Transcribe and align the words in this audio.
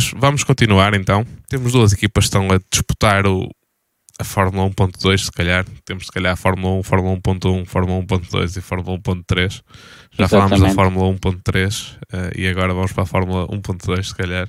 mas 0.00 0.12
vamos 0.16 0.44
continuar 0.44 0.94
então. 0.94 1.26
Temos 1.48 1.72
duas 1.72 1.92
equipas 1.92 2.24
que 2.24 2.28
estão 2.28 2.48
a 2.50 2.58
disputar 2.70 3.26
o, 3.26 3.50
a 4.18 4.24
Fórmula 4.24 4.70
1.2, 4.70 5.18
se 5.18 5.32
calhar. 5.32 5.66
Temos 5.84 6.06
se 6.06 6.12
calhar 6.12 6.32
a 6.32 6.36
Fórmula 6.36 6.76
1, 6.76 6.82
Fórmula 6.82 7.16
1.1, 7.16 7.66
Fórmula 7.66 8.02
1.2 8.04 8.56
e 8.56 8.60
Fórmula 8.62 8.98
1.3. 8.98 9.62
Já 10.12 10.28
falámos 10.28 10.60
da 10.60 10.70
Fórmula 10.70 11.14
1.3 11.14 11.96
uh, 11.96 12.38
e 12.38 12.48
agora 12.48 12.72
vamos 12.72 12.92
para 12.92 13.02
a 13.02 13.06
Fórmula 13.06 13.46
1.2, 13.48 14.02
se 14.04 14.14
calhar. 14.14 14.48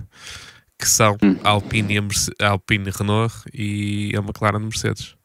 Que 0.79 0.87
são 0.87 1.17
hum. 1.21 1.35
a 1.43 1.49
Alpine, 1.49 1.97
a, 1.97 2.45
a 2.45 2.49
Alpine 2.51 2.89
Renault 2.89 3.33
e 3.53 4.13
a 4.15 4.19
McLaren 4.19 4.59
Mercedes. 4.59 5.15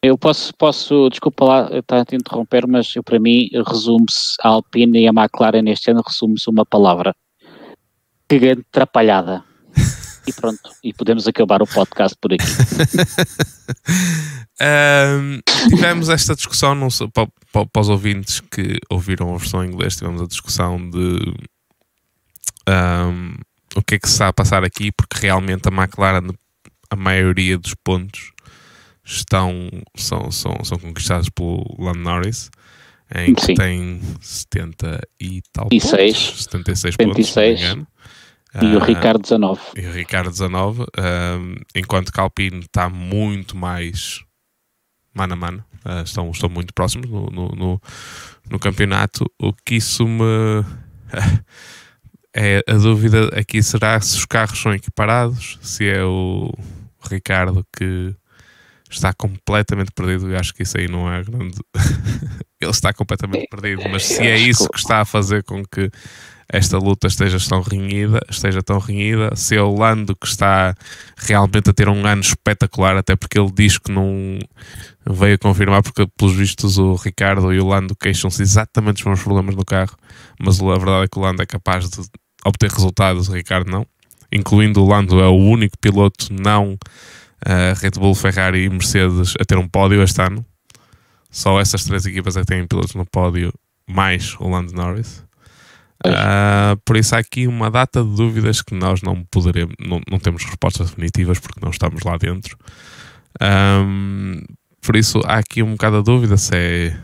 Eu 0.00 0.16
posso, 0.16 0.54
posso 0.56 1.08
desculpa 1.10 1.44
lá 1.44 1.78
estar 1.78 2.00
a 2.00 2.04
te 2.04 2.14
interromper, 2.14 2.64
mas 2.68 2.94
eu, 2.94 3.02
para 3.02 3.18
mim 3.18 3.50
resume-se 3.66 4.36
a 4.40 4.50
Alpine 4.50 5.00
e 5.00 5.08
a 5.08 5.10
McLaren 5.10 5.62
neste 5.62 5.90
ano 5.90 6.02
resume-se 6.06 6.48
uma 6.48 6.64
palavra. 6.64 7.12
Que 8.28 8.38
grande 8.38 8.64
atrapalhada. 8.70 9.47
E 10.28 10.32
pronto, 10.32 10.70
e 10.84 10.92
podemos 10.92 11.26
acabar 11.26 11.62
o 11.62 11.66
podcast 11.66 12.16
por 12.20 12.34
aqui. 12.34 12.44
um, 14.60 15.40
tivemos 15.70 16.10
esta 16.10 16.34
discussão, 16.34 16.74
não 16.74 16.90
sei, 16.90 17.08
para, 17.08 17.26
para, 17.50 17.80
os 17.80 17.88
ouvintes 17.88 18.40
que 18.40 18.78
ouviram 18.90 19.34
a 19.34 19.38
versão 19.38 19.64
em 19.64 19.68
inglês, 19.68 19.96
tivemos 19.96 20.20
a 20.20 20.26
discussão 20.26 20.78
de 20.90 21.34
um, 22.68 23.36
o 23.74 23.82
que 23.82 23.94
é 23.94 23.98
que 23.98 24.06
se 24.06 24.14
está 24.14 24.28
a 24.28 24.32
passar 24.32 24.64
aqui, 24.64 24.92
porque 24.92 25.26
realmente 25.26 25.68
a 25.68 25.72
McLaren, 25.72 26.28
a 26.90 26.96
maioria 26.96 27.56
dos 27.56 27.74
pontos 27.82 28.32
estão, 29.04 29.70
são, 29.96 30.30
são, 30.30 30.62
são 30.62 30.78
conquistados 30.78 31.30
pelo 31.30 31.64
Lando 31.78 32.00
Norris, 32.00 32.50
em 33.14 33.34
que 33.34 33.46
Sim. 33.46 33.54
tem 33.54 34.00
70 34.20 35.00
e 35.18 35.40
tal 35.52 35.68
e 35.72 35.80
pontos, 35.80 35.90
6, 35.90 36.16
76, 36.42 36.94
76 36.94 37.74
pontos, 37.74 37.86
e 38.62 38.74
o 38.74 38.82
ah, 38.82 38.84
Ricardo 38.84 39.22
19. 39.22 39.60
E 39.76 39.86
o 39.86 39.92
Ricardo 39.92 40.30
19, 40.30 40.82
uh, 40.82 40.86
enquanto 41.74 42.12
que 42.12 42.18
a 42.18 42.22
Alpine 42.22 42.60
está 42.60 42.88
muito 42.88 43.56
mais 43.56 44.24
mano 45.12 45.34
a 45.34 45.36
mano, 45.36 45.64
uh, 45.84 46.02
estão, 46.02 46.30
estão 46.30 46.48
muito 46.48 46.72
próximos 46.72 47.10
no, 47.10 47.26
no, 47.26 47.48
no, 47.48 47.82
no 48.48 48.58
campeonato. 48.58 49.30
O 49.40 49.52
que 49.52 49.76
isso 49.76 50.06
me. 50.06 50.64
é 52.34 52.62
a 52.68 52.74
dúvida 52.74 53.28
aqui 53.38 53.62
será 53.62 54.00
se 54.00 54.16
os 54.16 54.24
carros 54.24 54.58
são 54.60 54.72
equiparados, 54.72 55.58
se 55.60 55.88
é 55.88 56.02
o 56.04 56.52
Ricardo 57.10 57.66
que 57.76 58.14
está 58.90 59.12
completamente 59.12 59.90
perdido. 59.92 60.30
Eu 60.30 60.38
acho 60.38 60.54
que 60.54 60.62
isso 60.62 60.78
aí 60.78 60.88
não 60.88 61.12
é 61.12 61.22
grande. 61.22 61.58
Ele 62.60 62.70
está 62.70 62.92
completamente 62.92 63.46
perdido, 63.48 63.82
mas 63.88 64.04
se 64.04 64.22
é 64.22 64.36
isso 64.36 64.68
que 64.68 64.78
está 64.78 65.00
a 65.00 65.04
fazer 65.04 65.44
com 65.44 65.62
que 65.64 65.90
esta 66.50 66.78
luta 66.78 67.06
esteja 67.06 67.38
tão 67.46 67.60
renhida, 67.60 68.20
esteja 68.30 68.62
tão 68.62 68.78
renhida, 68.78 69.34
se 69.36 69.56
é 69.56 69.62
o 69.62 69.74
Lando 69.74 70.16
que 70.16 70.26
está 70.26 70.74
realmente 71.16 71.68
a 71.68 71.72
ter 71.74 71.88
um 71.88 72.06
ano 72.06 72.22
espetacular, 72.22 72.96
até 72.96 73.14
porque 73.14 73.38
ele 73.38 73.52
diz 73.52 73.76
que 73.76 73.92
não 73.92 74.38
veio 75.06 75.38
confirmar, 75.38 75.82
porque 75.82 76.06
pelos 76.16 76.34
vistos 76.34 76.78
o 76.78 76.94
Ricardo 76.94 77.52
e 77.52 77.60
o 77.60 77.66
Lando 77.66 77.94
queixam-se 77.94 78.40
exatamente 78.40 78.96
dos 78.96 79.04
mesmos 79.04 79.24
problemas 79.24 79.54
no 79.54 79.64
carro, 79.64 79.94
mas 80.40 80.60
a 80.60 80.78
verdade 80.78 81.04
é 81.04 81.08
que 81.08 81.18
o 81.18 81.22
Lando 81.22 81.42
é 81.42 81.46
capaz 81.46 81.88
de 81.88 82.00
obter 82.44 82.70
resultados, 82.70 83.28
o 83.28 83.32
Ricardo 83.32 83.70
não. 83.70 83.86
Incluindo 84.32 84.82
o 84.82 84.88
Lando, 84.88 85.20
é 85.20 85.26
o 85.26 85.36
único 85.36 85.76
piloto 85.78 86.32
não 86.32 86.74
uh, 86.74 87.78
Red 87.80 87.92
Bull, 87.92 88.14
Ferrari 88.14 88.64
e 88.64 88.68
Mercedes 88.68 89.34
a 89.40 89.44
ter 89.44 89.56
um 89.56 89.68
pódio 89.68 90.02
este 90.02 90.20
ano. 90.22 90.44
Só 91.30 91.60
essas 91.60 91.84
três 91.84 92.06
equipas 92.06 92.36
é 92.36 92.40
que 92.40 92.46
têm 92.46 92.66
pilotos 92.66 92.94
no 92.94 93.04
pódio, 93.04 93.52
mais 93.86 94.34
o 94.40 94.48
Lando 94.48 94.72
Norris. 94.72 95.27
Uh, 96.06 96.76
por 96.84 96.96
isso 96.96 97.14
há 97.16 97.18
aqui 97.18 97.48
uma 97.48 97.70
data 97.70 98.04
de 98.04 98.14
dúvidas 98.14 98.62
que 98.62 98.74
nós 98.74 99.02
não 99.02 99.24
poderemos, 99.24 99.74
não, 99.80 100.00
não 100.08 100.18
temos 100.18 100.44
respostas 100.44 100.90
definitivas 100.90 101.40
porque 101.40 101.60
não 101.60 101.70
estamos 101.70 102.02
lá 102.04 102.16
dentro. 102.16 102.56
Um, 103.40 104.40
por 104.80 104.96
isso 104.96 105.20
há 105.24 105.38
aqui 105.38 105.62
um 105.62 105.72
bocado 105.72 105.98
de 105.98 106.04
dúvida 106.04 106.36
se 106.36 106.54
é 106.54 107.00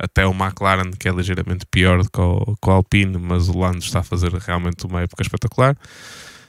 até 0.00 0.26
o 0.26 0.32
McLaren 0.32 0.90
que 0.98 1.08
é 1.08 1.12
ligeiramente 1.12 1.66
pior 1.66 2.02
do 2.02 2.10
que 2.10 2.20
o, 2.20 2.56
que 2.60 2.68
o 2.68 2.72
Alpine, 2.72 3.18
mas 3.18 3.48
o 3.48 3.58
Lando 3.58 3.78
está 3.78 4.00
a 4.00 4.02
fazer 4.02 4.32
realmente 4.32 4.86
uma 4.86 5.02
época 5.02 5.22
espetacular. 5.22 5.76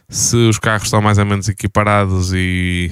Se 0.08 0.36
os 0.36 0.58
carros 0.58 0.84
estão 0.84 1.02
mais 1.02 1.18
ou 1.18 1.26
menos 1.26 1.50
equiparados 1.50 2.32
e, 2.34 2.92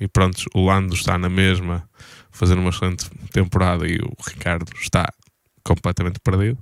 e 0.00 0.08
pronto, 0.08 0.44
o 0.54 0.66
Lando 0.66 0.94
está 0.94 1.16
na 1.16 1.28
mesma, 1.28 1.88
fazendo 2.30 2.60
uma 2.60 2.70
excelente 2.70 3.08
temporada 3.32 3.86
e 3.86 3.98
o 3.98 4.14
Ricardo 4.26 4.66
está 4.74 5.08
completamente 5.62 6.18
perdido 6.18 6.58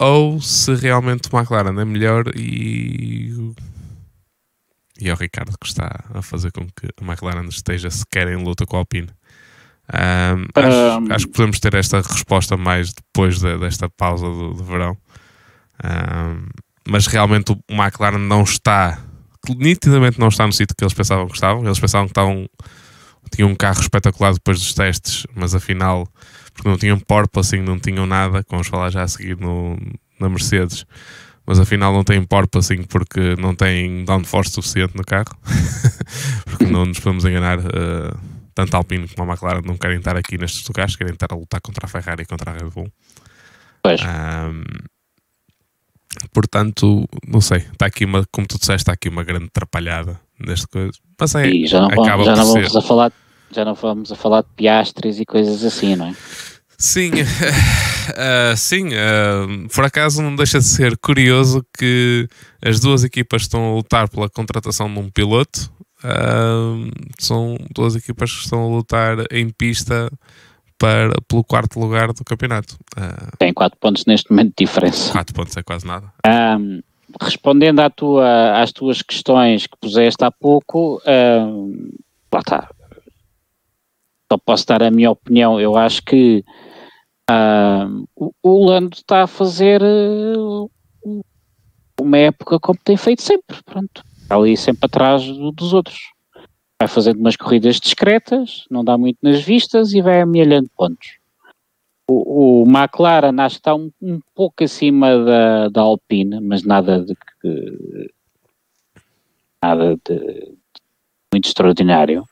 ou 0.00 0.40
se 0.40 0.74
realmente 0.74 1.28
o 1.30 1.36
McLaren 1.36 1.78
é 1.78 1.84
melhor 1.84 2.24
e, 2.34 3.52
e 4.98 5.10
é 5.10 5.12
o 5.12 5.16
Ricardo 5.16 5.52
que 5.60 5.66
está 5.66 6.04
a 6.14 6.22
fazer 6.22 6.50
com 6.52 6.66
que 6.68 6.88
a 6.98 7.04
McLaren 7.04 7.46
esteja 7.48 7.90
sequer 7.90 8.28
em 8.28 8.42
luta 8.42 8.64
com 8.64 8.76
a 8.76 8.78
Alpine. 8.78 9.10
Um, 9.92 10.46
acho, 10.54 11.00
um... 11.00 11.12
acho, 11.12 11.26
que 11.26 11.32
podemos 11.32 11.60
ter 11.60 11.74
esta 11.74 12.00
resposta 12.00 12.56
mais 12.56 12.94
depois 12.94 13.40
de, 13.40 13.58
desta 13.58 13.90
pausa 13.90 14.24
do, 14.24 14.54
do 14.54 14.64
verão. 14.64 14.96
Um, 15.84 16.48
mas 16.88 17.06
realmente 17.06 17.52
o 17.52 17.58
McLaren 17.68 18.18
não 18.18 18.42
está, 18.42 18.98
nitidamente 19.50 20.18
não 20.18 20.28
está 20.28 20.46
no 20.46 20.52
sítio 20.54 20.74
que 20.74 20.82
eles 20.82 20.94
pensavam 20.94 21.26
que 21.26 21.34
estavam. 21.34 21.62
Eles 21.62 21.78
pensavam 21.78 22.06
que 22.06 22.12
estavam, 22.12 22.48
tinham 23.30 23.50
um 23.50 23.54
carro 23.54 23.82
espetacular 23.82 24.32
depois 24.32 24.58
dos 24.58 24.72
testes, 24.72 25.26
mas 25.34 25.54
afinal 25.54 26.08
porque 26.60 26.68
não 26.68 26.76
tinham 26.76 26.98
porpoising, 26.98 27.62
não 27.62 27.78
tinham 27.78 28.06
nada, 28.06 28.44
como 28.44 28.58
vamos 28.58 28.68
falar 28.68 28.90
já 28.90 29.02
a 29.02 29.08
seguir 29.08 29.38
no, 29.38 29.78
na 30.20 30.28
Mercedes, 30.28 30.84
mas 31.46 31.58
afinal 31.58 31.90
não 31.90 32.04
têm 32.04 32.22
porpoising 32.22 32.82
porque 32.82 33.34
não 33.36 33.54
têm 33.54 34.04
downforce 34.04 34.52
suficiente 34.52 34.94
no 34.94 35.02
carro, 35.02 35.34
porque 36.44 36.66
não 36.66 36.84
nos 36.84 37.00
podemos 37.00 37.24
enganar, 37.24 37.58
uh, 37.60 38.14
tanto 38.54 38.74
a 38.74 38.76
Alpine 38.76 39.08
como 39.08 39.30
a 39.30 39.34
McLaren 39.34 39.62
não 39.64 39.78
querem 39.78 39.96
estar 39.96 40.18
aqui 40.18 40.36
nestes 40.36 40.66
lugares, 40.68 40.96
querem 40.96 41.14
estar 41.14 41.28
a 41.30 41.34
lutar 41.34 41.62
contra 41.62 41.86
a 41.86 41.88
Ferrari 41.88 42.24
e 42.24 42.26
contra 42.26 42.50
a 42.50 42.54
Red 42.54 42.68
Bull. 42.68 42.92
Pois. 43.82 44.02
Um, 44.02 44.62
portanto, 46.30 47.08
não 47.26 47.40
sei, 47.40 47.58
está 47.72 47.86
aqui 47.86 48.04
uma, 48.04 48.26
como 48.30 48.46
tu 48.46 48.58
disseste, 48.58 48.82
está 48.82 48.92
aqui 48.92 49.08
uma 49.08 49.24
grande 49.24 49.46
atrapalhada 49.46 50.20
neste 50.38 50.66
coisa. 50.66 50.92
Mas 51.18 51.34
é, 51.36 51.48
e 51.48 51.66
já 51.66 51.80
não, 51.80 51.88
vamos, 51.88 52.26
já 52.26 52.36
não 52.36 52.52
vamos 52.52 52.76
a 52.76 52.82
falar 52.82 53.12
já 53.52 53.64
não 53.64 53.74
vamos 53.74 54.12
a 54.12 54.16
falar 54.16 54.42
de 54.42 54.48
piastres 54.54 55.18
e 55.18 55.26
coisas 55.26 55.64
assim, 55.64 55.96
não 55.96 56.06
é? 56.06 56.14
Sim, 56.80 57.10
uh, 57.10 58.56
sim. 58.56 58.88
Uh, 58.88 59.68
por 59.68 59.84
acaso 59.84 60.22
não 60.22 60.34
deixa 60.34 60.58
de 60.58 60.64
ser 60.64 60.96
curioso 60.96 61.62
que 61.78 62.26
as 62.64 62.80
duas 62.80 63.04
equipas 63.04 63.42
estão 63.42 63.72
a 63.72 63.74
lutar 63.74 64.08
pela 64.08 64.30
contratação 64.30 64.92
de 64.92 64.98
um 64.98 65.10
piloto. 65.10 65.70
Uh, 66.02 66.90
são 67.18 67.58
duas 67.74 67.94
equipas 67.94 68.32
que 68.32 68.44
estão 68.44 68.64
a 68.64 68.68
lutar 68.68 69.18
em 69.30 69.50
pista 69.50 70.10
para, 70.78 71.12
pelo 71.28 71.44
quarto 71.44 71.78
lugar 71.78 72.14
do 72.14 72.24
campeonato. 72.24 72.78
Tem 73.38 73.52
4 73.52 73.78
pontos 73.78 74.06
neste 74.06 74.30
momento 74.30 74.54
de 74.56 74.64
diferença. 74.64 75.12
4 75.12 75.34
pontos 75.34 75.54
é 75.58 75.62
quase 75.62 75.86
nada. 75.86 76.10
Um, 76.26 76.80
respondendo 77.20 77.80
à 77.80 77.90
tua, 77.90 78.58
às 78.58 78.72
tuas 78.72 79.02
questões 79.02 79.66
que 79.66 79.76
puseste 79.78 80.24
há 80.24 80.30
pouco, 80.30 81.02
um, 81.06 81.90
lá 82.32 82.40
está. 82.40 82.70
Só 84.32 84.38
posso 84.38 84.66
dar 84.66 84.82
a 84.82 84.90
minha 84.90 85.10
opinião. 85.10 85.60
Eu 85.60 85.76
acho 85.76 86.02
que 86.02 86.42
Uh, 87.30 88.32
o, 88.42 88.64
Lando 88.64 88.96
está 88.96 89.22
a 89.22 89.26
fazer 89.28 89.80
uh, 89.82 90.68
uma 92.00 92.18
época 92.18 92.58
como 92.58 92.78
tem 92.82 92.96
feito 92.96 93.22
sempre, 93.22 93.62
pronto. 93.64 94.02
Está 94.22 94.36
ali 94.36 94.56
sempre 94.56 94.86
atrás 94.86 95.24
do, 95.24 95.52
dos 95.52 95.72
outros. 95.72 95.98
Vai 96.80 96.88
fazendo 96.88 97.20
umas 97.20 97.36
corridas 97.36 97.78
discretas, 97.78 98.64
não 98.68 98.82
dá 98.82 98.98
muito 98.98 99.18
nas 99.22 99.40
vistas 99.42 99.92
e 99.92 100.00
vai 100.00 100.20
amealhando 100.20 100.70
pontos. 100.76 101.18
O, 102.08 102.62
o 102.62 102.66
McLaren 102.66 103.38
acho 103.38 103.56
que 103.56 103.60
está 103.60 103.74
um, 103.76 103.92
um 104.02 104.18
pouco 104.34 104.64
acima 104.64 105.16
da, 105.24 105.68
da 105.68 105.82
Alpine, 105.82 106.40
mas 106.40 106.64
nada 106.64 107.04
de 107.04 107.14
que 107.14 108.10
nada 109.62 109.96
de, 110.04 110.18
de 110.18 110.54
muito 111.32 111.46
extraordinário. 111.46 112.24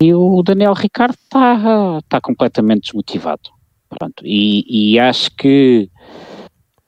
E 0.00 0.14
o 0.14 0.42
Daniel 0.42 0.74
Ricardo 0.74 1.14
está, 1.14 1.98
está 1.98 2.20
completamente 2.20 2.82
desmotivado. 2.82 3.53
Pronto, 3.98 4.24
e, 4.24 4.92
e 4.94 4.98
acho 4.98 5.30
que 5.32 5.88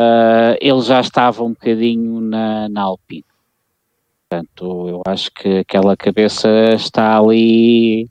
uh, 0.00 0.56
ele 0.60 0.80
já 0.82 1.00
estava 1.00 1.42
um 1.42 1.50
bocadinho 1.50 2.20
na, 2.20 2.68
na 2.68 2.82
Alpine. 2.82 3.24
Portanto, 4.28 4.88
eu 4.88 5.02
acho 5.06 5.30
que 5.30 5.58
aquela 5.58 5.96
cabeça 5.96 6.48
está 6.74 7.18
ali. 7.18 8.08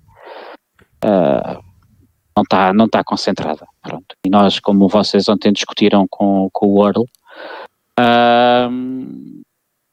Uh, 1.04 1.64
não 2.36 2.44
está 2.44 2.74
não 2.74 2.90
tá 2.90 3.04
concentrada. 3.04 3.68
Pronto. 3.82 4.16
E 4.26 4.30
nós, 4.30 4.60
como 4.60 4.88
vocês 4.88 5.28
ontem 5.30 5.52
discutiram 5.52 6.08
com, 6.10 6.50
com 6.52 6.68
o 6.68 6.90
uh, 6.90 7.06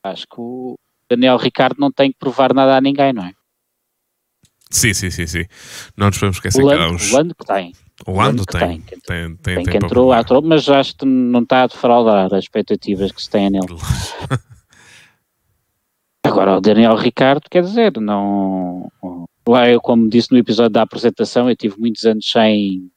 acho 0.02 0.26
que 0.26 0.36
o 0.38 0.78
Daniel 1.08 1.36
Ricardo 1.36 1.76
não 1.78 1.92
tem 1.92 2.10
que 2.10 2.18
provar 2.18 2.54
nada 2.54 2.76
a 2.76 2.80
ninguém, 2.80 3.12
não 3.12 3.24
é? 3.24 3.32
Sim, 4.70 4.94
sim, 4.94 5.10
sim, 5.10 5.26
sim. 5.26 5.44
Não 5.96 6.06
nos 6.06 6.16
podemos 6.16 6.36
esquecer 6.38 6.64
o 6.64 6.68
que 6.68 6.74
há 6.74 6.88
uns... 6.88 7.12
O 7.12 7.16
Lando 7.16 7.34
que 7.34 7.44
tem. 7.44 7.74
O 8.06 8.12
Lando 8.12 8.44
tem. 8.44 8.80
Tem, 8.80 8.98
tem, 9.00 9.36
tem, 9.36 9.54
tem, 9.56 9.64
que 9.64 9.76
entrou, 9.76 10.14
entrou, 10.14 10.42
mas 10.42 10.68
acho 10.68 10.96
que 10.96 11.04
não 11.04 11.40
está 11.40 11.62
a 11.62 11.66
defraudar 11.66 12.32
as 12.32 12.44
expectativas 12.44 13.12
que 13.12 13.22
se 13.22 13.30
têm 13.30 13.50
nele. 13.50 13.66
Agora, 16.24 16.56
o 16.56 16.60
Daniel 16.60 16.96
Ricardo, 16.96 17.48
quer 17.50 17.62
dizer, 17.62 17.98
não. 18.00 18.90
Eu, 19.68 19.80
como 19.80 20.08
disse 20.08 20.30
no 20.32 20.38
episódio 20.38 20.70
da 20.70 20.82
apresentação, 20.82 21.50
eu 21.50 21.56
tive 21.56 21.78
muitos 21.78 22.04
anos 22.04 22.30
sem, 22.30 22.88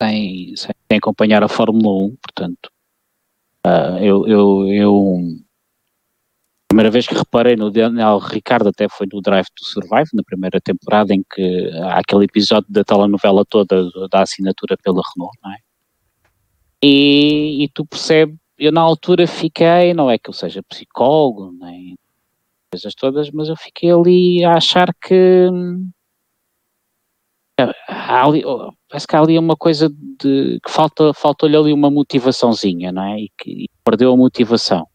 sem, 0.00 0.54
sem 0.56 0.98
acompanhar 0.98 1.42
a 1.42 1.48
Fórmula 1.48 2.04
1, 2.04 2.16
portanto, 2.16 2.70
uh, 3.66 3.98
eu, 3.98 4.26
eu, 4.28 4.68
eu. 4.68 5.20
Primeira 6.72 6.90
vez 6.90 7.06
que 7.06 7.14
reparei 7.14 7.54
no 7.54 7.70
Daniel 7.70 8.16
Ricardo 8.16 8.70
até 8.70 8.88
foi 8.88 9.06
no 9.12 9.20
Drive 9.20 9.44
to 9.54 9.62
Survive, 9.62 10.08
na 10.14 10.22
primeira 10.24 10.58
temporada, 10.58 11.12
em 11.12 11.22
que 11.22 11.70
há 11.82 11.98
aquele 11.98 12.24
episódio 12.24 12.64
da 12.70 12.82
telenovela 12.82 13.44
toda 13.44 13.90
da 14.10 14.22
assinatura 14.22 14.74
pela 14.82 15.02
Renault, 15.14 15.38
não 15.44 15.52
é? 15.52 15.56
E, 16.82 17.62
e 17.62 17.68
tu 17.68 17.84
percebes, 17.84 18.38
eu 18.58 18.72
na 18.72 18.80
altura 18.80 19.26
fiquei, 19.26 19.92
não 19.92 20.10
é 20.10 20.16
que 20.16 20.30
eu 20.30 20.32
seja 20.32 20.62
psicólogo, 20.62 21.52
nem 21.60 21.94
coisas 22.72 22.94
todas, 22.94 23.30
mas 23.30 23.50
eu 23.50 23.56
fiquei 23.56 23.90
ali 23.90 24.42
a 24.42 24.52
achar 24.56 24.94
que 24.94 25.50
há 27.86 28.24
ali, 28.24 28.46
oh, 28.46 28.72
parece 28.88 29.06
que 29.06 29.14
há 29.14 29.20
ali 29.20 29.38
uma 29.38 29.56
coisa 29.56 29.90
de 29.90 30.58
que 30.64 30.70
falta, 30.70 31.12
faltou-lhe 31.12 31.54
ali 31.54 31.70
uma 31.70 31.90
motivaçãozinha, 31.90 32.90
não 32.90 33.02
é? 33.02 33.20
E 33.20 33.30
que 33.36 33.50
e 33.64 33.68
perdeu 33.84 34.10
a 34.10 34.16
motivação. 34.16 34.86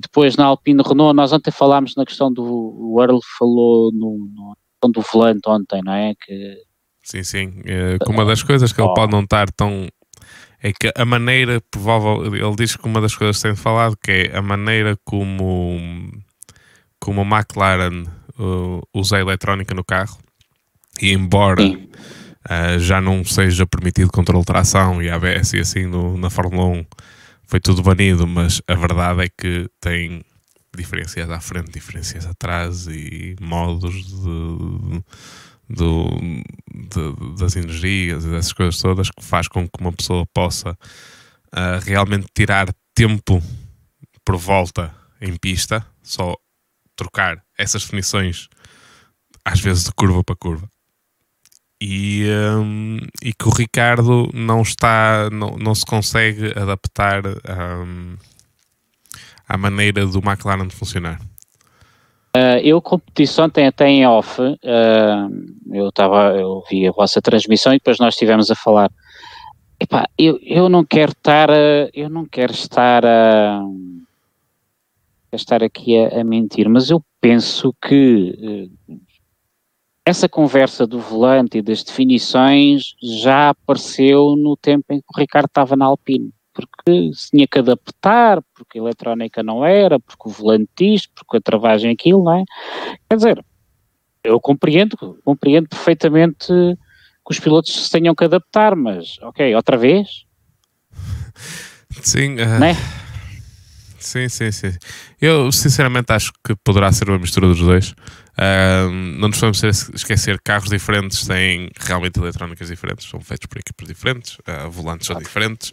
E 0.00 0.08
depois 0.08 0.34
na 0.34 0.46
Alpine 0.46 0.82
Renault, 0.82 1.14
nós 1.14 1.30
ontem 1.30 1.50
falámos 1.50 1.94
na 1.94 2.06
questão 2.06 2.32
do 2.32 2.42
o 2.42 3.02
Earl 3.02 3.18
falou 3.38 3.92
no, 3.92 4.30
no 4.34 4.56
questão 4.72 4.90
do 4.90 5.02
volante 5.02 5.46
ontem, 5.46 5.82
não 5.84 5.92
é? 5.92 6.14
Que, 6.18 6.56
sim, 7.02 7.22
sim. 7.22 7.60
É, 7.66 7.98
que 8.02 8.10
uma 8.10 8.24
das 8.24 8.42
coisas 8.42 8.72
que 8.72 8.80
oh. 8.80 8.86
ele 8.86 8.94
pode 8.94 9.12
não 9.12 9.20
estar 9.20 9.50
tão 9.50 9.88
é 10.62 10.72
que 10.72 10.90
a 10.96 11.04
maneira 11.04 11.60
provável, 11.70 12.34
ele 12.34 12.56
diz 12.56 12.76
que 12.76 12.86
uma 12.86 12.98
das 12.98 13.14
coisas 13.14 13.36
que 13.36 13.42
tem 13.42 13.54
falado 13.54 13.94
que 14.02 14.10
é 14.10 14.36
a 14.36 14.40
maneira 14.42 14.96
como 15.04 15.78
como 16.98 17.20
a 17.20 17.24
McLaren 17.24 18.04
uh, 18.38 18.80
usa 18.94 19.16
a 19.16 19.20
eletrónica 19.20 19.74
no 19.74 19.84
carro 19.84 20.18
e 21.00 21.12
embora 21.12 21.62
uh, 21.62 22.78
já 22.78 23.00
não 23.00 23.24
seja 23.24 23.66
permitido 23.66 24.10
controle 24.10 24.40
de 24.40 24.46
tração 24.46 25.02
e 25.02 25.10
ABS 25.10 25.54
e 25.54 25.60
assim 25.60 25.86
no, 25.86 26.16
na 26.16 26.30
Fórmula 26.30 26.66
1 26.66 26.84
foi 27.50 27.58
tudo 27.58 27.82
banido, 27.82 28.28
mas 28.28 28.62
a 28.68 28.76
verdade 28.76 29.24
é 29.24 29.28
que 29.28 29.68
tem 29.80 30.24
diferenças 30.76 31.28
à 31.28 31.40
frente, 31.40 31.72
diferenças 31.72 32.24
atrás 32.24 32.86
e 32.86 33.34
modos 33.40 33.92
de, 33.92 35.02
de, 35.68 36.44
de, 36.70 37.36
das 37.40 37.56
energias 37.56 38.24
e 38.24 38.28
dessas 38.28 38.52
coisas 38.52 38.80
todas 38.80 39.10
que 39.10 39.24
faz 39.24 39.48
com 39.48 39.68
que 39.68 39.80
uma 39.80 39.92
pessoa 39.92 40.24
possa 40.32 40.70
uh, 40.70 41.84
realmente 41.84 42.28
tirar 42.32 42.72
tempo 42.94 43.42
por 44.24 44.36
volta 44.36 44.94
em 45.20 45.36
pista, 45.36 45.84
só 46.04 46.36
trocar 46.94 47.42
essas 47.58 47.82
definições 47.82 48.48
às 49.44 49.58
vezes 49.58 49.86
de 49.86 49.92
curva 49.92 50.22
para 50.22 50.36
curva. 50.36 50.70
E, 51.80 52.26
um, 52.58 52.98
e 53.22 53.32
que 53.32 53.48
o 53.48 53.50
Ricardo 53.50 54.28
não 54.34 54.60
está, 54.60 55.30
não, 55.30 55.56
não 55.56 55.74
se 55.74 55.86
consegue 55.86 56.52
adaptar 56.54 57.22
um, 57.26 58.16
à 59.48 59.56
maneira 59.56 60.06
do 60.06 60.18
McLaren 60.18 60.68
funcionar. 60.68 61.18
Uh, 62.36 62.60
eu 62.62 62.80
competição 62.82 63.46
ontem 63.46 63.66
até 63.66 63.88
em 63.88 64.06
off, 64.06 64.40
uh, 64.40 64.54
eu 65.72 65.88
estava, 65.88 66.36
eu 66.36 66.62
vi 66.70 66.86
a 66.86 66.92
vossa 66.92 67.20
transmissão 67.20 67.72
e 67.72 67.78
depois 67.78 67.98
nós 67.98 68.14
estivemos 68.14 68.50
a 68.50 68.54
falar. 68.54 68.90
Epá, 69.80 70.06
eu, 70.18 70.38
eu 70.42 70.68
não 70.68 70.84
quero 70.84 71.12
estar, 71.12 71.48
eu 71.94 72.10
não 72.10 72.26
quero 72.26 72.52
estar 72.52 73.04
a, 73.04 73.62
estar 75.32 75.64
aqui 75.64 75.98
a, 75.98 76.20
a 76.20 76.24
mentir, 76.24 76.68
mas 76.68 76.90
eu 76.90 77.02
penso 77.20 77.74
que 77.82 78.68
uh, 78.88 79.00
essa 80.10 80.28
conversa 80.28 80.86
do 80.86 80.98
volante 80.98 81.58
e 81.58 81.62
das 81.62 81.82
definições 81.82 82.94
já 83.00 83.50
apareceu 83.50 84.34
no 84.36 84.56
tempo 84.56 84.84
em 84.90 84.98
que 85.00 85.06
o 85.08 85.18
Ricardo 85.18 85.46
estava 85.46 85.76
na 85.76 85.86
Alpine, 85.86 86.32
porque 86.52 87.10
se 87.14 87.30
tinha 87.30 87.46
que 87.46 87.58
adaptar, 87.60 88.42
porque 88.54 88.78
a 88.78 88.82
eletrónica 88.82 89.42
não 89.42 89.64
era, 89.64 90.00
porque 90.00 90.28
o 90.28 90.30
volante 90.30 90.94
isto, 90.94 91.10
porque 91.14 91.36
a 91.36 91.40
travagem 91.40 91.92
aquilo, 91.92 92.24
não 92.24 92.34
é? 92.34 92.44
Quer 93.08 93.16
dizer, 93.16 93.44
eu 94.24 94.40
compreendo, 94.40 94.96
compreendo 95.24 95.68
perfeitamente 95.68 96.46
que 96.48 97.30
os 97.30 97.38
pilotos 97.38 97.72
se 97.72 97.90
tenham 97.90 98.14
que 98.14 98.24
adaptar, 98.24 98.74
mas 98.74 99.16
ok, 99.22 99.54
outra 99.54 99.76
vez? 99.76 100.24
Sim, 102.02 102.34
uh... 102.34 102.58
não 102.58 102.66
é? 102.66 102.76
Sim, 104.00 104.28
sim, 104.28 104.50
sim. 104.50 104.72
Eu 105.20 105.52
sinceramente 105.52 106.10
acho 106.10 106.32
que 106.44 106.56
poderá 106.64 106.90
ser 106.90 107.08
uma 107.10 107.18
mistura 107.18 107.46
dos 107.46 107.60
dois. 107.60 107.94
Uh, 108.38 108.90
não 108.90 109.28
nos 109.28 109.38
podemos 109.38 109.62
esquecer 109.94 110.40
carros 110.40 110.70
diferentes 110.70 111.26
têm 111.26 111.70
realmente 111.78 112.18
eletrónicas 112.18 112.68
diferentes, 112.68 113.08
são 113.08 113.20
feitos 113.20 113.46
por 113.46 113.58
equipas 113.58 113.88
diferentes, 113.88 114.38
uh, 114.38 114.70
volantes 114.70 115.06
são 115.06 115.18
diferentes, 115.18 115.70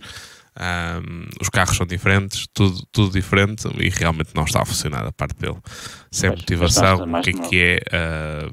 uh, 0.57 1.29
os 1.41 1.49
carros 1.49 1.77
são 1.77 1.85
diferentes, 1.85 2.47
tudo, 2.53 2.85
tudo 2.91 3.11
diferente 3.11 3.67
e 3.77 3.89
realmente 3.89 4.31
não 4.35 4.43
está 4.43 4.61
a 4.61 4.65
funcionar 4.65 5.05
a 5.05 5.11
parte 5.11 5.39
dele. 5.39 5.57
Sem 6.11 6.29
pois, 6.29 6.41
motivação, 6.41 7.03
o 7.03 7.21
que 7.21 7.29
é 7.29 7.33
que 7.33 7.61
é? 7.61 8.49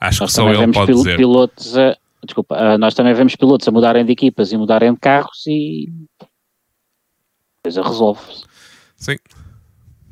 acho 0.00 0.22
nós 0.22 0.30
que 0.30 0.36
só 0.36 0.50
ele 0.50 0.72
pode 0.72 0.92
dizer. 0.92 1.16
Pilotos 1.16 1.76
a, 1.76 1.96
desculpa, 2.24 2.78
nós 2.78 2.94
também 2.94 3.14
vemos 3.14 3.36
pilotos 3.36 3.68
a 3.68 3.70
mudarem 3.70 4.04
de 4.04 4.12
equipas 4.12 4.50
e 4.50 4.56
mudarem 4.56 4.92
de 4.92 4.98
carros 4.98 5.44
e 5.46 5.88
coisa 7.62 7.82
resolve-se. 7.82 8.44
Sim. 8.96 9.16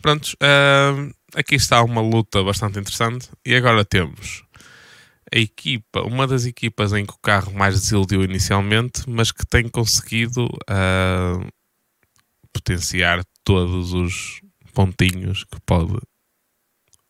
Prontos, 0.00 0.34
uh, 0.34 1.12
aqui 1.34 1.54
está 1.54 1.82
uma 1.82 2.00
luta 2.00 2.42
bastante 2.42 2.78
interessante. 2.78 3.28
E 3.44 3.54
agora 3.54 3.84
temos 3.84 4.44
a 5.32 5.38
equipa, 5.38 6.02
uma 6.02 6.26
das 6.26 6.44
equipas 6.44 6.92
em 6.92 7.06
que 7.06 7.12
o 7.12 7.18
carro 7.18 7.52
mais 7.52 7.80
desiludiu 7.80 8.24
inicialmente, 8.24 9.08
mas 9.08 9.30
que 9.30 9.46
tem 9.46 9.68
conseguido 9.68 10.46
uh, 10.46 11.48
potenciar 12.52 13.24
todos 13.44 13.92
os 13.92 14.40
pontinhos 14.74 15.44
que 15.44 15.60
pode 15.64 15.98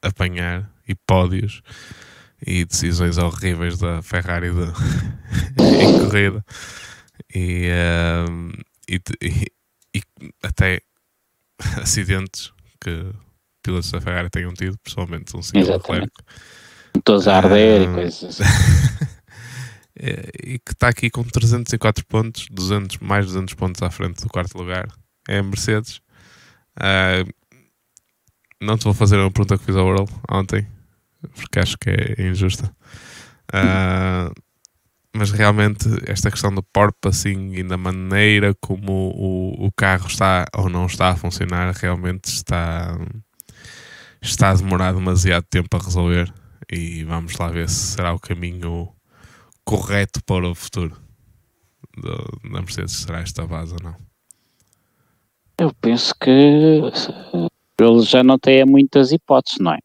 apanhar 0.02 0.70
e 0.86 0.94
pódios 0.94 1.62
e 2.46 2.64
decisões 2.64 3.18
horríveis 3.18 3.78
da 3.78 4.02
Ferrari 4.02 4.50
de, 4.50 4.66
em 5.62 5.98
corrida 5.98 6.44
e, 7.34 7.68
uh, 7.70 8.62
e, 8.88 9.00
e, 9.22 9.46
e 9.94 10.02
até 10.42 10.80
acidentes 11.80 12.52
que 12.80 13.12
pilotos 13.70 13.90
da 13.92 14.00
Ferrari 14.00 14.28
tenham 14.30 14.52
tido, 14.52 14.76
pessoalmente 14.78 15.36
um 15.36 15.42
senhor 15.42 15.68
Leclerc. 15.68 16.10
Todos 17.04 17.28
a 17.28 17.36
arder 17.36 17.82
e 17.82 17.94
coisas 17.94 18.40
assim. 18.40 18.50
e 20.42 20.58
que 20.58 20.72
está 20.72 20.88
aqui 20.88 21.08
com 21.08 21.22
304 21.22 22.04
pontos, 22.06 22.46
200, 22.50 22.98
mais 22.98 23.26
200 23.26 23.54
pontos 23.54 23.82
à 23.82 23.90
frente 23.90 24.22
do 24.22 24.28
quarto 24.28 24.58
lugar, 24.58 24.88
é 25.28 25.38
a 25.38 25.42
Mercedes. 25.42 26.00
Não 28.60 28.76
te 28.76 28.84
vou 28.84 28.94
fazer 28.94 29.16
uma 29.16 29.30
pergunta 29.30 29.56
que 29.56 29.64
fiz 29.64 29.76
ao 29.76 29.88
Earl 29.88 30.06
ontem, 30.28 30.66
porque 31.34 31.60
acho 31.60 31.78
que 31.78 31.90
é 31.90 32.28
injusta. 32.28 32.74
Mas 35.14 35.30
realmente 35.30 35.88
esta 36.06 36.30
questão 36.30 36.54
do 36.54 36.62
porpoising 36.62 37.52
e 37.54 37.62
da 37.62 37.76
maneira 37.76 38.54
como 38.60 39.12
o, 39.16 39.66
o 39.66 39.72
carro 39.72 40.06
está 40.06 40.44
ou 40.56 40.68
não 40.68 40.86
está 40.86 41.10
a 41.10 41.16
funcionar 41.16 41.72
realmente 41.72 42.26
está 42.26 42.96
está 44.22 44.50
a 44.50 44.54
demorar 44.54 44.92
demasiado 44.92 45.44
tempo 45.48 45.76
a 45.76 45.80
resolver 45.80 46.32
e 46.70 47.04
vamos 47.04 47.36
lá 47.36 47.48
ver 47.48 47.68
se 47.68 47.94
será 47.94 48.12
o 48.12 48.20
caminho 48.20 48.88
correto 49.64 50.22
para 50.24 50.48
o 50.48 50.54
futuro 50.54 50.96
da 51.96 52.48
Mercedes, 52.48 52.92
será 52.92 53.20
esta 53.20 53.46
base 53.46 53.74
ou 53.74 53.78
não. 53.82 53.96
Eu 55.58 55.74
penso 55.80 56.14
que 56.18 56.30
ele 57.78 58.02
já 58.02 58.22
não 58.22 58.38
tem 58.38 58.64
muitas 58.64 59.12
hipóteses, 59.12 59.58
não 59.60 59.72
é? 59.72 59.78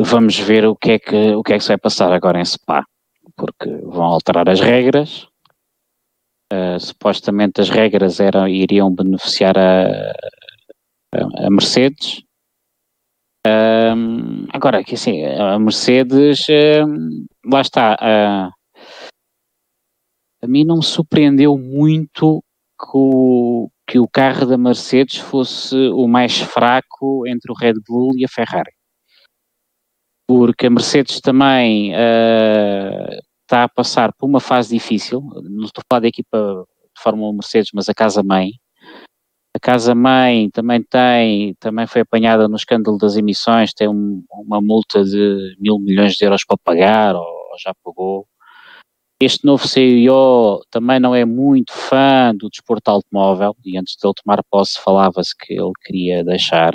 Vamos 0.00 0.38
ver 0.38 0.66
o 0.66 0.76
que 0.76 0.92
é 0.92 0.98
que, 0.98 1.34
o 1.34 1.42
que, 1.42 1.52
é 1.52 1.58
que 1.58 1.62
se 1.62 1.68
vai 1.68 1.78
passar 1.78 2.12
agora 2.12 2.40
em 2.40 2.44
Spa 2.44 2.84
porque 3.36 3.68
vão 3.84 4.04
alterar 4.04 4.48
as 4.48 4.60
regras. 4.60 5.26
Uh, 6.52 6.78
supostamente 6.78 7.60
as 7.60 7.68
regras 7.68 8.20
eram, 8.20 8.46
iriam 8.46 8.94
beneficiar 8.94 9.58
a, 9.58 10.12
a, 11.12 11.46
a 11.46 11.50
Mercedes. 11.50 12.22
Um, 13.46 14.46
agora, 14.52 14.82
que 14.82 14.94
assim, 14.94 15.24
a 15.24 15.58
Mercedes, 15.58 16.46
um, 16.86 17.26
lá 17.44 17.60
está, 17.60 17.94
uh, 17.94 18.52
a 20.42 20.46
mim 20.46 20.64
não 20.64 20.76
me 20.76 20.84
surpreendeu 20.84 21.56
muito 21.56 22.42
que 22.78 22.90
o, 22.94 23.70
que 23.86 23.98
o 23.98 24.08
carro 24.08 24.46
da 24.46 24.58
Mercedes 24.58 25.18
fosse 25.18 25.76
o 25.90 26.06
mais 26.08 26.38
fraco 26.38 27.26
entre 27.26 27.50
o 27.52 27.54
Red 27.54 27.74
Bull 27.86 28.12
e 28.16 28.24
a 28.24 28.28
Ferrari. 28.28 28.72
Porque 30.28 30.66
a 30.66 30.70
Mercedes 30.70 31.20
também 31.20 31.92
uh, 31.92 33.18
está 33.42 33.64
a 33.64 33.68
passar 33.68 34.12
por 34.12 34.26
uma 34.26 34.40
fase 34.40 34.74
difícil, 34.74 35.20
não 35.20 35.64
estou 35.64 35.82
a 35.82 35.86
falar 35.88 36.00
da 36.00 36.08
equipa 36.08 36.66
de 36.96 37.02
Fórmula 37.02 37.30
1 37.30 37.32
Mercedes, 37.34 37.70
mas 37.72 37.88
a 37.88 37.94
casa-mãe, 37.94 38.50
A 39.56 39.58
casa-mãe 39.58 40.50
também 40.50 40.82
tem, 40.82 41.54
também 41.54 41.86
foi 41.86 42.02
apanhada 42.02 42.46
no 42.46 42.56
escândalo 42.56 42.98
das 42.98 43.16
emissões, 43.16 43.72
tem 43.72 43.88
um, 43.88 44.22
uma 44.30 44.60
multa 44.60 45.02
de 45.02 45.56
mil 45.58 45.78
milhões 45.78 46.12
de 46.12 46.26
euros 46.26 46.44
para 46.44 46.58
pagar, 46.62 47.14
ou, 47.14 47.22
ou 47.22 47.58
já 47.58 47.72
pagou. 47.82 48.28
Este 49.18 49.46
novo 49.46 49.66
CEO 49.66 50.60
também 50.70 51.00
não 51.00 51.14
é 51.14 51.24
muito 51.24 51.72
fã 51.72 52.34
do 52.36 52.50
desporto 52.50 52.90
automóvel, 52.90 53.56
e 53.64 53.78
antes 53.78 53.96
de 53.96 54.06
ele 54.06 54.12
tomar 54.22 54.44
posse 54.50 54.78
falava-se 54.78 55.34
que 55.34 55.54
ele 55.54 55.72
queria 55.86 56.22
deixar. 56.22 56.74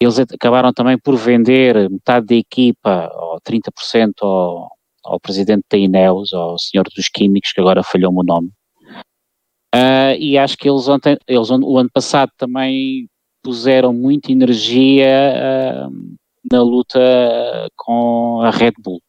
Eles 0.00 0.20
acabaram 0.20 0.72
também 0.72 0.96
por 0.96 1.16
vender 1.16 1.90
metade 1.90 2.26
da 2.26 2.36
equipa, 2.36 3.10
ou 3.16 3.40
30% 3.40 4.12
ao, 4.22 4.68
ao 5.04 5.18
presidente 5.18 5.64
da 5.68 5.76
Ineos, 5.76 6.32
ao 6.32 6.56
senhor 6.56 6.84
dos 6.94 7.08
químicos, 7.08 7.50
que 7.50 7.60
agora 7.60 7.82
falhou-me 7.82 8.20
o 8.20 8.22
nome. 8.22 8.52
Uh, 9.74 10.14
e 10.20 10.38
acho 10.38 10.56
que 10.56 10.68
eles 10.68 10.86
ontem, 10.86 11.18
eles 11.26 11.50
o 11.50 11.78
ano 11.78 11.90
passado 11.92 12.30
também 12.38 13.08
puseram 13.42 13.92
muita 13.92 14.30
energia 14.30 15.08
uh, 15.88 16.16
na 16.50 16.62
luta 16.62 17.00
com 17.76 18.40
a 18.42 18.50
Red 18.50 18.74
Bull. 18.78 19.02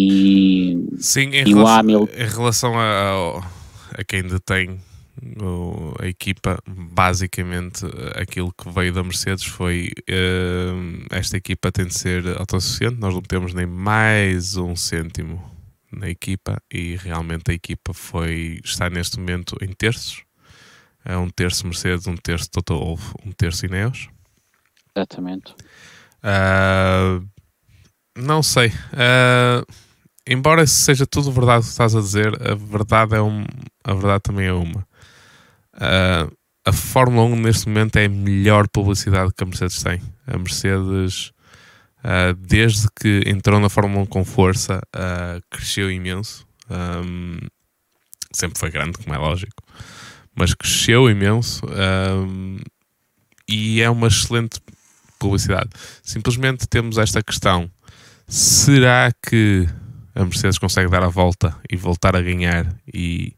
E, 0.00 0.76
Sim, 0.98 1.30
em, 1.32 1.42
e 1.42 1.54
relação, 1.54 1.78
Hamilton... 1.78 2.12
em 2.14 2.26
relação 2.26 2.78
a, 2.78 3.38
a 3.96 4.04
quem 4.04 4.22
detém 4.22 4.80
a 6.00 6.06
equipa, 6.06 6.62
basicamente 6.66 7.84
aquilo 8.14 8.52
que 8.52 8.70
veio 8.70 8.92
da 8.92 9.02
Mercedes 9.02 9.44
foi 9.44 9.90
uh, 10.08 11.06
esta 11.10 11.36
equipa 11.36 11.72
tem 11.72 11.86
de 11.86 11.94
ser 11.94 12.38
autossuficiente, 12.38 13.00
nós 13.00 13.14
não 13.14 13.22
temos 13.22 13.52
nem 13.52 13.66
mais 13.66 14.56
um 14.56 14.76
cêntimo 14.76 15.57
na 15.98 16.08
equipa 16.08 16.62
e 16.72 16.96
realmente 16.96 17.50
a 17.50 17.54
equipa 17.54 17.92
foi 17.92 18.60
está 18.64 18.88
neste 18.88 19.18
momento 19.18 19.56
em 19.60 19.72
terços, 19.72 20.22
é 21.04 21.16
um 21.16 21.28
terço 21.28 21.66
Mercedes, 21.66 22.06
um 22.06 22.16
terço 22.16 22.50
Toto 22.50 22.98
um 23.24 23.32
terço 23.32 23.66
Ineos. 23.66 24.08
Exatamente. 24.94 25.54
Uh, 26.22 27.26
não 28.16 28.42
sei. 28.42 28.68
Uh, 28.68 29.64
embora 30.26 30.66
seja 30.66 31.06
tudo 31.06 31.32
verdade 31.32 31.60
o 31.60 31.62
que 31.62 31.70
estás 31.70 31.94
a 31.94 32.00
dizer, 32.00 32.34
a 32.42 32.54
verdade 32.54 33.14
é 33.14 33.22
um, 33.22 33.44
a 33.84 33.94
verdade 33.94 34.22
também 34.22 34.46
é 34.46 34.52
uma. 34.52 34.86
Uh, 35.74 36.36
a 36.64 36.72
Fórmula 36.72 37.24
1 37.24 37.36
neste 37.36 37.68
momento 37.68 37.96
é 37.96 38.04
a 38.04 38.08
melhor 38.10 38.68
publicidade 38.68 39.32
que 39.34 39.42
a 39.42 39.46
Mercedes 39.46 39.82
tem. 39.82 40.02
A 40.26 40.36
Mercedes, 40.36 41.32
uh, 42.04 42.34
desde 42.34 42.88
que 43.00 43.22
entrou 43.26 43.60
na 43.60 43.68
Fórmula 43.68 44.02
1 44.02 44.06
com 44.06 44.24
força, 44.24 44.80
uh, 44.94 45.42
cresceu 45.50 45.90
imenso. 45.90 46.46
Um, 46.70 47.38
sempre 48.32 48.58
foi 48.58 48.70
grande, 48.70 48.98
como 48.98 49.14
é 49.14 49.18
lógico, 49.18 49.62
mas 50.34 50.54
cresceu 50.54 51.10
imenso 51.10 51.64
um, 51.66 52.58
e 53.48 53.80
é 53.80 53.88
uma 53.90 54.08
excelente 54.08 54.60
publicidade. 55.18 55.70
Simplesmente 56.02 56.68
temos 56.68 56.98
esta 56.98 57.22
questão: 57.22 57.70
será 58.26 59.10
que 59.26 59.66
a 60.14 60.24
Mercedes 60.24 60.58
consegue 60.58 60.90
dar 60.90 61.02
a 61.02 61.08
volta 61.08 61.56
e 61.70 61.76
voltar 61.76 62.14
a 62.14 62.20
ganhar 62.20 62.66
e, 62.92 63.34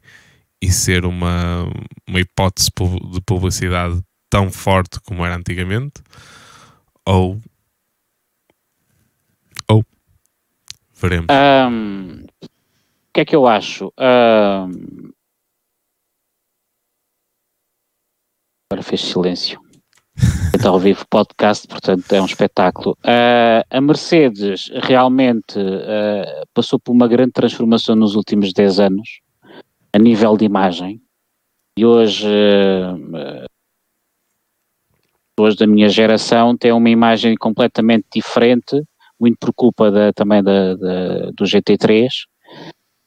e 0.61 0.71
ser 0.71 1.05
uma, 1.05 1.65
uma 2.07 2.21
hipótese 2.21 2.71
de 3.13 3.21
publicidade 3.23 4.01
tão 4.29 4.51
forte 4.51 5.01
como 5.01 5.25
era 5.25 5.37
antigamente? 5.37 6.03
Ou. 7.07 7.41
Veremos. 11.01 11.27
Um, 11.31 12.25
o 12.43 13.13
que 13.15 13.21
é 13.21 13.25
que 13.25 13.35
eu 13.35 13.47
acho? 13.47 13.93
Um, 13.99 15.11
agora 18.71 18.83
fez 18.83 19.01
silêncio. 19.01 19.59
Está 20.55 20.69
ao 20.69 20.79
vivo 20.79 21.07
podcast, 21.09 21.67
portanto 21.67 22.13
é 22.13 22.21
um 22.21 22.27
espetáculo. 22.27 22.97
Uh, 23.03 23.65
a 23.71 23.81
Mercedes 23.81 24.71
realmente 24.83 25.59
uh, 25.59 26.47
passou 26.53 26.79
por 26.79 26.93
uma 26.93 27.09
grande 27.09 27.33
transformação 27.33 27.97
nos 27.97 28.15
últimos 28.15 28.53
10 28.53 28.81
anos, 28.81 29.21
a 29.95 29.99
nível 29.99 30.37
de 30.37 30.45
imagem, 30.45 31.01
e 31.79 31.87
hoje, 31.87 32.29
uh, 32.29 33.47
hoje 35.39 35.57
da 35.57 35.67
minha 35.67 35.89
geração 35.89 36.55
tem 36.55 36.73
uma 36.73 36.91
imagem 36.91 37.35
completamente 37.37 38.07
diferente, 38.15 38.83
muito 39.21 39.37
por 39.39 39.53
culpa 39.53 39.91
da, 39.91 40.13
também 40.13 40.43
da, 40.43 40.75
da, 40.75 41.31
do 41.37 41.45
GT3, 41.45 42.09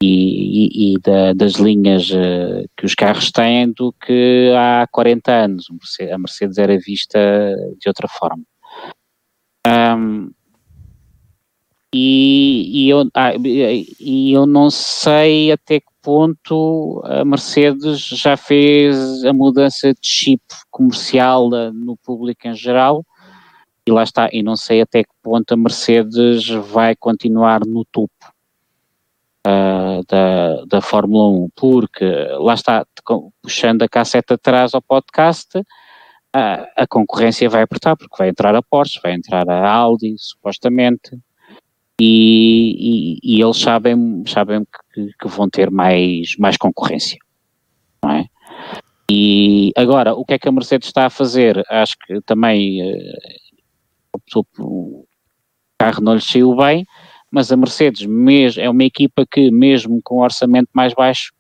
e, 0.02 0.92
e, 0.92 0.94
e 0.96 1.00
da, 1.00 1.34
das 1.34 1.54
linhas 1.54 2.10
uh, 2.10 2.68
que 2.78 2.86
os 2.86 2.94
carros 2.94 3.32
têm 3.32 3.72
do 3.72 3.94
que 3.94 4.52
há 4.56 4.86
40 4.92 5.32
anos. 5.32 5.68
A 6.12 6.18
Mercedes 6.18 6.58
era 6.58 6.78
vista 6.78 7.20
de 7.80 7.88
outra 7.88 8.08
forma. 8.08 8.44
Um, 9.66 10.30
e, 11.96 12.86
e, 12.86 12.90
eu, 12.90 13.08
ah, 13.14 13.34
e 14.00 14.34
eu 14.34 14.46
não 14.46 14.70
sei 14.72 15.52
até 15.52 15.80
que 15.80 15.86
ponto 16.02 17.02
a 17.06 17.24
Mercedes 17.24 18.00
já 18.00 18.36
fez 18.36 19.24
a 19.24 19.32
mudança 19.32 19.94
de 19.94 20.00
chip 20.02 20.44
comercial 20.72 21.50
no 21.72 21.96
público 21.96 22.48
em 22.48 22.56
geral. 22.56 23.06
E 23.86 23.92
lá 23.92 24.04
está, 24.04 24.30
e 24.32 24.42
não 24.42 24.56
sei 24.56 24.82
até 24.82 25.04
que 25.04 25.10
ponto 25.22 25.54
a 25.54 25.58
Mercedes 25.58 26.48
vai 26.48 26.96
continuar 26.96 27.66
no 27.66 27.84
topo 27.86 28.34
uh, 29.46 30.04
da, 30.08 30.66
da 30.66 30.82
Fórmula 30.82 31.30
1, 31.46 31.50
porque 31.56 32.06
lá 32.40 32.54
está, 32.54 32.86
puxando 33.42 33.84
a 33.84 33.90
cassete 33.90 34.34
atrás 34.34 34.74
ao 34.74 34.82
podcast, 34.82 35.58
uh, 35.58 35.64
a 36.34 36.88
concorrência 36.88 37.50
vai 37.50 37.64
apertar, 37.64 37.96
porque 37.96 38.16
vai 38.18 38.30
entrar 38.30 38.56
a 38.56 38.62
Porsche, 38.62 39.00
vai 39.04 39.14
entrar 39.14 39.50
a 39.50 39.70
Audi, 39.70 40.16
supostamente, 40.18 41.18
e, 42.00 43.20
e, 43.22 43.38
e 43.38 43.42
eles 43.42 43.58
sabem, 43.58 44.24
sabem 44.28 44.66
que, 44.94 45.10
que, 45.20 45.28
vão 45.28 45.50
ter 45.50 45.70
mais, 45.70 46.36
mais 46.38 46.58
concorrência, 46.58 47.18
não 48.04 48.12
é? 48.12 48.26
E 49.12 49.72
agora, 49.76 50.14
o 50.16 50.26
que 50.26 50.34
é 50.34 50.40
que 50.40 50.48
a 50.48 50.52
Mercedes 50.52 50.88
está 50.88 51.06
a 51.06 51.10
fazer? 51.10 51.64
Acho 51.70 51.96
que 52.00 52.20
também 52.22 52.82
uh, 52.82 53.18
o 54.60 55.06
carro 55.78 56.02
não 56.02 56.16
lhe 56.16 56.22
saiu 56.22 56.56
bem, 56.56 56.86
mas 57.32 57.52
a 57.52 57.58
Mercedes 57.58 58.08
é 58.58 58.70
uma 58.70 58.84
equipa 58.84 59.26
que, 59.26 59.50
mesmo 59.50 60.00
com 60.04 60.18
um 60.18 60.24
orçamento 60.24 60.70
mais 60.74 60.94
baixo, 60.94 61.34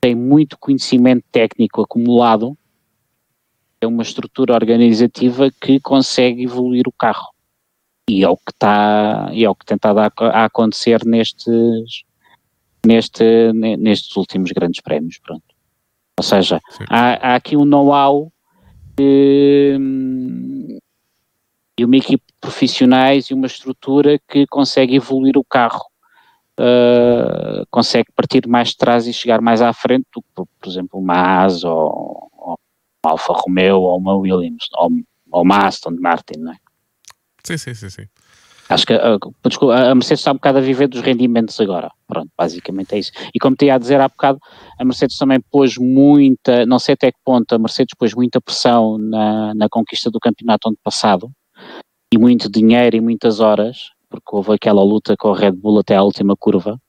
tem 0.00 0.14
muito 0.14 0.58
conhecimento 0.58 1.24
técnico 1.30 1.82
acumulado, 1.82 2.56
é 3.80 3.86
uma 3.86 4.02
estrutura 4.02 4.54
organizativa 4.54 5.50
que 5.50 5.78
consegue 5.80 6.44
evoluir 6.44 6.88
o 6.88 6.92
carro. 6.92 7.28
E 8.08 8.24
é 8.24 8.28
o 8.28 8.36
que 8.36 8.50
está, 8.50 9.30
e 9.32 9.44
é 9.44 9.50
o 9.50 9.54
que 9.54 9.64
tem 9.64 9.76
estado 9.76 9.98
a, 9.98 10.10
a 10.18 10.44
acontecer 10.46 11.04
nestes, 11.04 12.02
neste, 12.84 13.52
nestes 13.52 14.16
últimos 14.16 14.50
grandes 14.52 14.80
prémios, 14.80 15.18
pronto. 15.18 15.44
Ou 16.18 16.24
seja, 16.24 16.60
há, 16.88 17.32
há, 17.32 17.34
aqui 17.36 17.56
um 17.56 17.64
know-how 17.64 18.32
e 21.80 21.84
uma 21.84 21.96
equipe 21.96 22.22
profissionais 22.38 23.26
e 23.26 23.34
uma 23.34 23.46
estrutura 23.46 24.20
que 24.28 24.46
consegue 24.48 24.96
evoluir 24.96 25.38
o 25.38 25.44
carro, 25.44 25.86
uh, 26.60 27.64
consegue 27.70 28.12
partir 28.14 28.46
mais 28.46 28.68
de 28.68 28.76
trás 28.76 29.06
e 29.06 29.14
chegar 29.14 29.40
mais 29.40 29.62
à 29.62 29.72
frente 29.72 30.06
do 30.14 30.20
que, 30.20 30.28
por 30.60 30.68
exemplo, 30.68 31.00
uma 31.00 31.14
Haas 31.14 31.64
ou, 31.64 32.28
ou 32.36 32.58
uma 33.02 33.12
Alfa 33.12 33.32
Romeo 33.32 33.80
ou 33.80 33.96
uma 33.96 34.14
Williams 34.14 34.66
ou, 34.74 34.90
ou 35.32 35.42
uma 35.42 35.66
Aston 35.66 35.96
Martin, 35.98 36.40
não 36.40 36.52
é? 36.52 36.56
Sim, 37.42 37.56
sim, 37.56 37.72
sim, 37.72 37.88
sim. 37.88 38.06
Acho 38.68 38.86
que 38.86 38.94
uh, 38.94 39.18
desculpa, 39.46 39.74
a 39.74 39.94
Mercedes 39.94 40.20
está 40.20 40.32
um 40.32 40.34
bocado 40.34 40.58
a 40.58 40.60
viver 40.60 40.86
dos 40.86 41.00
rendimentos 41.00 41.58
agora. 41.60 41.90
Pronto, 42.06 42.30
basicamente 42.36 42.94
é 42.94 42.98
isso. 42.98 43.10
E 43.34 43.38
como 43.38 43.56
te 43.56 43.64
ia 43.64 43.74
a 43.76 43.78
dizer 43.78 44.02
há 44.02 44.06
bocado, 44.06 44.38
a 44.78 44.84
Mercedes 44.84 45.16
também 45.16 45.40
pôs 45.50 45.78
muita, 45.78 46.66
não 46.66 46.78
sei 46.78 46.92
até 46.92 47.10
que 47.10 47.18
ponto, 47.24 47.54
a 47.54 47.58
Mercedes 47.58 47.94
pôs 47.98 48.12
muita 48.12 48.38
pressão 48.38 48.98
na, 48.98 49.54
na 49.54 49.68
conquista 49.70 50.10
do 50.10 50.20
campeonato 50.20 50.68
ano 50.68 50.78
passado 50.84 51.32
e 52.12 52.18
muito 52.18 52.50
dinheiro 52.50 52.96
e 52.96 53.00
muitas 53.00 53.40
horas, 53.40 53.90
porque 54.08 54.28
houve 54.32 54.52
aquela 54.52 54.82
luta 54.82 55.16
com 55.16 55.32
a 55.32 55.38
Red 55.38 55.52
Bull 55.52 55.78
até 55.78 55.94
à 55.94 56.02
última 56.02 56.36
curva. 56.36 56.80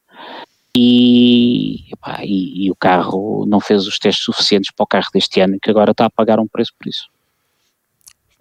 E, 0.76 1.92
epá, 1.92 2.24
e, 2.24 2.66
e, 2.66 2.72
o 2.72 2.76
carro 2.76 3.46
não 3.46 3.60
fez 3.60 3.86
os 3.86 4.00
testes 4.00 4.24
suficientes 4.24 4.72
para 4.74 4.84
o 4.84 4.88
carro 4.88 5.10
deste 5.14 5.42
ano, 5.42 5.60
que 5.62 5.70
agora 5.70 5.92
está 5.92 6.06
a 6.06 6.10
pagar 6.10 6.40
um 6.40 6.48
preço 6.48 6.72
por 6.80 6.88
isso. 6.88 7.10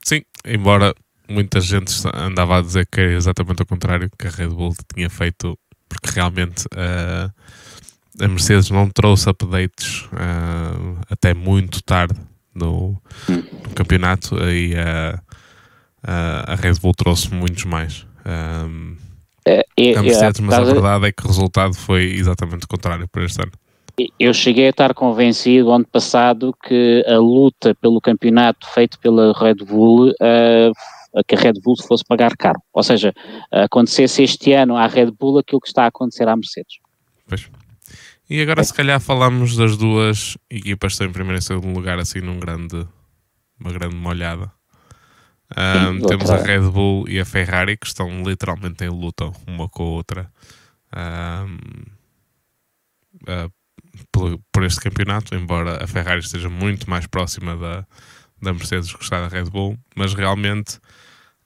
Sim, 0.04 0.22
embora 0.44 0.94
muita 1.28 1.60
gente 1.60 1.92
andava 2.14 2.58
a 2.58 2.62
dizer 2.62 2.86
que 2.86 3.00
é 3.00 3.12
exatamente 3.12 3.62
o 3.62 3.66
contrário, 3.66 4.10
que 4.16 4.26
a 4.28 4.30
Red 4.30 4.48
Bull 4.48 4.74
tinha 4.94 5.10
feito, 5.10 5.58
porque 5.88 6.10
realmente 6.14 6.66
uh, 6.66 8.24
a 8.24 8.28
Mercedes 8.28 8.70
não 8.70 8.88
trouxe 8.88 9.28
updates 9.28 10.04
uh, 10.06 10.98
até 11.10 11.34
muito 11.34 11.82
tarde 11.82 12.18
no, 12.54 12.90
hum. 13.28 13.42
no 13.64 13.74
campeonato 13.74 14.36
e 14.48 14.74
Uh, 14.74 15.29
a 16.02 16.54
Red 16.54 16.74
Bull 16.80 16.94
trouxe 16.94 17.32
muitos 17.32 17.64
mais. 17.64 18.06
Um, 18.26 18.96
é, 19.46 19.64
é, 19.76 20.02
Mercedes, 20.02 20.40
é, 20.40 20.42
mas 20.42 20.58
a 20.58 20.64
verdade 20.64 21.06
é 21.06 21.12
que 21.12 21.24
o 21.24 21.28
resultado 21.28 21.74
foi 21.74 22.04
exatamente 22.04 22.64
o 22.64 22.68
contrário 22.68 23.08
para 23.08 23.24
este 23.24 23.42
ano. 23.42 23.52
Eu 24.18 24.32
cheguei 24.32 24.66
a 24.66 24.70
estar 24.70 24.94
convencido 24.94 25.72
ano 25.72 25.86
passado 25.86 26.54
que 26.64 27.04
a 27.06 27.18
luta 27.18 27.74
pelo 27.74 28.00
campeonato 28.00 28.66
feito 28.72 28.98
pela 28.98 29.32
Red 29.32 29.56
Bull, 29.56 30.10
uh, 30.10 31.22
que 31.26 31.34
a 31.34 31.38
Red 31.38 31.54
Bull 31.62 31.76
fosse 31.82 32.04
pagar 32.04 32.34
caro. 32.36 32.60
Ou 32.72 32.82
seja, 32.82 33.12
acontecesse 33.50 34.22
este 34.22 34.52
ano 34.52 34.76
à 34.76 34.86
Red 34.86 35.10
Bull 35.10 35.38
aquilo 35.38 35.60
que 35.60 35.68
está 35.68 35.84
a 35.84 35.88
acontecer 35.88 36.26
à 36.28 36.36
Mercedes. 36.36 36.78
Pois. 37.28 37.50
E 38.28 38.40
agora, 38.40 38.60
é. 38.60 38.64
se 38.64 38.72
calhar, 38.72 39.00
falamos 39.00 39.56
das 39.56 39.76
duas 39.76 40.38
equipas 40.48 40.92
que 40.92 40.94
estão 40.94 41.06
em 41.08 41.12
primeiro 41.12 41.38
e 41.38 41.42
segundo 41.42 41.74
lugar, 41.74 41.98
assim, 41.98 42.20
num 42.20 42.38
grande, 42.38 42.86
uma 43.58 43.72
grande 43.72 43.96
molhada. 43.96 44.52
Um, 45.56 46.00
Sim, 46.00 46.06
temos 46.06 46.30
a 46.30 46.36
Red 46.36 46.60
Bull 46.70 47.08
e 47.08 47.18
a 47.18 47.24
Ferrari 47.24 47.76
que 47.76 47.86
estão 47.86 48.22
literalmente 48.22 48.84
em 48.84 48.88
luta 48.88 49.32
uma 49.46 49.68
com 49.68 49.82
a 49.82 49.86
outra 49.86 50.32
um, 50.96 51.56
uh, 53.22 53.52
por, 54.12 54.40
por, 54.52 54.64
este 54.64 54.80
campeonato, 54.80 55.34
embora 55.34 55.82
a 55.82 55.86
Ferrari 55.86 56.20
esteja 56.20 56.48
muito 56.48 56.88
mais 56.88 57.06
próxima 57.06 57.56
da, 57.56 57.84
da 58.40 58.52
Mercedes 58.52 58.92
que 58.94 59.02
está 59.02 59.20
da 59.20 59.28
Red 59.28 59.50
Bull, 59.50 59.76
mas 59.96 60.14
realmente 60.14 60.76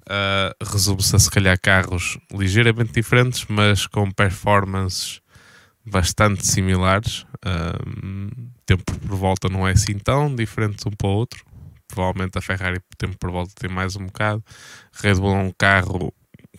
uh, 0.03 0.65
resume-se 0.65 1.17
a 1.17 1.19
se 1.19 1.31
calhar 1.31 1.59
carros 1.61 2.19
ligeiramente 2.31 2.93
diferentes, 2.93 3.47
mas 3.49 3.87
com 3.87 4.11
performances 4.11 5.23
bastante 5.85 6.47
similares. 6.47 7.27
Um, 7.45 8.29
tempo 8.65 8.85
por 9.01 9.17
volta 9.17 9.49
não 9.49 9.69
é 9.69 9.73
assim 9.73 9.99
tão 9.99 10.35
diferente 10.35 10.89
um 10.89 10.91
para 10.91 11.09
o 11.09 11.13
outro. 11.13 11.45
Provavelmente 11.95 12.37
a 12.37 12.43
Ferrari 12.43 12.81
tempo 12.99 13.17
por 13.19 13.31
volta 13.31 13.53
tem 13.55 13.71
mais 13.71 13.95
um 13.95 14.07
bocado. 14.07 14.45
Red 14.95 15.15
Bull 15.15 15.37
é 15.37 15.43
um 15.43 15.53
carro 15.53 16.13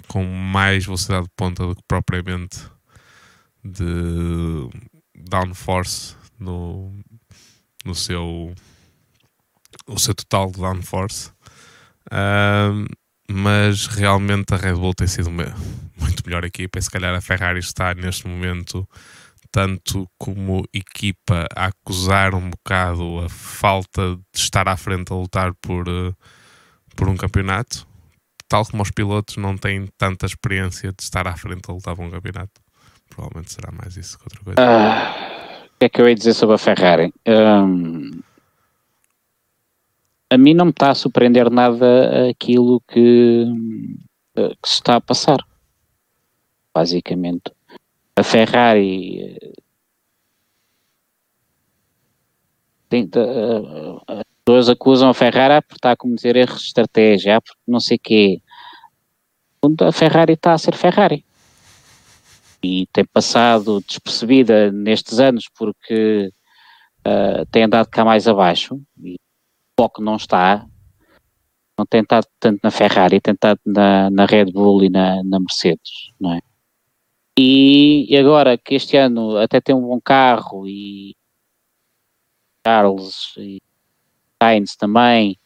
com 0.08 0.24
mais 0.24 0.86
velocidade 0.86 1.26
de 1.26 1.32
ponta 1.36 1.68
do 1.68 1.76
que 1.76 1.84
propriamente 1.88 2.60
de 3.64 4.70
downforce 5.14 6.16
no, 6.40 6.98
no 7.84 7.94
seu 7.94 8.54
o 9.88 10.00
seu 10.00 10.16
total 10.16 10.52
de 10.52 10.62
downforce. 10.62 11.32
Mas 13.30 13.88
realmente 13.88 14.54
a 14.54 14.58
Red 14.58 14.76
Bull 14.76 14.94
tem 14.94 15.08
sido 15.08 15.28
uma 15.28 15.54
muito 16.00 16.24
melhor 16.26 16.46
equipa 16.46 16.80
e 16.80 16.82
se 16.82 16.90
calhar 16.90 17.14
a 17.14 17.22
Ferrari 17.22 17.60
está 17.60 17.94
neste 17.94 18.26
momento 18.26 18.88
tanto 19.56 20.06
como 20.18 20.66
equipa 20.74 21.48
a 21.56 21.68
acusar 21.68 22.36
um 22.36 22.50
bocado 22.50 23.20
a 23.20 23.30
falta 23.30 24.18
de 24.34 24.38
estar 24.38 24.68
à 24.68 24.76
frente 24.76 25.14
a 25.14 25.16
lutar 25.16 25.54
por, 25.62 25.88
uh, 25.88 26.14
por 26.94 27.08
um 27.08 27.16
campeonato, 27.16 27.88
tal 28.50 28.66
como 28.66 28.84
os 28.84 28.92
pilotos 28.92 29.38
não 29.38 29.56
têm 29.56 29.88
tanta 29.98 30.26
experiência 30.26 30.92
de 30.92 31.02
estar 31.02 31.26
à 31.26 31.38
frente 31.38 31.72
a 31.72 31.74
lutar 31.74 31.96
por 31.96 32.04
um 32.04 32.12
campeonato. 32.12 32.52
Provavelmente 33.10 33.54
será 33.54 33.72
mais 33.72 33.96
isso 33.96 34.20
que 34.20 34.26
outra 34.26 34.44
coisa. 34.44 34.60
Ah, 34.60 35.68
o 35.74 35.80
que 35.80 35.86
é 35.86 35.90
que 35.90 36.02
eu 36.02 36.10
ia 36.10 36.16
dizer 36.16 36.34
sobre 36.34 36.56
a 36.56 36.58
Ferrari? 36.58 37.14
Um, 37.26 38.12
a 40.30 40.38
mim 40.38 40.54
não 40.54 40.66
me 40.66 40.72
está 40.72 40.90
a 40.90 40.96
surpreender 40.96 41.50
nada 41.50 42.30
aquilo 42.30 42.82
que, 42.90 43.46
eh, 44.36 44.50
que 44.62 44.68
se 44.68 44.76
está 44.76 44.98
a 44.98 45.02
passar. 45.02 45.40
Basicamente. 46.74 47.55
A 48.18 48.24
Ferrari 48.24 49.38
eh, 49.42 49.54
tem, 52.90 53.04
uh, 53.04 54.02
as 54.08 54.24
pessoas 54.46 54.70
acusam 54.70 55.10
a 55.10 55.14
Ferrari 55.14 55.62
por 55.68 55.76
estar 55.76 55.92
a 55.92 55.98
cometer 55.98 56.36
erros 56.36 56.62
de 56.62 56.68
estratégia, 56.68 57.42
porque 57.42 57.60
não 57.68 57.80
sei 57.80 57.98
o 57.98 58.00
quê. 58.00 58.42
A 59.82 59.92
Ferrari 59.92 60.34
está 60.34 60.54
a 60.54 60.58
ser 60.58 60.76
Ferrari. 60.76 61.26
E 62.64 62.88
tem 62.94 63.06
passado 63.06 63.82
despercebida 63.82 64.72
nestes 64.72 65.20
anos 65.20 65.46
porque 65.54 66.30
uh, 67.06 67.46
tem 67.52 67.64
andado 67.64 67.88
cá 67.90 68.06
mais 68.06 68.28
abaixo. 68.28 68.80
E 69.04 69.16
foco 69.78 70.02
não 70.02 70.16
está, 70.16 70.66
não 71.78 71.86
tem 71.86 72.02
estado 72.02 72.28
tanto 72.40 72.60
na 72.64 72.72
Ferrari, 72.72 73.20
tem 73.20 73.34
estado 73.34 73.60
na, 73.66 74.10
na 74.10 74.26
Red 74.26 74.46
Bull 74.46 74.84
e 74.84 74.90
na, 74.90 75.22
na 75.24 75.40
Mercedes, 75.40 76.12
não 76.20 76.34
é? 76.34 76.40
E, 77.38 78.06
e, 78.10 78.18
agora 78.18 78.58
que 78.58 78.76
este 78.76 78.96
ano 78.96 79.38
até 79.38 79.60
tem 79.60 79.76
um 79.76 79.82
bom 79.82 80.00
carro 80.00 80.66
e 80.68 81.16
Charles 82.66 83.34
e 83.38 83.62
Sainz 84.42 84.76
também 84.78 85.38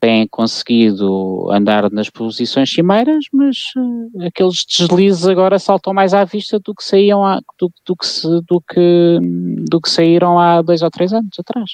têm 0.00 0.26
conseguido 0.26 1.50
andar 1.52 1.90
nas 1.90 2.08
posições 2.08 2.72
cimeiras, 2.72 3.24
mas 3.32 3.56
uh, 3.76 4.26
aqueles 4.26 4.64
deslizes 4.66 5.26
agora 5.26 5.58
saltam 5.58 5.92
mais 5.92 6.14
à 6.14 6.24
vista 6.24 6.58
do 6.58 6.74
que 6.74 6.82
saíam 6.82 7.24
há, 7.24 7.40
do, 7.58 7.70
do, 7.84 7.94
que, 7.94 8.06
do, 8.48 8.60
que, 8.62 9.18
do 9.68 9.80
que 9.80 9.90
saíram 9.90 10.38
há 10.38 10.62
dois 10.62 10.80
ou 10.82 10.90
três 10.90 11.12
anos 11.12 11.38
atrás. 11.38 11.70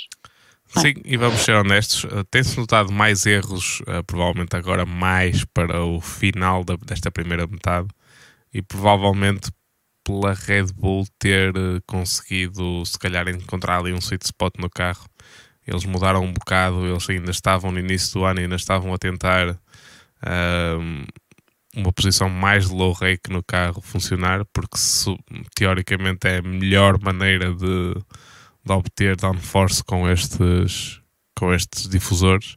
Sim, 0.66 0.94
e 1.04 1.16
vamos 1.16 1.38
ser 1.38 1.54
honestos, 1.54 2.04
uh, 2.04 2.24
tem-se 2.28 2.58
notado 2.58 2.92
mais 2.92 3.24
erros, 3.24 3.80
uh, 3.82 4.02
provavelmente 4.04 4.56
agora 4.56 4.84
mais 4.84 5.44
para 5.44 5.84
o 5.84 6.00
final 6.00 6.64
da, 6.64 6.76
desta 6.84 7.10
primeira 7.10 7.46
metade, 7.46 7.86
e 8.56 8.62
provavelmente 8.62 9.50
pela 10.04 10.34
Red 10.34 10.66
Bull 10.74 11.04
ter 11.18 11.50
uh, 11.56 11.82
conseguido, 11.86 12.84
se 12.86 12.98
calhar, 12.98 13.28
encontrar 13.28 13.78
ali 13.78 13.92
um 13.92 13.98
sweet 13.98 14.24
spot 14.24 14.54
no 14.58 14.70
carro. 14.70 15.04
Eles 15.66 15.84
mudaram 15.84 16.22
um 16.24 16.32
bocado, 16.32 16.86
eles 16.86 17.10
ainda 17.10 17.30
estavam 17.30 17.72
no 17.72 17.80
início 17.80 18.14
do 18.14 18.24
ano, 18.24 18.40
ainda 18.40 18.54
estavam 18.54 18.94
a 18.94 18.98
tentar 18.98 19.58
uma 21.74 21.92
posição 21.92 22.28
mais 22.28 22.68
low 22.68 22.92
rake 22.92 23.30
no 23.30 23.42
carro 23.42 23.80
funcionar, 23.80 24.44
porque 24.52 24.78
teoricamente 25.54 26.26
é 26.26 26.38
a 26.38 26.42
melhor 26.42 26.98
maneira 27.00 27.52
de 27.52 27.94
de 28.66 28.72
obter 28.72 29.16
downforce 29.16 29.82
com 29.84 30.10
estes, 30.10 31.00
com 31.38 31.54
estes 31.54 31.88
difusores. 31.88 32.54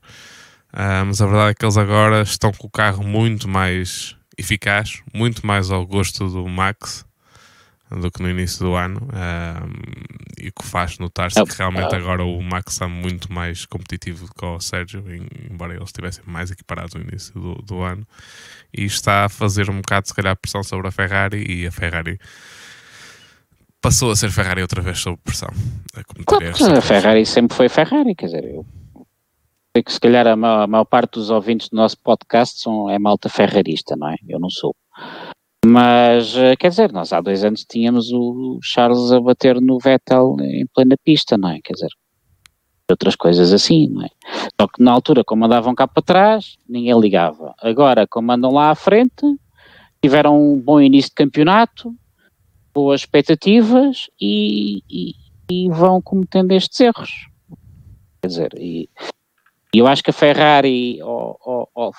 Uh, 0.74 1.06
mas 1.06 1.22
a 1.22 1.26
verdade 1.26 1.52
é 1.52 1.54
que 1.54 1.64
eles 1.64 1.78
agora 1.78 2.22
estão 2.24 2.52
com 2.52 2.68
o 2.68 2.72
carro 2.72 3.04
muito 3.04 3.48
mais 3.48 4.16
eficaz, 4.40 5.02
muito 5.14 5.46
mais 5.46 5.70
ao 5.70 5.86
gosto 5.86 6.28
do 6.30 6.48
Max 6.48 7.06
do 7.92 8.12
que 8.12 8.22
no 8.22 8.30
início 8.30 8.60
do 8.60 8.76
ano 8.76 9.00
uh, 9.00 9.68
e 10.40 10.50
o 10.50 10.54
que 10.54 10.64
faz 10.64 11.00
notar-se 11.00 11.44
que 11.44 11.58
realmente 11.58 11.94
agora 11.96 12.24
o 12.24 12.42
Max 12.42 12.74
está 12.74 12.88
muito 12.88 13.34
mais 13.34 13.66
competitivo 13.66 14.28
do 14.28 14.34
que 14.34 14.46
o 14.46 14.60
Sérgio, 14.60 15.04
embora 15.50 15.74
eles 15.74 15.90
estivessem 15.90 16.24
mais 16.28 16.52
equiparados 16.52 16.94
no 16.94 17.02
início 17.02 17.34
do, 17.34 17.56
do 17.56 17.82
ano 17.82 18.06
e 18.72 18.86
está 18.86 19.26
a 19.26 19.30
fazer 19.30 19.72
um 19.72 19.78
bocado 19.78 20.08
se 20.08 20.14
calhar 20.14 20.36
pressão 20.36 20.64
sobre 20.64 20.88
a 20.88 20.92
Ferrari 20.92 21.44
e 21.50 21.66
a 21.66 21.72
Ferrari 21.72 22.20
passou 23.82 24.12
a 24.12 24.16
ser 24.16 24.30
Ferrari 24.30 24.62
outra 24.62 24.82
vez 24.82 25.00
sob 25.00 25.18
pressão. 25.24 25.50
Claro, 26.28 26.78
a 26.78 26.82
Ferrari 26.82 27.26
sempre 27.26 27.58
foi 27.58 27.70
Ferrari, 27.70 28.14
quer 28.14 28.28
dizer, 28.28 28.46
eu 28.46 28.66
que 29.84 29.92
se 29.92 30.00
calhar 30.00 30.28
a 30.28 30.36
maior, 30.36 30.64
a 30.64 30.68
maior, 30.68 30.86
parte 30.86 31.14
dos 31.14 31.30
ouvintes 31.30 31.70
do 31.70 31.78
nosso 31.78 31.98
podcast 32.02 32.62
são, 32.62 32.90
é 32.90 32.98
malta 33.00 33.30
ferrarista, 33.30 33.96
não 33.96 34.10
é? 34.10 34.16
Eu 34.28 34.40
não 34.40 34.50
sou. 34.50 34.76
Mas, 35.66 36.36
eh, 36.38 36.56
quer 36.56 36.70
dizer, 36.70 36.92
nós 36.92 37.12
há 37.12 37.22
dois 37.22 37.44
anos 37.44 37.66
tínhamos 37.66 38.12
o 38.12 38.60
Charles 38.64 39.12
a 39.12 39.20
bater 39.20 39.60
no 39.60 39.78
Vettel 39.78 40.38
em 40.40 40.66
plena 40.74 40.96
pista, 41.04 41.38
não 41.38 41.50
é? 41.50 41.60
Quer 41.62 41.74
dizer, 41.74 41.90
outras 42.90 43.16
coisas 43.16 43.54
assim, 43.54 43.88
não 43.90 44.04
é? 44.04 44.10
Só 44.60 44.68
que 44.68 44.82
na 44.82 44.92
altura, 44.92 45.24
como 45.24 45.46
andavam 45.46 45.76
cá 45.76 45.88
para 45.88 46.04
trás, 46.04 46.58
ninguém 46.68 47.00
ligava. 47.00 47.54
Agora, 47.62 48.08
como 48.08 48.32
andam 48.32 48.52
lá 48.52 48.72
à 48.72 48.76
frente, 48.76 49.26
tiveram 50.02 50.54
um 50.54 50.60
bom 50.60 50.80
início 50.80 51.10
de 51.10 51.16
campeonato, 51.16 51.94
boas 52.74 53.02
expectativas 53.02 54.10
e, 54.20 54.82
e, 54.90 55.14
e 55.52 55.70
vão 55.70 56.02
cometendo 56.02 56.52
estes 56.52 56.80
erros. 56.80 57.28
Quer 58.22 58.28
dizer, 58.28 58.54
e, 58.58 58.90
eu 59.74 59.88
acho 59.88 60.04
que 60.04 60.10
a 60.10 60.14
Ferrari 60.14 61.00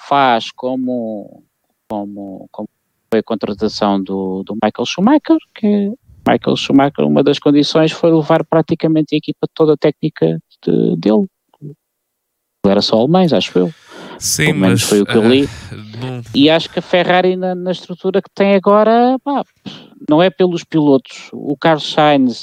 faz 0.08 0.50
como, 0.50 1.44
como, 1.88 2.48
como 2.50 2.68
foi 3.10 3.20
a 3.20 3.24
contratação 3.24 4.02
do, 4.02 4.42
do 4.44 4.54
Michael 4.54 4.86
Schumacher, 4.86 5.38
que 5.54 5.92
Michael 6.26 6.56
Schumacher, 6.56 7.04
uma 7.06 7.22
das 7.22 7.38
condições 7.38 7.92
foi 7.92 8.12
levar 8.12 8.44
praticamente 8.44 9.14
a 9.14 9.18
equipa 9.18 9.46
toda 9.54 9.74
a 9.74 9.76
técnica 9.76 10.38
de, 10.64 10.96
dele. 10.96 11.26
Era 12.66 12.82
só 12.82 12.98
alemães, 12.98 13.32
acho 13.32 13.58
eu. 13.58 13.74
Sim, 14.18 14.46
Pelo 14.46 14.58
menos 14.58 14.80
mas, 14.82 14.88
foi 14.88 15.00
o 15.00 15.06
que 15.06 15.16
eu 15.16 15.28
li. 15.28 15.44
Uh, 15.44 16.22
e 16.34 16.50
acho 16.50 16.68
que 16.68 16.78
a 16.78 16.82
Ferrari, 16.82 17.36
na, 17.36 17.54
na 17.54 17.72
estrutura 17.72 18.20
que 18.20 18.28
tem 18.34 18.54
agora, 18.54 19.16
pá, 19.24 19.42
não 20.08 20.22
é 20.22 20.28
pelos 20.28 20.62
pilotos. 20.62 21.30
O 21.32 21.56
Carlos 21.56 21.90
Sainz 21.90 22.42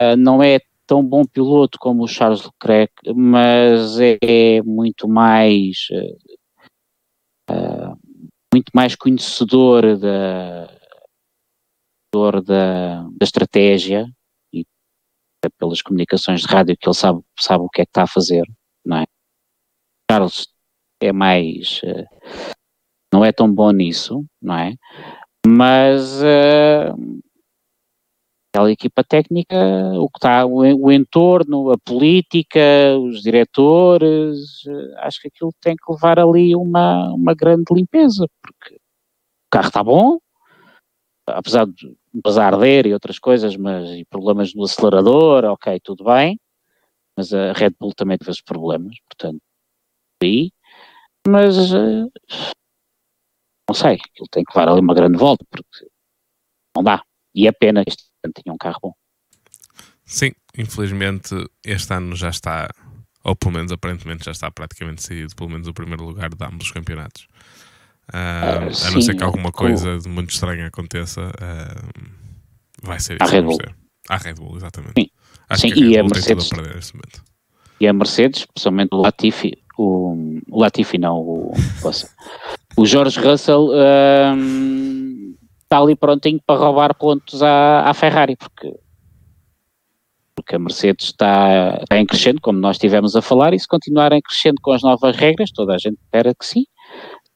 uh, 0.00 0.14
não 0.16 0.42
é 0.42 0.60
tão 0.86 1.04
bom 1.04 1.24
piloto 1.24 1.78
como 1.78 2.04
o 2.04 2.08
Charles 2.08 2.44
Leclerc, 2.44 2.92
mas 3.14 3.98
é, 3.98 4.16
é 4.22 4.62
muito 4.62 5.08
mais 5.08 5.88
uh, 7.50 7.98
muito 8.52 8.70
mais 8.72 8.94
conhecedor 8.94 9.98
da, 9.98 10.66
da, 12.42 13.02
da 13.02 13.24
estratégia 13.24 14.06
e 14.52 14.64
pelas 15.58 15.82
comunicações 15.82 16.40
de 16.40 16.46
rádio 16.46 16.76
que 16.78 16.88
ele 16.88 16.94
sabe, 16.94 17.20
sabe 17.38 17.64
o 17.64 17.68
que 17.68 17.82
é 17.82 17.84
que 17.84 17.90
está 17.90 18.04
a 18.04 18.08
fazer, 18.08 18.44
não 18.84 18.98
é? 18.98 19.04
Carlos 20.08 20.48
é 21.00 21.12
mais 21.12 21.80
uh, 21.82 22.06
não 23.12 23.24
é 23.24 23.32
tão 23.32 23.52
bom 23.52 23.70
nisso, 23.70 24.24
não 24.40 24.56
é? 24.56 24.74
Mas 25.46 26.20
uh, 26.20 27.22
aquela 28.56 28.72
equipa 28.72 29.04
técnica, 29.04 29.54
o 30.00 30.08
que 30.08 30.16
está, 30.16 30.46
o, 30.46 30.90
entorno, 30.90 31.70
a 31.70 31.78
política, 31.78 32.58
os 32.98 33.20
diretores, 33.20 34.62
acho 34.96 35.20
que 35.20 35.28
aquilo 35.28 35.52
tem 35.60 35.76
que 35.76 35.92
levar 35.92 36.18
ali 36.18 36.56
uma, 36.56 37.12
uma 37.12 37.34
grande 37.34 37.64
limpeza, 37.70 38.26
porque 38.40 38.76
o 38.76 39.50
carro 39.50 39.68
está 39.68 39.84
bom, 39.84 40.18
apesar 41.26 41.66
de 41.66 41.94
apesar 42.18 42.54
arder 42.54 42.86
e 42.86 42.94
outras 42.94 43.18
coisas, 43.18 43.56
mas 43.56 43.90
e 43.90 44.06
problemas 44.06 44.54
no 44.54 44.64
acelerador, 44.64 45.44
ok, 45.44 45.78
tudo 45.80 46.04
bem, 46.04 46.40
mas 47.14 47.34
a 47.34 47.52
Red 47.52 47.74
Bull 47.78 47.92
também 47.94 48.16
teve 48.16 48.30
esses 48.30 48.42
problemas, 48.42 48.96
portanto, 49.06 49.42
aí, 50.22 50.50
mas 51.28 51.72
uh, 51.74 52.10
não 53.68 53.74
sei, 53.74 53.98
ele 54.18 54.28
tem 54.30 54.42
que 54.44 54.56
levar 54.56 54.72
ali 54.72 54.80
uma 54.80 54.94
grande 54.94 55.18
volta, 55.18 55.44
porque 55.50 55.86
não 56.74 56.82
dá, 56.82 57.02
e 57.34 57.46
é 57.46 57.52
pena 57.52 57.82
este 57.86 58.15
ano 58.26 58.32
tinha 58.34 58.52
um 58.52 58.58
carro 58.58 58.78
bom. 58.82 58.92
Sim, 60.04 60.32
infelizmente 60.56 61.34
este 61.64 61.92
ano 61.92 62.14
já 62.14 62.28
está, 62.28 62.68
ou 63.24 63.34
pelo 63.34 63.54
menos 63.54 63.72
aparentemente 63.72 64.24
já 64.24 64.30
está 64.32 64.50
praticamente 64.50 65.02
decidido, 65.02 65.34
pelo 65.34 65.50
menos 65.50 65.66
o 65.66 65.74
primeiro 65.74 66.04
lugar 66.04 66.30
de 66.30 66.44
ambos 66.44 66.66
os 66.66 66.72
campeonatos. 66.72 67.26
Uh, 68.12 68.70
uh, 68.70 68.86
a 68.86 68.90
não 68.92 69.00
ser 69.00 69.16
que 69.16 69.24
alguma 69.24 69.50
coisa 69.50 69.98
de 69.98 70.08
muito 70.08 70.30
estranha 70.30 70.66
aconteça, 70.68 71.22
uh, 71.22 72.10
vai 72.82 73.00
ser 73.00 73.14
isso. 73.20 73.24
A 73.24 73.26
Red 73.26 73.42
Bull. 73.42 73.58
A 74.08 74.16
Red 74.16 74.34
Bull, 74.34 74.56
exatamente. 74.56 74.92
Sim, 74.96 75.08
Acho 75.48 75.62
Sim 75.62 75.72
que 75.72 75.80
a 75.80 75.86
Red 75.86 75.90
e 75.90 75.98
a 75.98 76.02
Bull 76.02 76.12
tem 76.12 76.22
tudo 76.22 76.36
Mercedes. 76.36 76.52
a 76.52 76.56
perder 76.56 76.74
neste 76.76 76.94
momento. 76.94 77.24
E 77.80 77.88
a 77.88 77.92
Mercedes, 77.92 78.40
especialmente 78.40 78.88
o 78.92 78.98
Latifi, 78.98 79.52
o, 79.76 80.40
o 80.48 80.60
Latifi 80.60 80.98
não, 80.98 81.18
o, 81.18 81.52
o 82.76 82.86
Jorge 82.86 83.20
Russell 83.20 83.70
hum, 84.34 85.05
está 85.66 85.78
ali 85.78 85.96
prontinho 85.96 86.40
para 86.46 86.58
roubar 86.58 86.94
pontos 86.94 87.42
à, 87.42 87.82
à 87.88 87.92
Ferrari, 87.92 88.36
porque, 88.36 88.72
porque 90.34 90.54
a 90.54 90.58
Mercedes 90.58 91.06
está, 91.06 91.78
está 91.82 91.98
em 91.98 92.06
crescendo, 92.06 92.40
como 92.40 92.58
nós 92.58 92.76
estivemos 92.76 93.14
a 93.16 93.22
falar, 93.22 93.52
e 93.52 93.58
se 93.58 93.66
continuar 93.66 94.12
em 94.12 94.22
crescendo 94.22 94.60
com 94.62 94.72
as 94.72 94.82
novas 94.82 95.16
regras, 95.16 95.50
toda 95.50 95.74
a 95.74 95.78
gente 95.78 95.98
espera 96.02 96.34
que 96.34 96.46
sim. 96.46 96.64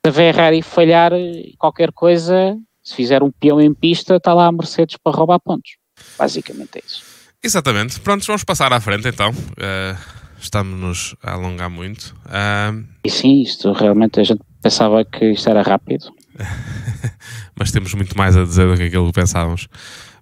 Se 0.04 0.08
a 0.08 0.12
Ferrari 0.12 0.62
falhar 0.62 1.12
qualquer 1.58 1.92
coisa, 1.92 2.56
se 2.82 2.94
fizer 2.94 3.22
um 3.22 3.30
peão 3.30 3.60
em 3.60 3.74
pista, 3.74 4.16
está 4.16 4.32
lá 4.32 4.46
a 4.46 4.52
Mercedes 4.52 4.96
para 5.02 5.16
roubar 5.16 5.40
pontos. 5.40 5.72
Basicamente 6.18 6.76
é 6.76 6.82
isso. 6.86 7.04
Exatamente. 7.42 8.00
Prontos, 8.00 8.26
vamos 8.26 8.44
passar 8.44 8.72
à 8.72 8.80
frente 8.80 9.08
então. 9.08 9.30
Uh, 9.30 10.20
Estamos-nos 10.40 11.14
a 11.22 11.34
alongar 11.34 11.68
muito. 11.68 12.16
Uh, 12.24 12.82
E 13.04 13.10
sim, 13.10 13.42
isto 13.42 13.72
realmente 13.72 14.20
a 14.20 14.24
gente 14.24 14.40
pensava 14.62 15.04
que 15.04 15.32
isto 15.32 15.50
era 15.50 15.60
rápido. 15.60 16.10
mas 17.58 17.70
temos 17.72 17.92
muito 17.94 18.16
mais 18.16 18.36
a 18.36 18.44
dizer 18.44 18.68
do 18.68 18.76
que 18.76 18.84
aquilo 18.84 19.06
que 19.06 19.20
pensávamos. 19.20 19.68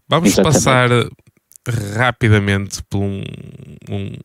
Vamos 0.08 0.30
Exatamente. 0.30 0.54
passar 0.54 0.88
rapidamente 1.96 2.82
por 2.88 3.00
um, 3.02 3.22
um- 3.90 4.16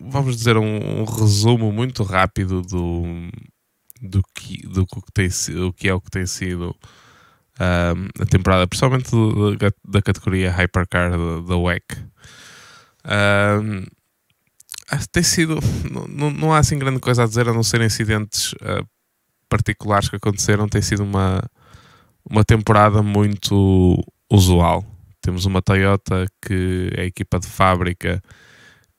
vamos 0.00 0.36
dizer 0.36 0.56
um, 0.56 1.00
um 1.00 1.04
resumo 1.04 1.70
muito 1.72 2.02
rápido 2.02 2.62
do 2.62 3.02
do 4.00 4.22
que 4.34 4.66
do 4.66 4.86
que 4.86 5.00
tem 5.12 5.28
o 5.60 5.72
que 5.72 5.88
é 5.88 5.94
o 5.94 6.00
que 6.00 6.10
tem 6.10 6.26
sido 6.26 6.74
ahm, 7.58 8.08
a 8.20 8.26
temporada, 8.26 8.66
principalmente 8.66 9.10
do- 9.10 9.56
da, 9.56 9.70
da 9.86 10.02
categoria 10.02 10.50
Hypercar 10.52 11.10
da, 11.46 11.56
WEC. 11.56 11.84
Que 15.00 15.08
tem 15.12 15.22
sido 15.22 15.58
não, 15.90 16.06
não, 16.08 16.30
há 16.52 16.58
assim 16.58 16.78
grande 16.78 16.98
coisa 17.00 17.22
a 17.24 17.26
dizer 17.26 17.48
a 17.48 17.52
não 17.52 17.62
ser 17.62 17.80
incidentes 17.82 18.54
ah, 18.62 18.82
particulares 19.48 20.08
que 20.08 20.16
aconteceram. 20.16 20.68
Tem 20.68 20.82
sido 20.82 21.02
uma 21.02 21.42
uma 22.30 22.44
temporada 22.44 23.02
muito 23.02 23.96
usual. 24.30 24.84
Temos 25.22 25.46
uma 25.46 25.62
Toyota 25.62 26.26
que 26.42 26.90
é 26.94 27.02
a 27.02 27.04
equipa 27.06 27.40
de 27.40 27.46
fábrica 27.46 28.22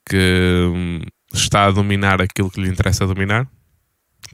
que 0.08 0.66
hum, 0.74 1.02
está 1.34 1.66
a 1.66 1.72
dominar 1.72 2.22
aquilo 2.22 2.50
que 2.50 2.60
lhe 2.60 2.70
interessa 2.70 3.06
dominar, 3.06 3.46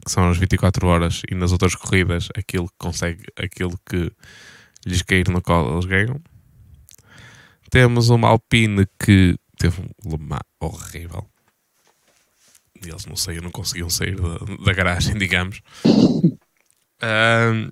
que 0.04 0.10
são 0.10 0.28
as 0.28 0.38
24 0.38 0.86
horas, 0.86 1.22
e 1.30 1.34
nas 1.34 1.52
outras 1.52 1.74
corridas 1.74 2.28
aquilo 2.36 2.66
que 2.66 2.74
consegue, 2.78 3.24
aquilo 3.38 3.78
que 3.88 4.10
lhes 4.86 5.02
cair 5.02 5.28
no 5.28 5.42
colo, 5.42 5.74
eles 5.74 5.84
ganham. 5.84 6.20
Temos 7.70 8.08
uma 8.08 8.28
Alpine 8.28 8.86
que 8.98 9.36
teve 9.58 9.82
um 9.82 10.10
Le 10.10 10.18
Mans 10.18 10.40
horrível. 10.60 11.28
E 12.84 12.88
Eles 12.88 13.06
não 13.06 13.16
saíram, 13.16 13.44
não 13.44 13.50
conseguiam 13.50 13.90
sair 13.90 14.16
da, 14.20 14.38
da 14.64 14.72
garagem, 14.72 15.14
digamos. 15.18 15.60
Ahm, 17.02 17.70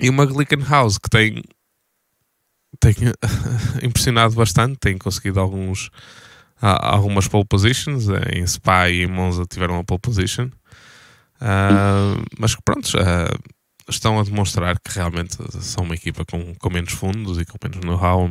e 0.00 0.08
uma 0.08 0.24
Glickenhaus 0.26 0.98
que 0.98 1.10
tem, 1.10 1.42
tem 2.80 2.94
impressionado 3.82 4.34
bastante, 4.34 4.78
tem 4.78 4.96
conseguido 4.98 5.40
alguns, 5.40 5.90
a- 6.60 6.94
algumas 6.94 7.26
pole 7.28 7.44
positions. 7.46 8.06
Em 8.32 8.46
Spa 8.46 8.88
e 8.90 9.02
em 9.02 9.06
Monza 9.06 9.44
tiveram 9.48 9.78
a 9.78 9.84
pole 9.84 10.00
position. 10.00 10.50
Ah, 11.40 12.16
mas 12.38 12.54
que 12.54 12.62
pronto, 12.62 12.90
ah, 12.98 13.36
estão 13.88 14.18
a 14.20 14.22
demonstrar 14.24 14.78
que 14.80 14.92
realmente 14.92 15.36
são 15.60 15.84
uma 15.84 15.94
equipa 15.94 16.24
com, 16.24 16.54
com 16.56 16.70
menos 16.70 16.92
fundos 16.92 17.38
e 17.38 17.44
com 17.44 17.56
menos 17.62 17.84
know-how. 17.84 18.26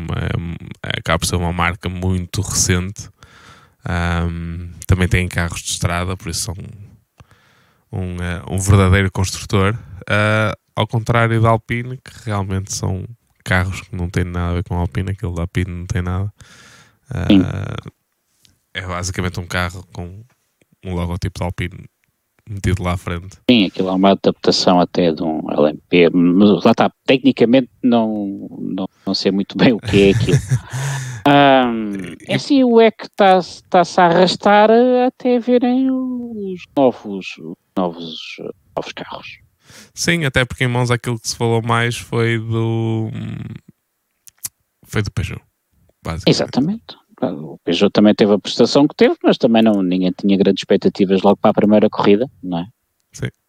é- 0.84 0.98
Acaba 1.00 1.20
por 1.20 1.26
ser 1.26 1.36
uma 1.36 1.54
marca 1.54 1.90
muito 1.90 2.42
recente. 2.42 3.10
Ahm, 3.88 4.72
também 4.86 5.08
têm 5.08 5.28
carros 5.30 5.62
de 5.62 5.70
estrada, 5.70 6.18
por 6.18 6.30
isso 6.30 6.42
são 6.42 6.56
um, 7.92 8.22
eh, 8.22 8.42
um 8.50 8.60
verdadeiro 8.60 9.10
construtor. 9.12 9.78
Ah, 10.10 10.54
ao 10.76 10.86
contrário 10.86 11.42
da 11.42 11.50
Alpine, 11.50 11.98
que 11.98 12.12
realmente 12.26 12.74
são 12.74 13.06
carros 13.44 13.82
que 13.82 13.96
não 13.96 14.10
têm 14.10 14.26
nada 14.26 14.52
a 14.52 14.54
ver 14.56 14.64
com 14.64 14.76
a 14.76 14.80
Alpine, 14.80 15.12
aquele 15.12 15.34
da 15.34 15.44
Alpine 15.44 15.72
não 15.72 15.86
tem 15.86 16.02
nada. 16.02 16.32
Sim. 17.30 17.42
é 18.74 18.82
basicamente 18.86 19.40
um 19.40 19.48
carro 19.48 19.88
com 19.94 20.22
um 20.86 20.94
logotipo 20.94 21.40
da 21.40 21.46
Alpine 21.46 21.86
metido 22.50 22.84
lá 22.84 22.94
à 22.94 22.98
frente. 22.98 23.38
Sim, 23.50 23.66
aquilo 23.66 23.90
é 23.90 23.92
uma 23.94 24.12
adaptação 24.12 24.80
até 24.80 25.12
de 25.12 25.24
um 25.24 25.42
LMP, 25.50 26.10
mas 26.14 26.64
lá 26.64 26.72
está, 26.72 26.92
tecnicamente 27.06 27.70
não, 27.84 28.48
não, 28.60 28.88
não 29.06 29.14
sei 29.14 29.32
muito 29.32 29.58
bem 29.58 29.74
o 29.74 29.80
que 29.80 30.04
é 30.04 30.10
aquilo. 30.12 30.38
É 32.28 32.36
assim, 32.36 32.64
o 32.64 32.80
EC 32.82 33.04
está- 33.04 33.38
está-se 33.40 34.00
a 34.00 34.06
arrastar 34.06 34.70
até 35.06 35.40
verem 35.40 35.90
os 35.92 36.64
novos, 36.76 37.38
os 37.38 37.56
novos, 37.76 38.16
novos 38.76 38.94
carros. 38.94 39.28
Sim, 39.94 40.24
até 40.26 40.46
porque 40.46 40.64
em 40.64 40.68
mãos 40.68 40.90
aquilo 40.92 41.20
que 41.20 41.28
se 41.28 41.36
falou 41.36 41.62
mais 41.62 41.98
foi 41.98 42.40
do. 42.40 43.10
Foi 44.86 45.02
do 45.02 45.12
Peugeot. 45.12 45.42
Basicamente. 46.04 46.30
Exatamente. 46.36 46.96
O 47.22 47.58
Peugeot 47.64 47.92
também 47.92 48.14
teve 48.14 48.34
a 48.34 48.40
prestação 48.40 48.88
que 48.88 48.96
teve, 48.96 49.16
mas 49.24 49.38
também 49.38 49.62
não, 49.64 49.82
ninguém 49.82 50.12
tinha 50.18 50.38
grandes 50.38 50.62
expectativas 50.62 51.22
logo 51.24 51.38
para 51.38 51.50
a 51.52 51.54
primeira 51.54 51.90
corrida, 51.90 52.30
não 52.42 52.60
é? 52.60 52.66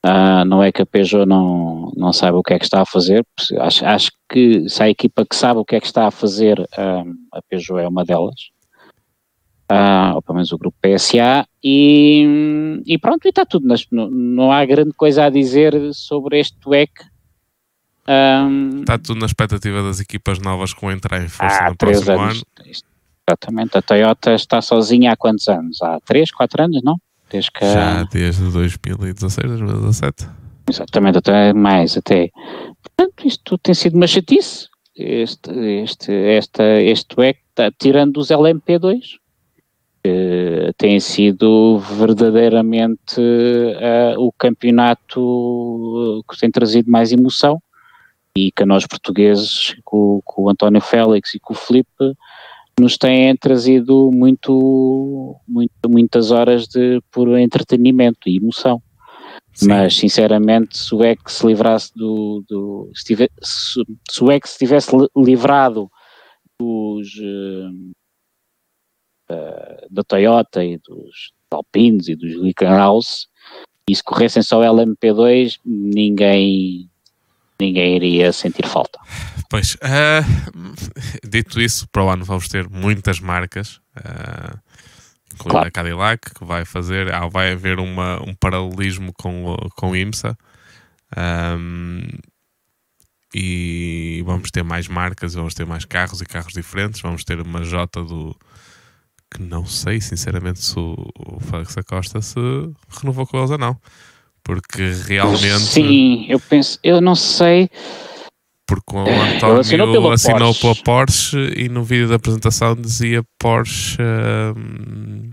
Ah, 0.03 0.45
não 0.45 0.63
é 0.63 0.71
que 0.73 0.81
a 0.83 0.87
Peugeot 0.87 1.27
não, 1.27 1.93
não 1.97 2.13
saiba 2.13 2.39
o 2.39 2.43
que 2.43 2.55
é 2.55 2.59
que 2.59 2.65
está 2.65 2.81
a 2.83 2.87
fazer, 2.87 3.25
acho, 3.61 3.85
acho 3.85 4.11
que 4.29 4.69
se 4.69 4.83
há 4.83 4.89
equipa 4.89 5.27
que 5.27 5.35
sabe 5.37 5.61
o 5.61 5.65
que 5.65 5.77
é 5.77 5.81
que 5.81 5.87
está 5.87 6.07
a 6.07 6.11
fazer, 6.11 6.59
ah, 6.77 7.05
a 7.33 7.43
Peugeot 7.43 7.79
é 7.81 7.89
uma 7.89 8.05
delas, 8.05 8.51
Ah, 9.71 10.13
ou 10.15 10.23
pelo 10.23 10.37
menos 10.37 10.51
o 10.51 10.57
grupo 10.59 10.77
PSA, 10.81 11.47
e, 11.63 12.83
e 12.87 12.97
pronto, 12.99 13.27
e 13.27 13.29
está 13.29 13.45
tudo, 13.45 13.67
nas, 13.67 13.85
não, 13.91 14.09
não 14.11 14.51
há 14.53 14.65
grande 14.65 14.93
coisa 14.95 15.25
a 15.25 15.31
dizer 15.31 15.75
sobre 15.93 16.41
este 16.41 16.57
WEC. 16.67 16.91
Ah, 18.07 18.49
Está 18.81 18.97
tudo 18.99 19.21
na 19.21 19.27
expectativa 19.27 19.83
das 19.83 20.01
equipas 20.01 20.39
novas 20.39 20.73
que 20.73 20.81
vão 20.81 20.91
entrar 20.91 21.23
em 21.23 21.29
força 21.29 21.65
há 21.65 21.71
no 21.71 21.77
três 21.77 22.03
próximo 22.03 22.25
anos. 22.25 22.45
ano. 22.59 22.73
Exatamente, 23.29 23.77
a 23.77 23.83
Toyota 23.83 24.35
está 24.35 24.63
sozinha 24.63 25.13
há 25.13 25.17
quantos 25.17 25.47
anos? 25.49 25.83
Há 25.83 25.99
três, 26.01 26.31
quatro 26.31 26.63
anos, 26.63 26.83
não? 26.83 26.97
Desde 27.31 27.51
que 27.51 27.65
Já 27.65 28.05
desde 28.05 28.51
2016, 28.51 29.49
2017. 29.49 30.29
Exatamente, 30.69 31.19
até 31.19 31.53
mais 31.53 31.97
até. 31.97 32.31
Portanto, 32.83 33.27
isto 33.27 33.59
tem 33.59 33.75
sido 33.75 33.97
uma 33.97 34.07
chatice. 34.07 34.67
Este, 34.97 35.51
este, 35.83 36.13
esta, 36.13 36.65
este 36.83 37.15
WEC, 37.17 37.39
tá, 37.55 37.71
tirando 37.71 38.17
os 38.19 38.29
LMP2, 38.29 38.99
que 40.03 40.73
tem 40.77 40.99
sido 40.99 41.79
verdadeiramente 41.79 43.21
eh, 43.21 44.15
o 44.19 44.33
campeonato 44.33 46.21
eh, 46.21 46.33
que 46.33 46.41
tem 46.41 46.51
trazido 46.51 46.91
mais 46.91 47.13
emoção 47.13 47.63
e 48.37 48.51
que 48.53 48.65
nós 48.65 48.87
portugueses, 48.87 49.77
com, 49.85 50.21
com 50.25 50.45
o 50.45 50.51
António 50.51 50.81
Félix 50.81 51.35
e 51.35 51.41
com 51.41 51.55
o 51.55 51.57
Felipe, 51.57 52.15
nos 52.81 52.97
têm 52.99 53.37
trazido 53.37 54.11
muito, 54.13 55.37
muito, 55.47 55.73
muitas 55.89 56.31
horas 56.31 56.67
de 56.67 57.01
puro 57.11 57.37
entretenimento 57.39 58.29
e 58.29 58.37
emoção. 58.37 58.83
Sim. 59.55 59.69
Mas, 59.69 59.97
sinceramente, 59.97 60.79
se 60.79 60.95
o 60.95 61.03
Ex 61.05 61.19
se 61.27 61.47
livrasse 61.47 61.93
do. 61.95 62.45
do 62.49 62.91
se, 62.95 63.05
tive- 63.05 63.31
se, 63.43 63.83
se 64.11 64.23
o 64.25 64.31
Ex 64.31 64.51
se 64.51 64.59
tivesse 64.59 64.95
li- 64.97 65.09
livrado 65.17 65.91
dos. 66.61 67.09
eh, 69.31 69.87
da 69.91 70.03
Toyota 70.05 70.65
e 70.65 70.79
dos 70.79 71.33
Alpines 71.51 72.09
e 72.09 72.15
dos 72.17 72.35
Glickenhaus 72.35 73.29
e 73.91 73.95
se 73.95 74.03
corressem 74.03 74.43
só 74.43 74.61
LMP2, 74.61 75.59
ninguém. 75.65 76.89
ninguém 77.61 77.97
iria 77.97 78.33
sentir 78.33 78.67
falta. 78.67 78.99
Pois, 79.49 79.75
uh, 79.77 81.27
dito 81.27 81.61
isso, 81.61 81.89
para 81.89 82.05
o 82.05 82.11
ano 82.11 82.25
vamos 82.25 82.49
ter 82.49 82.69
muitas 82.69 83.19
marcas, 83.19 83.81
uh, 83.97 84.59
incluindo 85.35 85.51
claro. 85.51 85.69
a 85.69 85.71
Cadillac, 85.71 86.35
que 86.35 86.45
vai 86.45 86.65
fazer, 86.65 87.13
ah, 87.15 87.27
vai 87.29 87.53
haver 87.53 87.79
uma, 87.79 88.23
um 88.23 88.35
paralelismo 88.35 89.13
com, 89.13 89.57
com 89.75 89.91
o 89.91 89.97
IMSA. 89.97 90.37
Um, 91.17 92.03
e 93.35 94.23
vamos 94.25 94.51
ter 94.51 94.63
mais 94.63 94.89
marcas, 94.89 95.35
vamos 95.35 95.55
ter 95.55 95.67
mais 95.67 95.85
carros 95.85 96.21
e 96.21 96.27
carros 96.27 96.53
diferentes. 96.53 97.01
Vamos 97.01 97.25
ter 97.25 97.41
uma 97.41 97.65
J 97.65 98.03
do 98.05 98.37
que 99.31 99.43
não 99.43 99.67
sei 99.67 100.01
sinceramente 100.01 100.63
se 100.65 100.79
o, 100.79 100.95
o 101.19 101.41
Félix 101.41 101.77
Acosta 101.77 102.23
se 102.23 102.39
renovou 102.89 103.27
com 103.27 103.39
eles 103.39 103.51
ou 103.51 103.59
não, 103.59 103.79
porque 104.43 104.91
realmente 105.07 105.61
sim, 105.61 106.27
eu 106.29 106.41
penso, 106.41 106.79
eu 106.83 107.01
não 107.01 107.15
sei 107.15 107.71
porque 108.69 108.95
o 108.95 109.01
António 109.01 109.61
assinou, 109.61 110.13
assinou 110.13 110.55
pela 110.55 110.75
Porsche 110.77 111.39
e 111.57 111.71
no 111.71 111.83
vídeo 111.83 112.07
da 112.07 112.17
apresentação 112.17 112.77
dizia 112.77 113.25
Porsche. 113.39 113.97
Hum, 114.55 115.31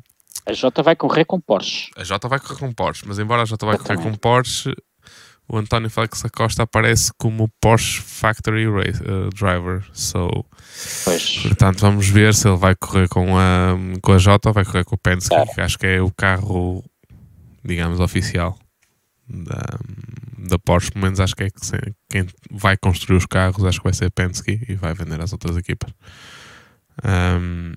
a 0.48 0.54
J 0.54 0.82
vai 0.82 0.96
correr 0.96 1.26
com 1.26 1.40
Porsche. 1.42 1.92
A 1.98 2.04
J 2.04 2.30
vai 2.30 2.40
correr 2.40 2.60
com 2.60 2.72
Porsche, 2.72 3.04
mas 3.06 3.20
embora 3.20 3.42
a 3.42 3.46
J 3.46 3.64
vai 3.66 3.78
correr 3.78 3.98
com 3.98 4.14
Porsche, 4.14 4.74
o 5.50 5.58
António 5.58 5.90
Félix 5.90 6.24
Acosta 6.24 6.64
aparece 6.64 7.12
como 7.18 7.50
Porsche 7.60 8.02
Factory 8.02 8.68
Race, 8.72 9.04
uh, 9.04 9.30
Driver. 9.32 9.86
So, 9.92 10.46
pois. 11.04 11.40
Portanto, 11.40 11.82
vamos 11.82 12.08
ver 12.08 12.34
se 12.34 12.48
ele 12.48 12.58
vai 12.58 12.74
correr 12.74 13.10
com 13.10 13.38
a, 13.38 13.76
com 14.02 14.14
a 14.14 14.18
J 14.18 14.48
ou 14.48 14.54
vai 14.54 14.64
correr 14.64 14.86
com 14.86 14.96
o 14.96 14.98
Penske, 14.98 15.36
que 15.54 15.62
acho 15.62 15.78
que 15.78 15.88
é 15.88 16.02
o 16.02 16.10
carro, 16.10 16.82
digamos, 17.66 18.00
oficial 18.00 18.58
da, 19.28 19.78
da 20.38 20.58
Porsche, 20.60 20.92
pelo 20.92 21.06
menos 21.06 21.20
acho 21.20 21.36
que 21.36 21.44
é 21.44 21.50
que 21.50 21.60
quem 22.10 22.26
vai 22.52 22.78
construir 22.78 23.18
os 23.18 23.26
carros, 23.26 23.64
acho 23.64 23.80
que 23.80 23.84
vai 23.84 23.94
ser 23.94 24.12
Penske 24.12 24.62
e 24.68 24.76
vai 24.76 24.94
vender 24.94 25.20
às 25.22 25.32
outras 25.32 25.58
equipas. 25.58 25.92
Um, 27.04 27.74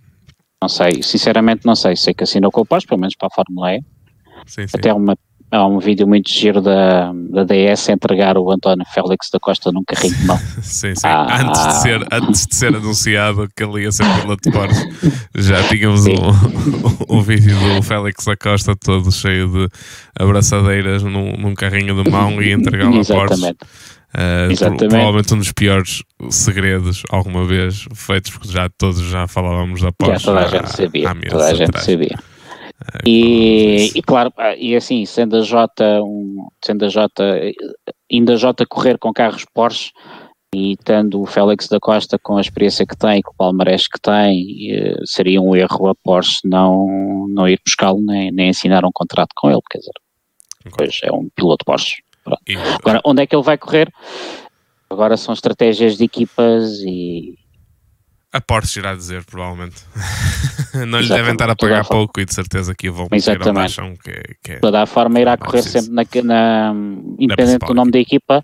não 0.62 0.68
sei, 0.68 1.03
sinceramente 1.03 1.64
não 1.64 1.77
sei. 1.77 1.97
Sei 1.97 2.12
que 2.12 2.25
assinou 2.25 2.51
com 2.51 2.61
o 2.61 2.66
Porsche, 2.66 2.87
pelo 2.87 3.01
menos 3.01 3.14
para 3.16 3.29
a 3.29 3.35
Fórmula 3.35 3.75
E. 3.75 3.81
Sim, 4.47 4.66
sim. 4.66 4.77
Até 4.77 4.92
uma 4.92 5.16
há 5.51 5.67
um 5.67 5.79
vídeo 5.79 6.07
muito 6.07 6.31
giro 6.31 6.61
da, 6.61 7.13
da 7.13 7.45
DS 7.45 7.89
a 7.89 7.93
entregar 7.93 8.37
o 8.37 8.51
António 8.51 8.85
Félix 8.93 9.31
da 9.31 9.41
Costa 9.41 9.73
num 9.73 9.83
carrinho 9.85 10.15
de 10.15 10.25
mão. 10.27 10.39
sim, 10.63 10.95
sim. 10.95 11.07
Ah, 11.07 11.43
antes, 11.43 11.67
de 11.67 11.83
ser, 11.83 12.07
antes 12.13 12.47
de 12.47 12.55
ser 12.55 12.77
anunciado 12.77 13.49
que 13.57 13.63
ele 13.63 13.83
ia 13.83 13.93
ser 13.93 14.05
piloto 14.21 14.51
de 14.51 14.57
Porsche, 14.57 14.89
já 15.35 15.63
tínhamos 15.65 16.07
um, 16.07 16.13
um, 17.17 17.23
vídeo 17.23 17.57
do 17.59 17.83
Félix 17.83 18.25
da 18.25 18.37
Costa 18.37 18.77
todo 18.77 19.11
cheio 19.11 19.49
de 19.49 19.69
abraçadeiras 20.19 21.03
num, 21.03 21.37
num 21.37 21.55
carrinho 21.55 22.03
de 22.03 22.11
mão 22.11 22.43
e 22.43 22.53
entregá-lo 22.53 23.01
a 23.01 23.05
Porsche. 23.05 23.57
Uh, 24.09 24.51
Exatamente. 24.51 24.89
provavelmente 24.89 25.35
um 25.35 25.39
dos 25.39 25.53
piores 25.53 26.03
segredos 26.31 27.03
alguma 27.11 27.45
vez 27.45 27.85
feitos, 27.95 28.31
porque 28.31 28.49
já 28.49 28.67
todos 28.71 29.01
já 29.01 29.27
falávamos 29.27 29.83
da 29.83 29.93
Porsche. 29.93 30.25
Já 30.25 30.33
toda 30.33 30.47
a 30.47 30.49
gente 30.49 30.77
sabia. 30.77 31.11
Toda 31.29 31.45
a 31.45 31.55
gente 31.55 31.81
sabia. 31.81 32.19
E, 33.05 33.91
e, 33.95 34.03
claro, 34.03 34.33
e 34.57 34.77
assim, 34.77 35.05
sendo 35.05 35.37
a 35.37 35.41
J, 35.41 36.01
um, 36.03 36.49
sendo 36.64 36.85
a 36.85 36.88
J, 36.88 37.55
ainda 38.11 38.35
a 38.35 38.37
J 38.37 38.67
correr 38.67 38.99
com 38.99 39.12
carros 39.12 39.45
Porsche 39.53 39.91
e 40.55 40.77
tendo 40.85 41.21
o 41.21 41.27
Félix 41.27 41.69
da 41.69 41.79
Costa 41.81 42.19
com 42.19 42.37
a 42.37 42.41
experiência 42.41 42.87
que 42.87 42.97
tem, 42.97 43.21
com 43.21 43.33
o 43.33 43.37
palmarés 43.37 43.87
que 43.87 44.01
tem, 44.01 44.73
eh, 44.73 44.97
seria 45.05 45.41
um 45.43 45.55
erro 45.55 45.88
a 45.88 45.95
Porsche 45.95 46.41
não, 46.45 47.27
não 47.29 47.49
ir 47.49 47.61
buscá-lo 47.64 48.01
nem, 48.01 48.31
nem 48.31 48.51
assinar 48.51 48.85
um 48.85 48.93
contrato 48.93 49.31
com 49.37 49.51
ele, 49.51 49.61
quer 49.71 49.79
dizer, 49.79 49.93
pois 50.77 51.01
é 51.03 51.12
um 51.12 51.29
piloto 51.35 51.64
Porsche. 51.64 52.03
Agora, 52.79 53.01
onde 53.05 53.23
é 53.23 53.27
que 53.27 53.35
ele 53.35 53.43
vai 53.43 53.59
correr? 53.59 53.93
Agora 54.91 55.17
são 55.17 55.35
estratégias 55.35 55.97
de 55.97 56.05
equipas 56.05 56.81
e, 56.81 57.35
a 58.33 58.41
Porsche 58.41 58.81
irá 58.81 58.95
dizer, 58.95 59.25
provavelmente. 59.25 59.83
não 60.87 61.01
lhe 61.01 61.09
devem 61.09 61.33
estar 61.33 61.49
a 61.49 61.57
pagar 61.57 61.85
pouco 61.87 62.21
e 62.21 62.25
de 62.25 62.35
certeza 62.35 62.75
que 62.75 62.91
vão 62.91 63.09
meter 63.11 63.41
onde 63.49 63.59
acham 63.59 63.95
que, 63.97 64.37
que 64.43 64.53
é. 64.53 64.59
Toda 64.59 64.83
a 64.83 64.87
forma 64.87 65.19
irá 65.19 65.37
correr 65.37 65.62
sempre 65.62 66.23
na, 66.23 66.73
na 66.73 66.75
independente 67.19 67.67
do 67.67 67.75
nome 67.75 67.91
da 67.91 67.99
equipa, 67.99 68.43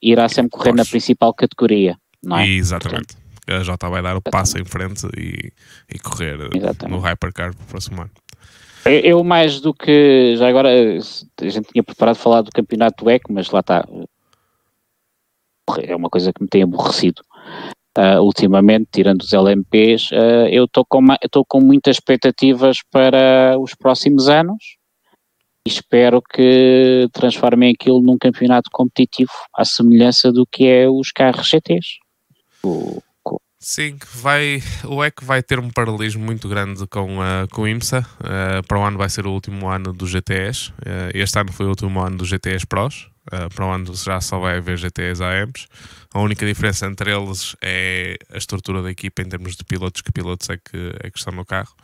irá 0.00 0.28
sempre 0.28 0.50
correr 0.50 0.70
Porsche. 0.70 0.84
na 0.84 0.90
principal 0.90 1.34
categoria, 1.34 1.98
não 2.22 2.38
é? 2.38 2.48
Exatamente. 2.48 3.16
A 3.46 3.62
J 3.62 3.88
vai 3.88 4.02
dar 4.02 4.16
o 4.16 4.22
passo 4.22 4.58
em 4.58 4.64
frente 4.64 5.06
e, 5.16 5.52
e 5.94 5.98
correr 5.98 6.48
Exatamente. 6.54 6.88
no 6.88 6.98
Hypercar 6.98 7.54
para 7.54 7.62
o 7.62 7.66
próximo 7.66 8.02
ano. 8.02 8.10
Eu, 8.84 9.22
mais 9.22 9.60
do 9.60 9.74
que. 9.74 10.34
Já 10.36 10.48
agora, 10.48 10.68
a 10.68 11.48
gente 11.48 11.72
tinha 11.72 11.82
preparado 11.82 12.16
falar 12.16 12.42
do 12.42 12.50
campeonato 12.52 13.08
ECO, 13.10 13.32
mas 13.32 13.50
lá 13.50 13.60
está. 13.60 13.86
É 15.82 15.94
uma 15.94 16.08
coisa 16.08 16.32
que 16.32 16.40
me 16.40 16.48
tem 16.48 16.62
aborrecido 16.62 17.22
uh, 17.96 18.20
ultimamente, 18.22 18.88
tirando 18.92 19.22
os 19.22 19.32
LMPs, 19.32 20.10
uh, 20.10 20.14
ah, 20.14 20.48
eu 20.50 20.64
estou 20.64 20.84
com, 20.86 21.60
muitas 21.60 21.96
expectativas 21.96 22.78
para 22.90 23.56
os 23.58 23.74
próximos 23.74 24.28
anos 24.28 24.76
e 25.66 25.70
espero 25.70 26.22
que 26.22 27.08
transformem 27.12 27.72
aquilo 27.72 28.00
num 28.00 28.16
campeonato 28.18 28.70
competitivo, 28.72 29.32
à 29.54 29.64
semelhança 29.64 30.32
do 30.32 30.46
que 30.46 30.66
é 30.66 30.88
os 30.88 31.10
carros 31.10 31.48
GTs. 31.48 31.98
O, 32.62 33.02
Sim, 33.68 33.98
vai, 34.14 34.62
o 34.84 35.04
EC 35.04 35.24
vai 35.24 35.42
ter 35.42 35.58
um 35.58 35.68
paralelismo 35.68 36.24
muito 36.24 36.48
grande 36.48 36.86
com, 36.86 37.18
uh, 37.18 37.48
com 37.50 37.62
o 37.62 37.68
IMSA. 37.68 38.06
Uh, 38.20 38.64
para 38.64 38.78
o 38.78 38.84
ano 38.84 38.96
vai 38.96 39.08
ser 39.08 39.26
o 39.26 39.32
último 39.32 39.68
ano 39.68 39.92
do 39.92 40.06
GTS. 40.06 40.70
Uh, 40.70 41.10
este 41.12 41.36
ano 41.36 41.50
foi 41.50 41.66
o 41.66 41.70
último 41.70 42.00
ano 42.00 42.16
do 42.16 42.24
GTS 42.24 42.64
Pros. 42.64 43.10
Uh, 43.26 43.52
para 43.52 43.66
o 43.66 43.72
ano 43.72 43.92
já 43.96 44.20
só 44.20 44.38
vai 44.38 44.58
haver 44.58 44.78
GTS 44.78 45.20
AMs. 45.20 45.66
A 46.14 46.20
única 46.20 46.46
diferença 46.46 46.86
entre 46.86 47.12
eles 47.12 47.56
é 47.60 48.16
a 48.32 48.38
estrutura 48.38 48.82
da 48.82 48.90
equipa 48.92 49.22
em 49.22 49.28
termos 49.28 49.56
de 49.56 49.64
pilotos, 49.64 50.00
que 50.00 50.12
pilotos 50.12 50.48
é 50.48 50.58
que, 50.58 50.92
é 51.02 51.10
que 51.10 51.18
estão 51.18 51.34
no 51.34 51.44
carro. 51.44 51.74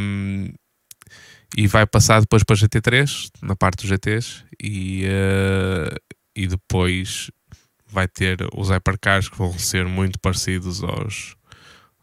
Um, 0.00 0.52
e 1.56 1.68
vai 1.68 1.86
passar 1.86 2.18
depois 2.18 2.42
para 2.42 2.56
GT3, 2.56 3.30
na 3.42 3.54
parte 3.54 3.82
dos 3.82 3.90
GTs, 3.90 4.42
e, 4.60 5.04
e 6.34 6.48
depois 6.48 7.30
vai 7.90 8.06
ter 8.06 8.38
os 8.54 8.70
hypercars 8.70 9.28
que 9.28 9.36
vão 9.36 9.52
ser 9.58 9.86
muito 9.86 10.18
parecidos 10.18 10.82
aos, 10.82 11.36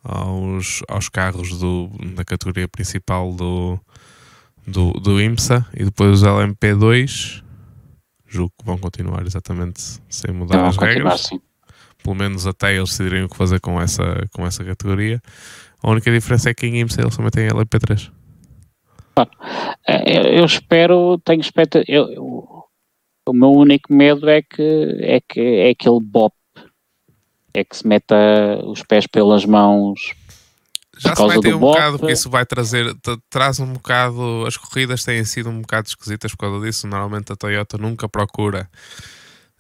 aos, 0.04 0.82
aos 0.88 1.10
carros 1.10 1.58
do, 1.58 1.90
da 2.16 2.26
categoria 2.26 2.68
principal 2.68 3.34
do, 3.34 3.80
do, 4.66 4.92
do 4.94 5.22
IMSA 5.22 5.66
e 5.74 5.86
depois 5.86 6.22
os 6.22 6.24
LMP2 6.24 7.44
julgo 8.28 8.54
que 8.60 8.66
vão 8.66 8.78
continuar 8.78 9.26
exatamente 9.26 9.82
sem 10.10 10.34
mudar 10.34 10.66
as 10.66 10.78
regras. 10.78 11.22
sim. 11.22 11.40
pelo 12.04 12.16
menos 12.16 12.46
até 12.46 12.76
eles 12.76 12.90
decidirem 12.90 13.24
o 13.24 13.30
que 13.30 13.38
fazer 13.38 13.60
com 13.60 13.80
essa, 13.80 14.28
com 14.34 14.46
essa 14.46 14.64
categoria. 14.64 15.22
A 15.82 15.90
única 15.90 16.12
diferença 16.12 16.50
é 16.50 16.54
que 16.54 16.66
em 16.66 16.80
IMSA 16.80 17.02
eles 17.02 17.16
também 17.16 17.32
têm 17.32 17.48
LMP3 17.48 18.12
eu 20.34 20.46
espero, 20.46 21.18
tenho 21.24 21.40
expectativa 21.40 22.08
o 23.28 23.34
meu 23.34 23.52
único 23.52 23.94
medo 23.94 24.30
é 24.30 24.42
que 24.42 24.98
é 25.00 25.20
que 25.22 25.40
é 25.40 25.70
aquele 25.70 26.00
bop 26.00 26.36
é 27.54 27.64
que 27.64 27.76
se 27.76 27.88
meta 27.88 28.16
os 28.66 28.84
pés 28.84 29.08
pelas 29.08 29.46
mãos 29.46 30.14
já 30.98 31.16
se 31.16 31.28
vai 31.28 31.40
ter 31.40 31.54
um 31.54 31.60
bop. 31.60 31.74
bocado, 31.74 32.00
porque 32.00 32.14
isso 32.14 32.30
vai 32.30 32.46
trazer, 32.46 32.96
traz 33.30 33.60
um 33.60 33.74
bocado, 33.74 34.46
as 34.48 34.56
corridas 34.56 35.04
têm 35.04 35.24
sido 35.26 35.50
um 35.50 35.62
bocado 35.62 35.90
esquisitas 35.90 36.32
por 36.32 36.38
causa 36.38 36.66
disso, 36.66 36.88
normalmente 36.88 37.32
a 37.34 37.36
Toyota 37.36 37.78
nunca 37.78 38.08
procura 38.08 38.70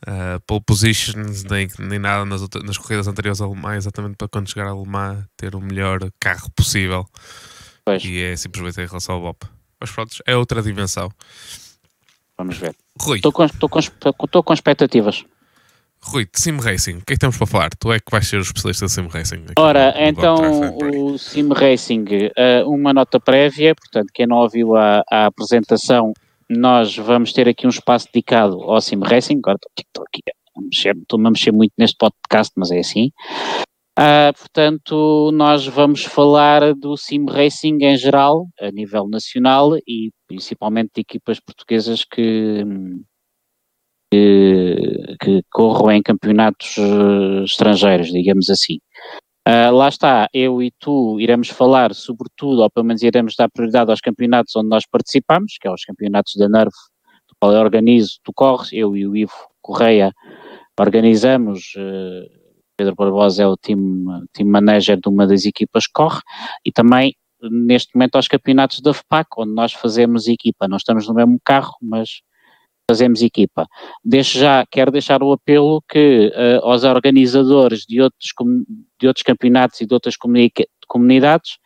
uh, 0.07 0.39
pole 0.47 0.61
positions 0.65 1.43
nem, 1.43 1.67
nem 1.79 1.99
nada 1.99 2.25
nas, 2.25 2.41
nas 2.63 2.77
corridas 2.77 3.07
anteriores 3.07 3.41
a 3.41 3.45
Alemã, 3.45 3.75
exatamente 3.75 4.15
para 4.15 4.29
quando 4.29 4.49
chegar 4.49 4.67
a 4.67 4.71
Alemã 4.71 5.25
ter 5.35 5.55
o 5.55 5.61
melhor 5.61 5.99
carro 6.19 6.49
possível 6.55 7.05
pois. 7.83 8.03
e 8.05 8.21
é 8.21 8.35
simplesmente 8.37 8.81
em 8.81 8.87
relação 8.87 9.15
ao 9.15 9.21
BOP 9.21 9.43
mas 9.79 9.91
pronto, 9.91 10.15
é 10.25 10.35
outra 10.37 10.61
dimensão 10.61 11.11
Vamos 12.37 12.57
ver. 12.57 12.75
Rui. 12.99 13.17
Estou 13.17 13.31
com, 13.31 13.45
estou 13.45 13.69
com, 13.69 13.79
estou 13.79 14.43
com 14.43 14.53
expectativas. 14.53 15.23
Rui, 16.01 16.25
de 16.25 16.39
Sim 16.39 16.57
Racing, 16.57 16.97
o 16.97 17.05
que 17.05 17.13
é 17.13 17.15
que 17.15 17.19
temos 17.19 17.37
para 17.37 17.47
falar? 17.47 17.69
Tu 17.79 17.91
é 17.91 17.99
que 17.99 18.11
vais 18.11 18.27
ser 18.27 18.37
o 18.37 18.41
especialista 18.41 18.85
de 18.85 18.91
Sim 18.91 19.07
Racing. 19.07 19.45
Ora, 19.57 19.93
então 19.97 20.77
o 20.77 21.17
Sim 21.17 21.49
Racing, 21.51 22.05
uh, 22.05 22.69
uma 22.69 22.93
nota 22.93 23.19
prévia, 23.19 23.73
portanto, 23.73 24.11
quem 24.13 24.27
não 24.27 24.37
ouviu 24.37 24.75
a, 24.75 25.03
a, 25.09 25.25
apresentação, 25.25 26.13
nós 26.47 26.95
vamos 26.95 27.33
ter 27.33 27.47
aqui 27.49 27.65
um 27.65 27.71
espaço 27.71 28.07
dedicado 28.13 28.61
ao 28.61 28.79
Sim 28.81 28.99
Racing. 29.03 29.39
Agora 29.39 29.57
estou 29.79 30.03
aqui 30.03 30.21
a 30.55 30.61
mexer, 30.61 30.95
estou-me 30.95 31.27
a 31.27 31.31
mexer 31.31 31.51
muito 31.51 31.73
neste 31.77 31.97
podcast, 31.97 32.53
mas 32.55 32.69
é 32.69 32.79
assim. 32.79 33.11
Uh, 33.97 34.33
portanto, 34.37 35.31
nós 35.33 35.65
vamos 35.65 36.03
falar 36.03 36.73
do 36.75 36.97
sim 36.97 37.25
racing 37.29 37.77
em 37.81 37.95
geral, 37.95 38.45
a 38.59 38.69
nível 38.69 39.07
nacional 39.07 39.77
e 39.87 40.11
principalmente 40.27 40.91
de 40.95 41.01
equipas 41.01 41.39
portuguesas 41.39 42.03
que, 42.03 42.65
que, 44.11 45.15
que 45.17 45.41
corram 45.49 45.93
em 45.93 46.03
campeonatos 46.03 46.75
uh, 46.75 47.45
estrangeiros, 47.45 48.11
digamos 48.11 48.49
assim. 48.49 48.79
Uh, 49.47 49.71
lá 49.73 49.87
está, 49.87 50.27
eu 50.33 50.61
e 50.61 50.73
tu 50.77 51.17
iremos 51.17 51.47
falar 51.47 51.93
sobretudo, 51.93 52.63
ou 52.63 52.69
pelo 52.69 52.85
menos 52.87 53.01
iremos 53.01 53.33
dar 53.37 53.49
prioridade 53.49 53.91
aos 53.91 54.01
campeonatos 54.01 54.53
onde 54.57 54.67
nós 54.67 54.83
participamos, 54.85 55.53
que 55.57 55.69
é 55.69 55.71
os 55.71 55.85
campeonatos 55.85 56.33
da 56.35 56.49
NERV, 56.49 56.73
do 57.29 57.35
qual 57.39 57.53
eu 57.53 57.61
organizo, 57.61 58.17
tu 58.23 58.33
corres, 58.33 58.73
eu 58.73 58.93
e 58.97 59.07
o 59.07 59.15
Ivo 59.15 59.31
Correia 59.61 60.11
organizamos 60.77 61.73
Pedro 62.77 62.95
Barbosa 62.95 63.43
é 63.43 63.47
o 63.47 63.57
team, 63.57 64.25
team 64.33 64.49
manager 64.49 64.99
de 64.99 65.07
uma 65.09 65.25
das 65.25 65.45
equipas 65.45 65.87
que 65.87 65.93
corre. 65.93 66.19
E 66.65 66.71
também 66.71 67.15
neste 67.51 67.95
momento 67.95 68.15
aos 68.15 68.27
campeonatos 68.27 68.81
da 68.81 68.93
FPAC, 68.93 69.29
onde 69.37 69.53
nós 69.53 69.73
fazemos 69.73 70.27
equipa, 70.27 70.67
não 70.67 70.77
estamos 70.77 71.07
no 71.07 71.13
mesmo 71.13 71.39
carro, 71.43 71.75
mas 71.81 72.21
fazemos 72.89 73.21
equipa. 73.21 73.67
Desde 74.03 74.39
já 74.39 74.65
quero 74.69 74.91
deixar 74.91 75.23
o 75.23 75.31
apelo 75.31 75.81
que 75.89 76.31
uh, 76.35 76.65
aos 76.65 76.83
organizadores 76.83 77.81
de 77.87 78.01
outros, 78.01 78.29
de 78.99 79.07
outros 79.07 79.23
campeonatos 79.23 79.81
e 79.81 79.85
de 79.85 79.93
outras 79.93 80.15
comunidades 80.87 81.57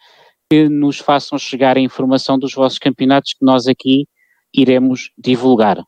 que 0.51 0.67
nos 0.69 0.97
façam 0.97 1.37
chegar 1.37 1.77
a 1.77 1.81
informação 1.81 2.39
dos 2.39 2.53
vossos 2.53 2.79
campeonatos 2.79 3.33
que 3.33 3.45
nós 3.45 3.67
aqui 3.67 4.07
iremos 4.53 5.11
divulgar 5.17 5.83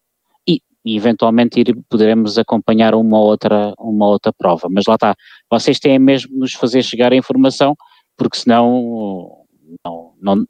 e, 0.86 0.98
eventualmente 0.98 1.60
ir, 1.60 1.76
poderemos 1.90 2.38
acompanhar 2.38 2.96
uma 2.96 3.20
outra, 3.20 3.74
uma 3.78 4.08
outra 4.08 4.34
prova. 4.34 4.68
Mas 4.70 4.86
lá 4.88 4.96
está, 4.96 5.16
vocês 5.50 5.80
têm 5.80 6.00
mesmo 6.00 6.34
de 6.34 6.40
nos 6.40 6.54
fazer 6.54 6.84
chegar 6.84 7.12
a 7.12 7.16
informação 7.16 7.76
porque 8.18 8.38
senão 8.38 9.46
não, 9.84 10.14
não, 10.22 10.46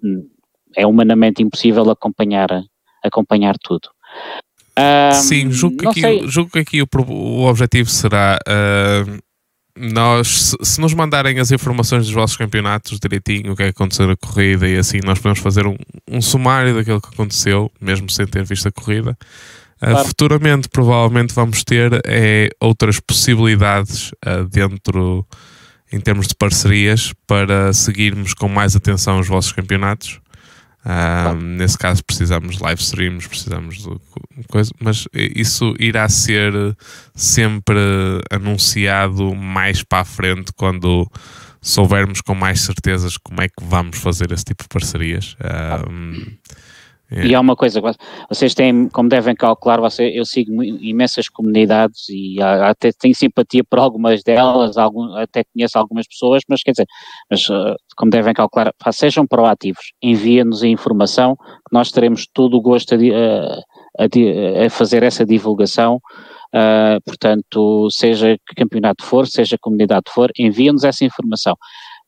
é 0.76 0.86
humanamente 0.86 1.42
impossível 1.42 1.90
acompanhar, 1.90 2.50
acompanhar 3.04 3.56
tudo. 3.58 3.90
Um, 4.78 5.14
Sim, 5.14 5.52
julgo 5.52 5.78
que, 5.78 5.88
aqui, 5.88 6.28
julgo 6.28 6.52
que 6.52 6.60
aqui 6.60 6.82
o, 6.82 6.88
o 7.08 7.46
objetivo 7.46 7.90
será 7.90 8.40
uh, 8.48 9.20
nós, 9.78 10.28
se, 10.28 10.58
se, 10.62 10.82
nos 10.82 10.94
mandarem 10.94 11.40
as 11.40 11.52
informações 11.52 12.06
dos 12.06 12.14
vossos 12.14 12.36
campeonatos 12.36 13.00
direitinho, 13.00 13.54
o 13.54 13.56
que 13.56 13.64
é 13.64 13.66
que 13.66 13.72
aconteceu 13.72 14.08
na 14.08 14.16
corrida 14.16 14.68
e 14.68 14.78
assim, 14.78 15.00
nós 15.04 15.20
podemos 15.20 15.40
fazer 15.40 15.66
um, 15.66 15.76
um 16.10 16.22
sumário 16.22 16.76
daquilo 16.76 17.02
que 17.02 17.14
aconteceu, 17.14 17.72
mesmo 17.80 18.10
sem 18.10 18.26
ter 18.26 18.44
visto 18.44 18.68
a 18.68 18.72
corrida. 18.72 19.18
Claro. 19.82 20.08
Futuramente, 20.08 20.70
provavelmente, 20.70 21.34
vamos 21.34 21.64
ter 21.64 22.02
é, 22.06 22.50
outras 22.60 23.00
possibilidades 23.00 24.12
uh, 24.26 24.48
dentro, 24.48 25.26
em 25.92 26.00
termos 26.00 26.28
de 26.28 26.36
parcerias, 26.36 27.14
para 27.26 27.74
seguirmos 27.74 28.36
com 28.36 28.48
mais 28.48 28.76
atenção 28.76 29.20
os 29.20 29.28
vossos 29.28 29.52
campeonatos. 29.52 30.22
Uh, 30.86 31.36
nesse 31.36 31.78
caso 31.78 32.04
precisamos 32.04 32.58
de 32.58 32.64
live 32.64 32.82
streams, 32.82 33.28
precisamos 33.28 33.78
de 33.78 34.48
coisa, 34.48 34.72
mas 34.80 35.08
isso 35.14 35.76
irá 35.80 36.10
ser 36.10 36.54
sempre 37.14 37.78
anunciado 38.32 39.36
mais 39.36 39.84
para 39.84 40.00
a 40.00 40.06
frente 40.06 40.52
quando 40.54 41.08
soubermos 41.62 42.22
com 42.22 42.34
mais 42.34 42.62
certezas 42.62 43.16
como 43.18 43.42
é 43.42 43.48
que 43.48 43.64
vamos 43.64 44.00
fazer 44.00 44.32
esse 44.32 44.44
tipo 44.44 44.64
de 44.64 44.70
parcerias. 44.70 45.36
Uh, 45.40 46.32
é. 47.12 47.28
E 47.28 47.36
há 47.36 47.42
uma 47.42 47.58
coisa, 47.58 47.82
vocês 48.30 48.54
têm, 48.54 48.88
como 48.88 49.10
devem 49.10 49.36
calcular, 49.36 49.82
você, 49.82 50.10
eu 50.16 50.24
sigo 50.24 50.64
imensas 50.64 51.28
comunidades 51.28 52.08
e 52.10 52.42
até 52.42 52.90
tenho 52.98 53.14
simpatia 53.14 53.66
por 53.66 53.80
algumas 53.80 54.24
delas, 54.24 54.78
algum, 54.78 55.14
até 55.18 55.44
conheço 55.44 55.78
algumas 55.78 56.08
pessoas, 56.08 56.42
mas 56.48 56.64
quer 56.64 56.72
dizer, 56.72 56.88
mas, 57.30 57.50
uh, 57.50 57.76
como 57.98 58.10
devem 58.10 58.34
calcular, 58.34 58.74
sejam 58.94 59.28
proativos, 59.28 59.92
enviem-nos 60.02 60.64
a 60.64 60.68
informação, 60.68 61.36
que 61.36 61.74
nós 61.74 61.92
teremos 61.92 62.26
todo 62.34 62.56
o 62.56 62.62
gosto 62.62 62.96
a, 62.96 62.98
a, 64.02 64.66
a 64.66 64.70
fazer 64.70 65.04
essa 65.04 65.26
divulgação, 65.26 65.96
uh, 65.96 67.02
portanto, 67.06 67.90
seja 67.92 68.38
que 68.48 68.56
campeonato 68.56 69.04
for, 69.04 69.28
seja 69.28 69.58
comunidade 69.60 70.06
for, 70.14 70.32
enviem-nos 70.40 70.86
essa 70.86 71.04
informação. 71.04 71.58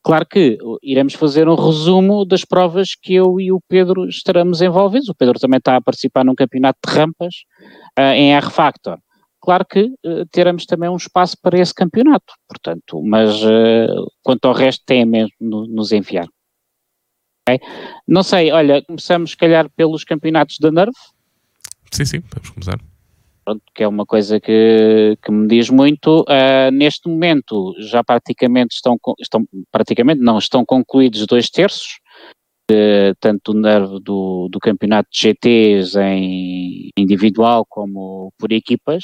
Claro 0.03 0.25
que 0.25 0.57
iremos 0.81 1.13
fazer 1.13 1.47
um 1.47 1.55
resumo 1.55 2.25
das 2.25 2.43
provas 2.43 2.89
que 2.93 3.13
eu 3.13 3.39
e 3.39 3.53
o 3.53 3.61
Pedro 3.69 4.05
estaremos 4.05 4.61
envolvidos. 4.61 5.07
O 5.07 5.15
Pedro 5.15 5.39
também 5.39 5.59
está 5.59 5.77
a 5.77 5.81
participar 5.81 6.25
num 6.25 6.35
campeonato 6.35 6.77
de 6.85 6.93
rampas 6.93 7.33
uh, 7.97 8.11
em 8.13 8.35
R-Factor. 8.35 8.97
Claro 9.41 9.65
que 9.65 9.93
uh, 10.05 10.25
teremos 10.29 10.65
também 10.65 10.89
um 10.89 10.97
espaço 10.97 11.37
para 11.41 11.57
esse 11.57 11.73
campeonato, 11.73 12.33
portanto, 12.49 13.01
mas 13.01 13.41
uh, 13.43 14.11
quanto 14.21 14.45
ao 14.45 14.53
resto 14.53 14.83
tem 14.85 15.05
mesmo 15.05 15.35
no, 15.39 15.65
nos 15.67 15.93
enviar. 15.93 16.27
Okay? 17.47 17.65
Não 18.05 18.23
sei, 18.23 18.51
olha, 18.51 18.83
começamos 18.83 19.31
se 19.31 19.37
calhar 19.37 19.69
pelos 19.69 20.03
campeonatos 20.03 20.57
da 20.59 20.69
NERV. 20.69 20.93
Sim, 21.91 22.05
sim, 22.05 22.23
vamos 22.29 22.49
começar 22.49 22.92
pronto, 23.43 23.61
que 23.73 23.83
é 23.83 23.87
uma 23.87 24.05
coisa 24.05 24.39
que, 24.39 25.17
que 25.21 25.31
me 25.31 25.47
diz 25.47 25.69
muito. 25.69 26.21
Uh, 26.21 26.71
neste 26.71 27.09
momento 27.09 27.73
já 27.79 28.03
praticamente 28.03 28.75
estão, 28.75 28.97
estão, 29.19 29.45
praticamente 29.71 30.21
não, 30.21 30.37
estão 30.37 30.65
concluídos 30.65 31.25
dois 31.25 31.49
terços, 31.49 31.99
uh, 32.71 33.13
tanto 33.19 33.53
do, 33.53 33.99
do, 33.99 34.49
do 34.49 34.59
campeonato 34.59 35.09
de 35.11 35.19
GTs 35.19 35.97
em 35.99 36.89
individual 36.97 37.65
como 37.67 38.31
por 38.37 38.51
equipas. 38.51 39.03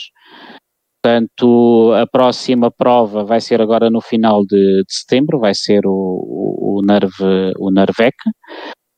Portanto, 1.02 1.94
a 1.94 2.06
próxima 2.06 2.70
prova 2.70 3.24
vai 3.24 3.40
ser 3.40 3.62
agora 3.62 3.90
no 3.90 4.02
final 4.02 4.46
de, 4.46 4.84
de 4.84 4.94
setembro, 4.94 5.40
vai 5.40 5.54
ser 5.56 5.86
o, 5.86 5.92
o, 5.92 6.80
o, 6.80 6.82
Nerve, 6.82 7.54
o 7.58 7.72
Nervec. 7.72 8.16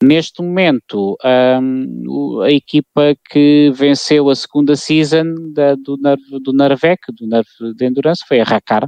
Neste 0.02 0.42
momento, 0.42 1.16
um, 1.24 2.42
a 2.42 2.52
equipa 2.52 3.16
que 3.30 3.72
venceu 3.72 4.30
a 4.30 4.36
segunda 4.36 4.76
season 4.76 5.36
da, 5.54 5.76
do, 5.76 5.96
do 6.40 6.54
Narvec, 6.54 7.00
do 7.14 7.28
Nerve 7.28 7.76
de 7.76 7.86
Endurance, 7.86 8.24
foi 8.28 8.40
a 8.40 8.44
Racar, 8.44 8.88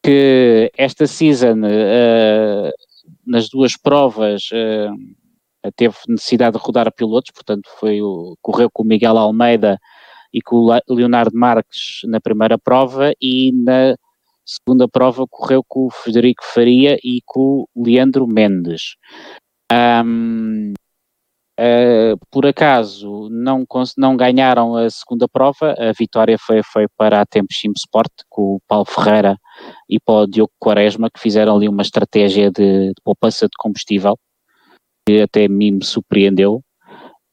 que 0.00 0.70
esta 0.76 1.08
season, 1.08 1.62
uh, 1.62 2.70
nas 3.26 3.48
duas 3.48 3.76
provas, 3.76 4.44
uh, 4.52 5.70
teve 5.74 5.96
necessidade 6.08 6.56
de 6.56 6.64
rodar 6.64 6.92
pilotos, 6.94 7.32
portanto 7.32 7.68
foi 7.80 8.00
o, 8.00 8.36
correu 8.40 8.70
com 8.72 8.84
o 8.84 8.86
Miguel 8.86 9.18
Almeida 9.18 9.76
e 10.32 10.40
com 10.40 10.56
o 10.56 10.94
Leonardo 10.94 11.36
Marques 11.36 12.00
na 12.04 12.20
primeira 12.20 12.56
prova 12.56 13.12
e 13.20 13.50
na 13.52 13.96
segunda 14.44 14.88
prova 14.88 15.26
correu 15.28 15.62
com 15.66 15.86
o 15.86 15.90
Frederico 15.90 16.44
Faria 16.44 16.96
e 17.02 17.20
com 17.24 17.66
o 17.74 17.84
Leandro 17.84 18.26
Mendes. 18.26 18.96
Um, 20.04 20.74
uh, 21.58 22.18
por 22.30 22.46
acaso 22.46 23.28
não, 23.30 23.64
não 23.96 24.16
ganharam 24.16 24.76
a 24.76 24.90
segunda 24.90 25.26
prova, 25.28 25.74
a 25.78 25.92
vitória 25.92 26.36
foi, 26.38 26.62
foi 26.62 26.86
para 26.96 27.20
a 27.20 27.26
Tempo 27.26 27.52
Sim 27.52 27.72
Sport, 27.76 28.10
com 28.28 28.56
o 28.56 28.60
Paulo 28.68 28.84
Ferreira 28.84 29.36
e 29.88 29.98
para 30.00 30.14
o 30.14 30.26
Diogo 30.26 30.52
Quaresma, 30.58 31.08
que 31.10 31.20
fizeram 31.20 31.56
ali 31.56 31.68
uma 31.68 31.82
estratégia 31.82 32.50
de, 32.50 32.88
de 32.88 33.02
poupança 33.04 33.46
de 33.46 33.56
combustível, 33.58 34.18
que 35.06 35.22
até 35.22 35.48
mim 35.48 35.72
me 35.72 35.84
surpreendeu, 35.84 36.62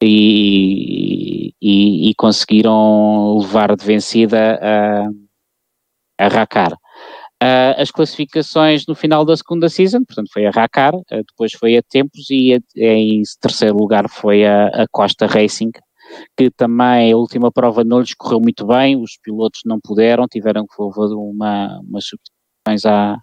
e, 0.01 1.53
e, 1.61 2.09
e 2.09 2.15
conseguiram 2.15 3.37
levar 3.39 3.75
de 3.75 3.85
vencida 3.85 4.59
a, 4.61 5.09
a 6.25 6.27
Racar. 6.27 6.73
Uh, 7.41 7.71
as 7.77 7.89
classificações 7.89 8.85
no 8.85 8.93
final 8.93 9.23
da 9.23 9.37
segunda 9.37 9.69
season, 9.69 10.03
portanto 10.03 10.29
foi 10.33 10.45
a 10.45 10.51
Racar, 10.51 10.93
uh, 10.93 11.03
depois 11.09 11.53
foi 11.53 11.77
a 11.77 11.81
Tempos 11.81 12.29
e 12.29 12.53
a, 12.53 12.59
em 12.77 13.23
terceiro 13.39 13.77
lugar 13.77 14.09
foi 14.09 14.45
a, 14.45 14.67
a, 14.67 14.87
Costa 14.91 15.25
Racing, 15.25 15.71
que 16.35 16.51
também 16.51 17.13
a 17.13 17.15
última 17.15 17.49
prova 17.49 17.85
não 17.85 18.01
lhes 18.01 18.13
correu 18.13 18.41
muito 18.41 18.67
bem, 18.67 19.01
os 19.01 19.17
pilotos 19.23 19.61
não 19.65 19.79
puderam, 19.79 20.27
tiveram 20.27 20.65
que 20.67 20.75
fazer 20.93 21.15
uma, 21.15 21.79
umas 21.79 22.03
substituições 22.03 22.85
à, 22.85 23.17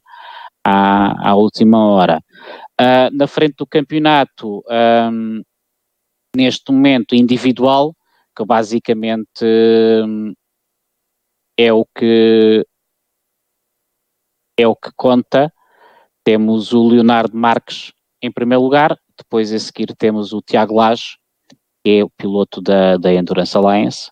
à, 0.64 1.30
à 1.30 1.34
última 1.34 1.86
hora. 1.86 2.18
Uh, 2.80 3.12
na 3.12 3.26
frente 3.26 3.56
do 3.58 3.66
campeonato, 3.66 4.62
um, 5.12 5.42
neste 6.34 6.72
momento 6.72 7.14
individual, 7.14 7.94
que 8.34 8.44
basicamente 8.44 9.44
um, 9.44 10.32
é 11.58 11.72
o 11.72 11.86
que 11.96 12.66
é 14.56 14.66
o 14.66 14.74
que 14.74 14.90
conta. 14.96 15.52
Temos 16.24 16.72
o 16.72 16.88
Leonardo 16.88 17.36
Marques 17.36 17.92
em 18.22 18.32
primeiro 18.32 18.62
lugar, 18.62 18.98
depois 19.16 19.52
a 19.52 19.58
seguir 19.58 19.94
temos 19.96 20.32
o 20.32 20.42
Tiago 20.42 20.74
Lage, 20.74 21.16
que 21.84 21.98
é 21.98 22.04
o 22.04 22.10
piloto 22.10 22.60
da, 22.60 22.96
da 22.96 23.12
Endurance 23.12 23.56
Alliance, 23.56 24.10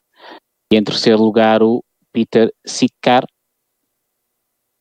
e 0.73 0.77
em 0.77 0.85
terceiro 0.85 1.23
lugar 1.23 1.63
o 1.63 1.83
Peter 2.13 2.53
Sicar, 2.65 3.25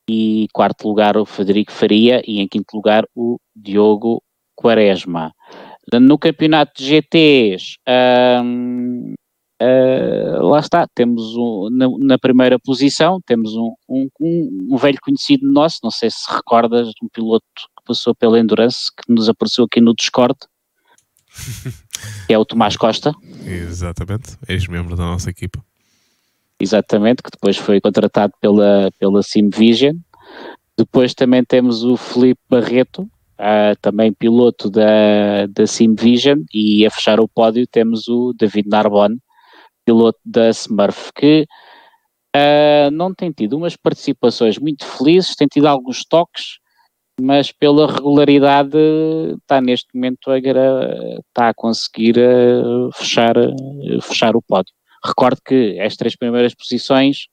e 0.08 0.46
quarto 0.52 0.86
lugar 0.86 1.16
o 1.16 1.24
Federico 1.24 1.72
Faria, 1.72 2.22
e 2.26 2.40
em 2.40 2.46
quinto 2.46 2.76
lugar 2.76 3.04
o 3.14 3.38
Diogo 3.56 4.22
Quaresma. 4.54 5.32
No 5.92 6.18
campeonato 6.18 6.72
de 6.82 6.88
GTs, 6.88 7.76
um, 8.42 9.14
Uh, 9.62 10.42
lá 10.46 10.58
está, 10.58 10.86
temos 10.94 11.36
um, 11.36 11.68
na, 11.70 11.86
na, 11.98 12.18
primeira 12.18 12.58
posição, 12.58 13.20
temos 13.24 13.54
um, 13.54 13.72
um, 13.88 14.08
um, 14.20 14.76
velho 14.76 14.98
conhecido 15.00 15.50
nosso, 15.50 15.78
não 15.82 15.92
sei 15.92 16.10
se 16.10 16.28
recordas, 16.28 16.88
um 17.00 17.08
piloto 17.08 17.44
que 17.54 17.84
passou 17.86 18.14
pela 18.16 18.38
Endurance, 18.38 18.90
que 18.90 19.12
nos 19.12 19.28
apareceu 19.28 19.64
aqui 19.64 19.80
no 19.80 19.94
Discord, 19.94 20.36
que 22.26 22.34
é 22.34 22.38
o 22.38 22.44
Tomás 22.44 22.76
Costa. 22.76 23.12
Exatamente, 23.46 24.36
ex-membro 24.48 24.96
da 24.96 25.04
nossa 25.04 25.30
equipa. 25.30 25.64
Exatamente, 26.58 27.22
que 27.22 27.30
depois 27.30 27.56
foi 27.56 27.80
contratado 27.80 28.32
pela, 28.40 28.90
pela 28.98 29.22
Sim 29.22 29.50
Vision. 29.50 29.96
Depois 30.76 31.14
também 31.14 31.44
temos 31.44 31.84
o 31.84 31.96
Felipe 31.96 32.40
Barreto, 32.48 33.02
uh, 33.02 33.76
também 33.80 34.12
piloto 34.12 34.68
da, 34.68 35.46
da 35.48 35.66
Sim 35.66 35.94
Vision, 35.94 36.40
e 36.52 36.84
a 36.84 36.90
fechar 36.90 37.20
o 37.20 37.28
pódio 37.28 37.66
temos 37.68 38.08
o 38.08 38.32
David 38.32 38.68
Narbonne, 38.68 39.18
piloto 39.84 40.18
da 40.24 40.48
Smurf, 40.50 41.10
que 41.14 41.46
uh, 42.34 42.90
não 42.92 43.14
tem 43.14 43.30
tido 43.30 43.56
umas 43.56 43.76
participações 43.76 44.58
muito 44.58 44.84
felizes, 44.84 45.36
tem 45.36 45.46
tido 45.46 45.66
alguns 45.66 46.04
toques, 46.04 46.58
mas 47.20 47.52
pela 47.52 47.90
regularidade 47.90 48.76
está 49.40 49.60
neste 49.60 49.88
momento 49.94 50.30
a, 50.30 50.38
está 50.38 51.48
a 51.50 51.54
conseguir 51.54 52.16
uh, 52.18 52.90
fechar, 52.92 53.36
uh, 53.36 54.02
fechar 54.02 54.36
o 54.36 54.42
pódio. 54.42 54.72
Recordo 55.04 55.40
que 55.44 55.78
as 55.80 55.96
três 55.96 56.16
primeiras 56.16 56.54
posições 56.54 57.28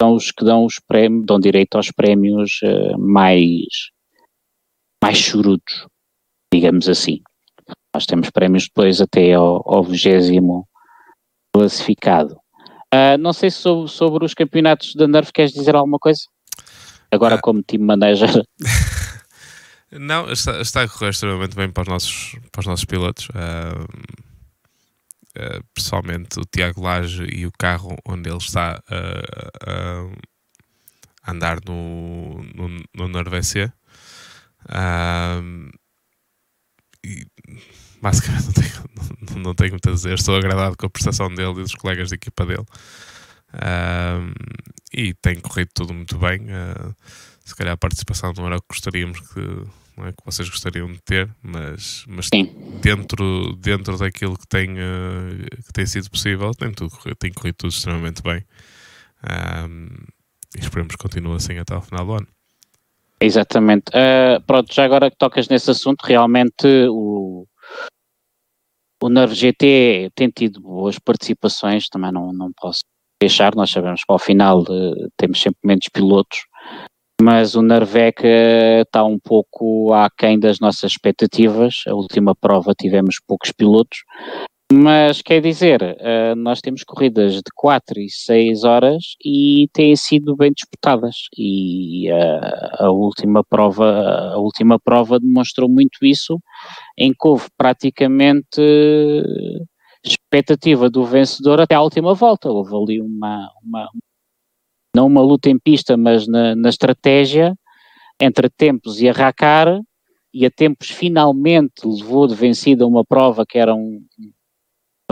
são 0.00 0.14
os 0.14 0.30
que 0.30 0.44
dão, 0.44 0.64
os 0.64 0.74
prémios, 0.86 1.26
dão 1.26 1.40
direito 1.40 1.76
aos 1.76 1.90
prémios 1.90 2.60
mais, 2.98 3.90
mais 5.02 5.16
chorudos, 5.16 5.86
digamos 6.52 6.88
assim. 6.88 7.20
Nós 7.94 8.06
temos 8.06 8.30
prémios 8.30 8.64
depois 8.64 9.00
até 9.00 9.32
ao, 9.32 9.62
ao 9.66 9.82
20 9.82 10.67
classificado. 11.58 12.34
Uh, 12.94 13.18
não 13.18 13.32
sei 13.32 13.50
se 13.50 13.58
sobre, 13.58 13.90
sobre, 13.90 14.24
os 14.24 14.32
campeonatos 14.32 14.94
da 14.94 15.08
Nerf 15.08 15.32
queres 15.32 15.52
dizer 15.52 15.74
alguma 15.74 15.98
coisa? 15.98 16.20
Agora 17.10 17.34
uh, 17.34 17.40
como 17.42 17.62
team 17.62 17.82
manager. 17.84 18.30
não, 19.92 20.30
está, 20.30 20.60
está, 20.60 20.82
a 20.82 20.88
correr 20.88 21.10
extremamente 21.10 21.56
bem 21.56 21.68
para 21.70 21.82
os 21.82 21.88
nossos, 21.88 22.36
para 22.52 22.60
os 22.60 22.66
nossos 22.66 22.84
pilotos. 22.84 23.28
Uh, 23.30 23.88
pessoalmente 25.74 26.40
o 26.40 26.44
Tiago 26.44 26.80
Lage 26.80 27.24
e 27.32 27.46
o 27.46 27.52
carro 27.56 27.96
onde 28.08 28.28
ele 28.28 28.38
está 28.38 28.82
a 31.24 31.30
andar 31.30 31.58
no, 31.64 32.42
no, 32.54 32.68
no 32.94 33.08
e 37.04 37.24
basicamente 38.00 38.46
não 38.46 38.52
tenho, 38.52 39.42
não 39.42 39.54
tenho 39.54 39.70
muito 39.70 39.88
a 39.88 39.92
dizer. 39.92 40.14
Estou 40.14 40.36
agradado 40.36 40.76
com 40.76 40.86
a 40.86 40.90
prestação 40.90 41.28
dele 41.28 41.60
e 41.60 41.62
dos 41.62 41.74
colegas 41.74 42.08
de 42.08 42.14
equipa 42.14 42.46
dele. 42.46 42.66
Uh, 43.54 44.32
e 44.92 45.14
tem 45.14 45.40
corrido 45.40 45.70
tudo 45.74 45.94
muito 45.94 46.18
bem. 46.18 46.40
Uh, 46.42 46.94
se 47.44 47.54
calhar 47.54 47.74
a 47.74 47.78
participação 47.78 48.32
não 48.36 48.46
era 48.46 48.56
o 48.56 48.60
que 48.60 48.68
gostaríamos 48.68 49.20
que, 49.20 49.40
é, 49.40 50.12
que 50.12 50.24
vocês 50.24 50.48
gostariam 50.48 50.92
de 50.92 51.00
ter, 51.00 51.30
mas, 51.42 52.04
mas 52.06 52.28
dentro, 52.82 53.56
dentro 53.56 53.96
daquilo 53.96 54.36
que 54.36 54.46
tem, 54.46 54.72
uh, 54.72 55.64
que 55.66 55.72
tem 55.72 55.86
sido 55.86 56.10
possível, 56.10 56.52
tem, 56.52 56.72
tudo, 56.72 56.90
tem 57.18 57.32
corrido 57.32 57.56
tudo 57.56 57.70
extremamente 57.70 58.22
bem. 58.22 58.44
e 60.56 60.60
esperemos 60.60 60.94
que 60.94 61.02
continue 61.02 61.36
assim 61.36 61.58
até 61.58 61.74
ao 61.74 61.82
final 61.82 62.04
do 62.04 62.12
ano. 62.12 62.28
Exatamente. 63.20 63.88
Uh, 63.88 64.40
pronto, 64.46 64.72
já 64.72 64.84
agora 64.84 65.10
que 65.10 65.16
tocas 65.16 65.48
nesse 65.48 65.70
assunto, 65.70 66.04
realmente 66.04 66.66
o, 66.88 67.46
o 69.02 69.08
Nerve 69.08 69.34
GT 69.34 70.10
tem 70.14 70.28
tido 70.28 70.60
boas 70.60 70.98
participações, 70.98 71.88
também 71.88 72.12
não, 72.12 72.32
não 72.32 72.50
posso 72.56 72.80
deixar, 73.20 73.54
nós 73.54 73.70
sabemos 73.70 74.00
que 74.04 74.12
ao 74.12 74.18
final 74.18 74.62
uh, 74.62 75.08
temos 75.16 75.40
sempre 75.40 75.60
menos 75.64 75.88
pilotos, 75.92 76.40
mas 77.20 77.56
o 77.56 77.62
Nervec 77.62 78.22
está 78.24 79.04
um 79.04 79.18
pouco 79.18 79.92
aquém 79.92 80.38
das 80.38 80.60
nossas 80.60 80.92
expectativas, 80.92 81.82
a 81.86 81.94
última 81.94 82.34
prova 82.34 82.72
tivemos 82.78 83.16
poucos 83.26 83.50
pilotos, 83.50 83.98
mas 84.70 85.22
quer 85.22 85.40
dizer, 85.40 85.82
uh, 85.82 86.36
nós 86.36 86.60
temos 86.60 86.84
corridas 86.84 87.34
de 87.34 87.50
4 87.54 88.00
e 88.00 88.10
6 88.10 88.64
horas 88.64 89.16
e 89.24 89.66
têm 89.72 89.96
sido 89.96 90.36
bem 90.36 90.52
disputadas 90.52 91.16
e 91.36 92.10
uh, 92.12 92.84
a 92.84 92.90
última 92.90 93.42
prova, 93.42 94.32
a 94.34 94.38
última 94.38 94.78
prova 94.78 95.18
demonstrou 95.18 95.70
muito 95.70 96.04
isso, 96.04 96.38
em 96.98 97.12
que 97.12 97.26
houve 97.26 97.46
praticamente 97.56 98.60
expectativa 100.04 100.90
do 100.90 101.04
vencedor 101.04 101.60
até 101.60 101.74
à 101.74 101.80
última 101.80 102.14
volta. 102.14 102.50
Houve 102.50 102.74
ali 102.76 103.00
uma, 103.00 103.50
uma 103.64 103.88
não 104.94 105.06
uma 105.06 105.22
luta 105.22 105.48
em 105.48 105.58
pista, 105.58 105.96
mas 105.96 106.26
na, 106.26 106.54
na 106.54 106.68
estratégia 106.68 107.54
entre 108.20 108.50
Tempos 108.50 109.00
e 109.00 109.08
Arracar, 109.08 109.80
e 110.32 110.44
a 110.44 110.50
Tempos 110.50 110.90
finalmente 110.90 111.86
levou 111.86 112.26
de 112.26 112.34
vencida 112.34 112.86
uma 112.86 113.04
prova 113.04 113.46
que 113.46 113.58
era 113.58 113.74
um, 113.74 114.04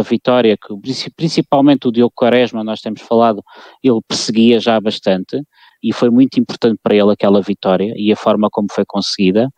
vitória 0.03 0.57
que 0.57 0.75
principalmente 1.17 1.89
o 1.89 1.93
Diogo 1.93 2.13
Quaresma, 2.15 2.63
nós 2.63 2.81
temos 2.81 3.01
falado, 3.01 3.43
ele 3.83 4.01
perseguia 4.07 4.61
já 4.61 4.81
bastante 4.81 5.43
e 5.83 5.93
foi 5.93 6.11
muito 6.11 6.39
importante 6.39 6.79
para 6.83 6.95
ele 6.95 7.13
aquela 7.13 7.41
vitória 7.41 7.93
e 7.97 8.13
a 8.13 8.17
forma 8.17 8.49
como 8.51 8.69
foi 8.71 8.85
conseguida. 8.87 9.49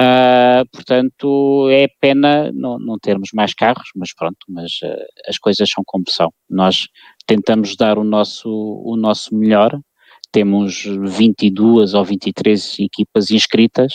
Uh, 0.00 0.66
portanto, 0.72 1.68
é 1.70 1.86
pena 2.00 2.50
não, 2.52 2.80
não, 2.80 2.98
termos 2.98 3.28
mais 3.32 3.54
carros, 3.54 3.88
mas 3.94 4.12
pronto, 4.12 4.38
mas 4.48 4.72
uh, 4.82 5.28
as 5.28 5.38
coisas 5.38 5.70
são 5.70 5.84
como 5.86 6.04
são. 6.08 6.32
Nós 6.50 6.88
tentamos 7.26 7.76
dar 7.76 7.96
o 7.96 8.02
nosso, 8.02 8.50
o 8.50 8.96
nosso 8.96 9.34
melhor, 9.34 9.78
temos 10.32 10.82
22 10.84 11.94
ou 11.94 12.04
23 12.04 12.80
equipas 12.80 13.30
inscritas, 13.30 13.92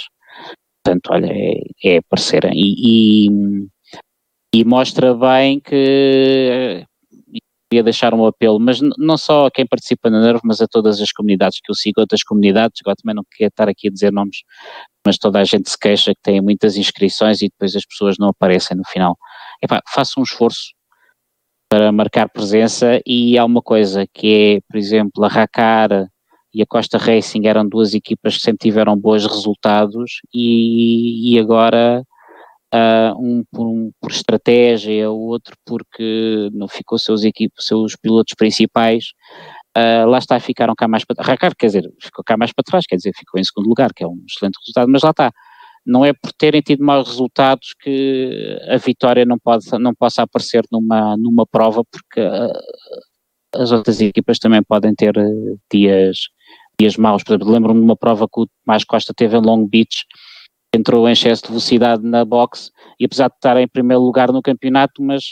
portanto, 0.81 1.09
olha, 1.11 1.29
é, 1.31 1.61
é 1.83 1.97
aparecer. 1.97 2.45
E, 2.53 3.27
e, 3.27 3.67
e 4.53 4.65
mostra 4.65 5.13
bem 5.13 5.59
que 5.59 6.85
queria 7.69 7.83
deixar 7.83 8.13
um 8.15 8.25
apelo, 8.25 8.59
mas 8.59 8.79
não 8.97 9.15
só 9.15 9.45
a 9.45 9.51
quem 9.51 9.65
participa 9.65 10.09
na 10.09 10.19
NERV, 10.21 10.41
mas 10.43 10.59
a 10.59 10.67
todas 10.67 10.99
as 10.99 11.11
comunidades 11.11 11.59
que 11.63 11.71
eu 11.71 11.75
sigo, 11.75 12.01
outras 12.01 12.23
comunidades, 12.23 12.81
agora 12.81 12.95
também 12.95 13.15
não 13.15 13.23
queria 13.31 13.47
estar 13.47 13.69
aqui 13.69 13.87
a 13.87 13.91
dizer 13.91 14.11
nomes, 14.11 14.37
mas 15.05 15.17
toda 15.19 15.39
a 15.39 15.43
gente 15.43 15.69
se 15.69 15.77
queixa 15.77 16.13
que 16.15 16.21
tem 16.21 16.41
muitas 16.41 16.77
inscrições 16.77 17.41
e 17.41 17.45
depois 17.47 17.75
as 17.75 17.85
pessoas 17.85 18.15
não 18.17 18.29
aparecem 18.29 18.75
no 18.75 18.83
final. 18.85 19.15
Epá, 19.61 19.81
faça 19.93 20.19
um 20.19 20.23
esforço 20.23 20.73
para 21.69 21.91
marcar 21.91 22.27
presença 22.29 22.99
e 23.05 23.37
há 23.37 23.45
uma 23.45 23.61
coisa 23.61 24.07
que 24.11 24.57
é, 24.57 24.61
por 24.67 24.77
exemplo, 24.77 25.23
a 25.23 25.27
Racar 25.27 26.09
e 26.51 26.63
a 26.63 26.65
Costa 26.65 26.97
Racing 26.97 27.45
eram 27.45 27.67
duas 27.67 27.93
equipas 27.93 28.37
que 28.37 28.41
sempre 28.41 28.67
tiveram 28.69 28.97
bons 28.97 29.27
resultados 29.27 30.21
e, 30.33 31.35
e 31.35 31.39
agora 31.39 32.03
uh, 32.73 33.17
um, 33.19 33.43
por, 33.51 33.67
um 33.67 33.91
por 33.99 34.11
estratégia, 34.11 35.09
o 35.09 35.19
outro 35.19 35.55
porque 35.65 36.49
não 36.53 36.67
ficou 36.67 36.97
seus 36.97 37.23
equipes, 37.23 37.65
seus 37.65 37.95
pilotos 37.95 38.33
principais, 38.37 39.05
uh, 39.77 40.07
lá 40.07 40.17
está, 40.17 40.39
ficaram 40.39 40.73
cá 40.75 40.87
mais 40.87 41.03
para 41.05 41.15
trás. 41.15 41.53
Quer 41.57 41.65
dizer, 41.65 41.91
ficou 42.01 42.23
cá 42.23 42.37
mais 42.37 42.51
para 42.53 42.63
trás, 42.63 42.85
quer 42.87 42.95
dizer, 42.95 43.11
ficou 43.15 43.39
em 43.39 43.43
segundo 43.43 43.67
lugar, 43.67 43.93
que 43.93 44.03
é 44.03 44.07
um 44.07 44.21
excelente 44.27 44.57
resultado, 44.59 44.89
mas 44.89 45.03
lá 45.03 45.11
está. 45.11 45.31
Não 45.85 46.05
é 46.05 46.13
por 46.13 46.31
terem 46.33 46.61
tido 46.61 46.83
maus 46.83 47.07
resultados 47.07 47.73
que 47.81 48.59
a 48.69 48.77
vitória 48.77 49.25
não, 49.25 49.39
pode, 49.39 49.65
não 49.79 49.93
possa 49.95 50.23
aparecer 50.23 50.63
numa, 50.71 51.15
numa 51.17 51.47
prova, 51.47 51.83
porque 51.85 52.21
uh, 52.21 53.61
as 53.61 53.71
outras 53.71 53.99
equipas 54.01 54.37
também 54.39 54.61
podem 54.61 54.93
ter 54.93 55.13
dias, 55.71 56.17
dias 56.79 56.97
maus. 56.97 57.23
Por 57.23 57.33
exemplo, 57.33 57.51
lembro-me 57.51 57.79
de 57.79 57.85
uma 57.85 57.95
prova 57.95 58.27
que 58.27 58.41
o 58.41 58.47
Tomás 58.65 58.83
Costa 58.83 59.13
teve 59.15 59.37
em 59.37 59.41
Long 59.41 59.65
Beach, 59.67 60.05
entrou 60.73 61.07
em 61.07 61.11
excesso 61.11 61.43
de 61.43 61.49
velocidade 61.49 62.03
na 62.03 62.23
boxe 62.23 62.71
e 62.99 63.05
apesar 63.05 63.29
de 63.29 63.35
estar 63.35 63.57
em 63.57 63.67
primeiro 63.67 64.01
lugar 64.01 64.31
no 64.31 64.41
campeonato, 64.41 65.01
mas 65.01 65.23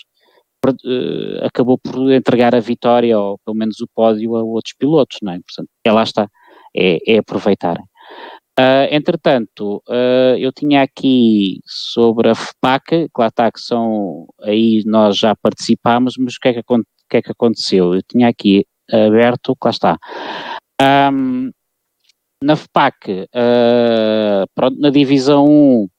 uh, 0.66 1.46
acabou 1.46 1.78
por 1.78 2.12
entregar 2.12 2.56
a 2.56 2.60
vitória 2.60 3.18
ou 3.18 3.38
pelo 3.46 3.58
menos 3.58 3.80
o 3.80 3.88
pódio 3.94 4.36
a 4.36 4.44
outros 4.44 4.74
pilotos, 4.78 5.20
não 5.22 5.34
é? 5.34 5.40
Portanto, 5.40 5.70
é 5.84 5.92
lá 5.92 6.04
está, 6.04 6.28
é, 6.76 7.16
é 7.16 7.18
aproveitarem. 7.20 7.84
Uh, 8.60 8.90
entretanto, 8.90 9.84
uh, 9.88 10.36
eu 10.40 10.52
tinha 10.52 10.82
aqui 10.82 11.60
sobre 11.64 12.30
a 12.30 12.36
FPAC, 12.36 13.08
que 13.08 13.22
lá 13.22 13.28
está 13.28 13.52
que 13.52 13.60
são, 13.60 14.26
aí 14.42 14.82
nós 14.86 15.16
já 15.16 15.36
participámos, 15.36 16.16
mas 16.18 16.34
o 16.34 16.40
que 16.40 16.48
é 16.50 16.54
que, 16.54 16.64
que, 16.64 17.18
é 17.18 17.22
que 17.22 17.32
aconteceu? 17.32 17.94
Eu 17.94 18.02
tinha 18.02 18.28
aqui 18.28 18.66
aberto, 18.92 19.56
lá 19.64 19.70
está. 19.70 19.98
Um, 20.82 21.52
na 22.44 22.56
FPAC, 22.56 23.28
uh, 23.34 24.48
pronto, 24.54 24.80
na 24.80 24.90
divisão 24.90 25.46
1 25.46 25.90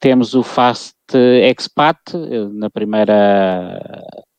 temos 0.00 0.34
o 0.34 0.42
Fast 0.42 0.94
Expat 1.14 1.98
na 2.52 2.68
primeira, 2.68 3.80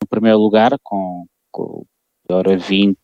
no 0.01 0.07
primeiro 0.07 0.37
lugar 0.37 0.77
com, 0.83 1.25
com 1.51 1.85
hora 2.29 2.57
20 2.57 2.97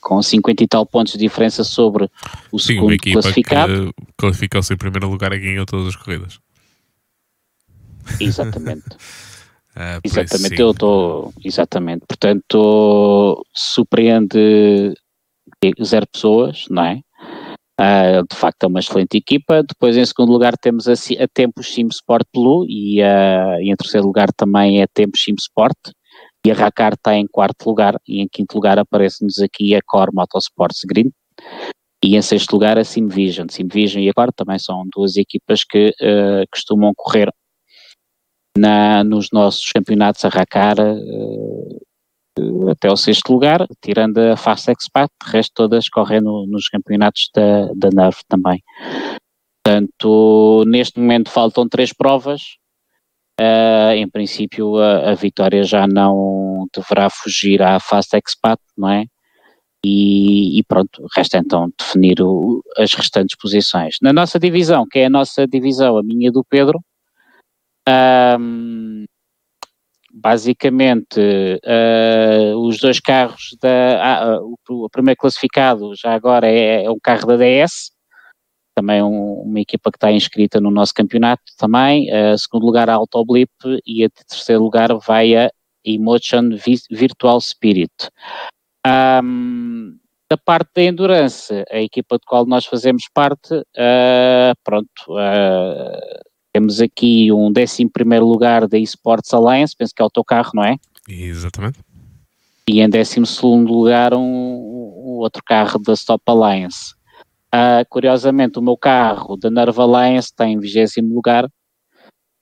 com 0.00 0.22
50 0.22 0.64
e 0.64 0.68
tal 0.68 0.86
pontos 0.86 1.12
de 1.12 1.18
diferença 1.18 1.62
sobre 1.62 2.10
o 2.50 2.58
Sim, 2.58 2.74
segundo 2.74 2.96
classificado. 2.98 3.94
qualificou-se 4.18 4.72
em 4.72 4.76
primeiro 4.76 5.08
lugar 5.08 5.32
e 5.32 5.38
ganhou 5.38 5.66
todas 5.66 5.88
as 5.88 5.96
corridas. 5.96 6.38
Exatamente. 8.20 8.88
uh, 9.76 10.00
exatamente, 10.02 10.60
eu 10.60 10.70
estou. 10.70 11.32
Exatamente. 11.44 12.04
Portanto, 12.06 13.46
surpreende 13.54 14.94
zero 15.82 16.06
pessoas, 16.08 16.64
não 16.68 16.84
é? 16.84 17.00
Uh, 17.82 18.22
de 18.30 18.36
facto 18.36 18.62
é 18.62 18.66
uma 18.68 18.78
excelente 18.78 19.16
equipa. 19.16 19.64
Depois 19.64 19.96
em 19.96 20.04
segundo 20.04 20.30
lugar 20.30 20.56
temos 20.56 20.86
a, 20.86 20.92
a 20.92 21.62
Sim 21.62 21.88
Sport 21.88 22.26
Blue 22.32 22.64
e, 22.68 23.02
uh, 23.02 23.58
em 23.60 23.74
terceiro 23.74 24.06
lugar 24.06 24.28
também 24.32 24.80
é 24.80 24.86
Tempos 24.86 25.24
Sim 25.24 25.34
Sport 25.36 25.76
e 26.46 26.50
a 26.52 26.54
Racar 26.54 26.92
está 26.92 27.16
em 27.16 27.26
quarto 27.26 27.66
lugar 27.66 27.96
e 28.06 28.20
em 28.20 28.28
quinto 28.28 28.54
lugar 28.54 28.78
aparece-nos 28.78 29.40
aqui 29.40 29.74
a 29.74 29.80
Core 29.84 30.12
Motorsports 30.14 30.82
Green 30.86 31.10
e 32.04 32.16
em 32.16 32.22
sexto 32.22 32.52
lugar 32.52 32.78
a 32.78 32.84
Simvision. 32.84 33.48
Simvision 33.50 34.00
e 34.00 34.08
a 34.08 34.12
Core 34.12 34.32
também 34.36 34.58
são 34.60 34.84
duas 34.94 35.16
equipas 35.16 35.64
que 35.64 35.88
uh, 35.88 36.44
costumam 36.52 36.92
correr 36.96 37.32
na, 38.56 39.02
nos 39.02 39.28
nossos 39.32 39.68
campeonatos 39.72 40.24
a 40.24 40.28
Racar 40.28 40.76
até 42.70 42.90
o 42.90 42.96
sexto 42.96 43.32
lugar, 43.32 43.66
tirando 43.82 44.18
a 44.18 44.36
Fast 44.36 44.70
Expat, 44.70 45.10
de 45.24 45.30
resto 45.30 45.52
todas 45.54 45.88
correm 45.88 46.20
no, 46.20 46.46
nos 46.46 46.68
campeonatos 46.68 47.28
da, 47.34 47.66
da 47.74 47.90
NAV 47.92 48.16
também. 48.28 48.62
Portanto, 49.64 50.64
neste 50.66 50.98
momento 50.98 51.30
faltam 51.30 51.68
três 51.68 51.92
provas. 51.92 52.40
Uh, 53.40 53.92
em 53.94 54.08
princípio, 54.08 54.76
a, 54.76 55.10
a, 55.10 55.14
vitória 55.14 55.62
já 55.62 55.86
não 55.86 56.66
deverá 56.74 57.08
fugir 57.08 57.62
à 57.62 57.80
Fast 57.80 58.16
Expat, 58.16 58.60
não 58.76 58.88
é? 58.88 59.06
E, 59.84 60.58
e 60.60 60.62
pronto, 60.64 61.06
resta 61.16 61.38
então 61.38 61.72
definir 61.76 62.20
o, 62.20 62.62
as 62.76 62.92
restantes 62.94 63.36
posições. 63.36 63.96
Na 64.00 64.12
nossa 64.12 64.38
divisão, 64.38 64.86
que 64.88 65.00
é 65.00 65.06
a 65.06 65.10
nossa 65.10 65.46
divisão, 65.46 65.98
a 65.98 66.02
minha 66.02 66.30
do 66.30 66.44
Pedro, 66.44 66.78
um, 68.38 69.04
basicamente 70.12 71.18
uh, 71.18 72.56
os 72.58 72.78
dois 72.78 73.00
carros 73.00 73.56
da 73.60 74.38
uh, 74.38 74.54
o, 74.68 74.90
primeiro 74.90 75.18
classificado 75.18 75.94
já 75.96 76.14
agora 76.14 76.46
é, 76.46 76.84
é 76.84 76.90
um 76.90 76.98
carro 77.02 77.26
da 77.26 77.36
DS 77.36 77.90
também 78.74 79.02
um, 79.02 79.42
uma 79.42 79.60
equipa 79.60 79.90
que 79.90 79.96
está 79.96 80.12
inscrita 80.12 80.60
no 80.60 80.70
nosso 80.70 80.92
campeonato 80.92 81.42
também 81.56 82.08
uh, 82.12 82.36
segundo 82.36 82.66
lugar 82.66 82.90
a 82.90 82.94
Autoblip 82.94 83.50
e 83.86 84.04
a 84.04 84.10
terceiro 84.10 84.62
lugar 84.62 84.94
vai 84.98 85.34
a 85.34 85.50
Emotion 85.84 86.50
Virtual 86.90 87.40
Spirit. 87.40 87.92
Um, 88.86 89.96
da 90.30 90.36
parte 90.36 90.70
da 90.74 90.82
Endurance 90.82 91.52
a 91.70 91.80
equipa 91.80 92.16
de 92.16 92.24
qual 92.26 92.46
nós 92.46 92.64
fazemos 92.64 93.04
parte 93.12 93.54
uh, 93.54 94.54
pronto 94.64 94.88
temos 96.52 96.80
aqui 96.80 97.32
um 97.32 97.50
11 97.50 97.88
lugar 98.20 98.68
da 98.68 98.78
Esports 98.78 99.32
Alliance, 99.32 99.74
penso 99.76 99.94
que 99.94 100.02
é 100.02 100.04
o 100.04 100.10
teu 100.10 100.22
carro, 100.22 100.50
não 100.54 100.64
é? 100.64 100.76
Exatamente. 101.08 101.78
E 102.68 102.80
em 102.80 102.88
12 102.88 103.20
lugar 103.66 104.14
um, 104.14 104.20
um, 104.20 105.18
outro 105.18 105.42
carro 105.44 105.78
da 105.78 105.94
Stop 105.94 106.22
Alliance. 106.26 106.94
Uh, 107.54 107.84
curiosamente, 107.88 108.58
o 108.58 108.62
meu 108.62 108.76
carro 108.76 109.36
da 109.36 109.50
Nerve 109.50 109.80
Alliance 109.80 110.28
está 110.28 110.46
em 110.46 110.58
20 110.58 111.00
lugar 111.12 111.48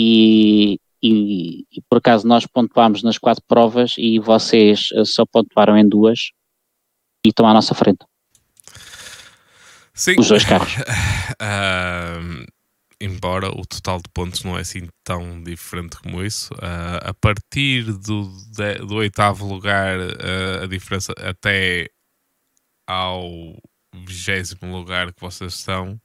e, 0.01 0.79
e, 1.03 1.65
e, 1.73 1.81
por 1.89 1.99
acaso 1.99 2.27
nós 2.27 2.47
pontuámos 2.47 3.03
nas 3.03 3.19
quatro 3.19 3.43
provas 3.47 3.95
e 3.99 4.19
vocês 4.19 4.89
uh, 4.93 5.05
só 5.05 5.25
pontuaram 5.25 5.77
em 5.77 5.89
duas 5.89 6.31
e 7.25 7.31
estão 7.31 7.47
à 7.47 7.53
nossa 7.53 7.75
frente. 7.75 8.05
Sim. 9.95 10.15
Os 10.19 10.29
dois 10.29 10.45
carros. 10.45 10.77
Uh, 10.77 12.47
embora 13.01 13.49
o 13.49 13.65
total 13.65 13.99
de 13.99 14.09
pontos 14.13 14.45
não 14.45 14.59
é 14.59 14.61
assim 14.61 14.87
tão 15.03 15.43
diferente 15.43 15.97
como 15.99 16.23
isso, 16.23 16.53
uh, 16.55 17.01
a 17.03 17.15
partir 17.15 17.85
do, 17.85 18.31
de, 18.53 18.75
do 18.87 18.97
oitavo 18.97 19.47
lugar, 19.47 19.99
uh, 19.99 20.65
a 20.65 20.67
diferença 20.67 21.13
até 21.17 21.89
ao 22.87 23.57
vigésimo 24.05 24.71
lugar 24.71 25.13
que 25.13 25.21
vocês 25.21 25.55
estão, 25.55 25.99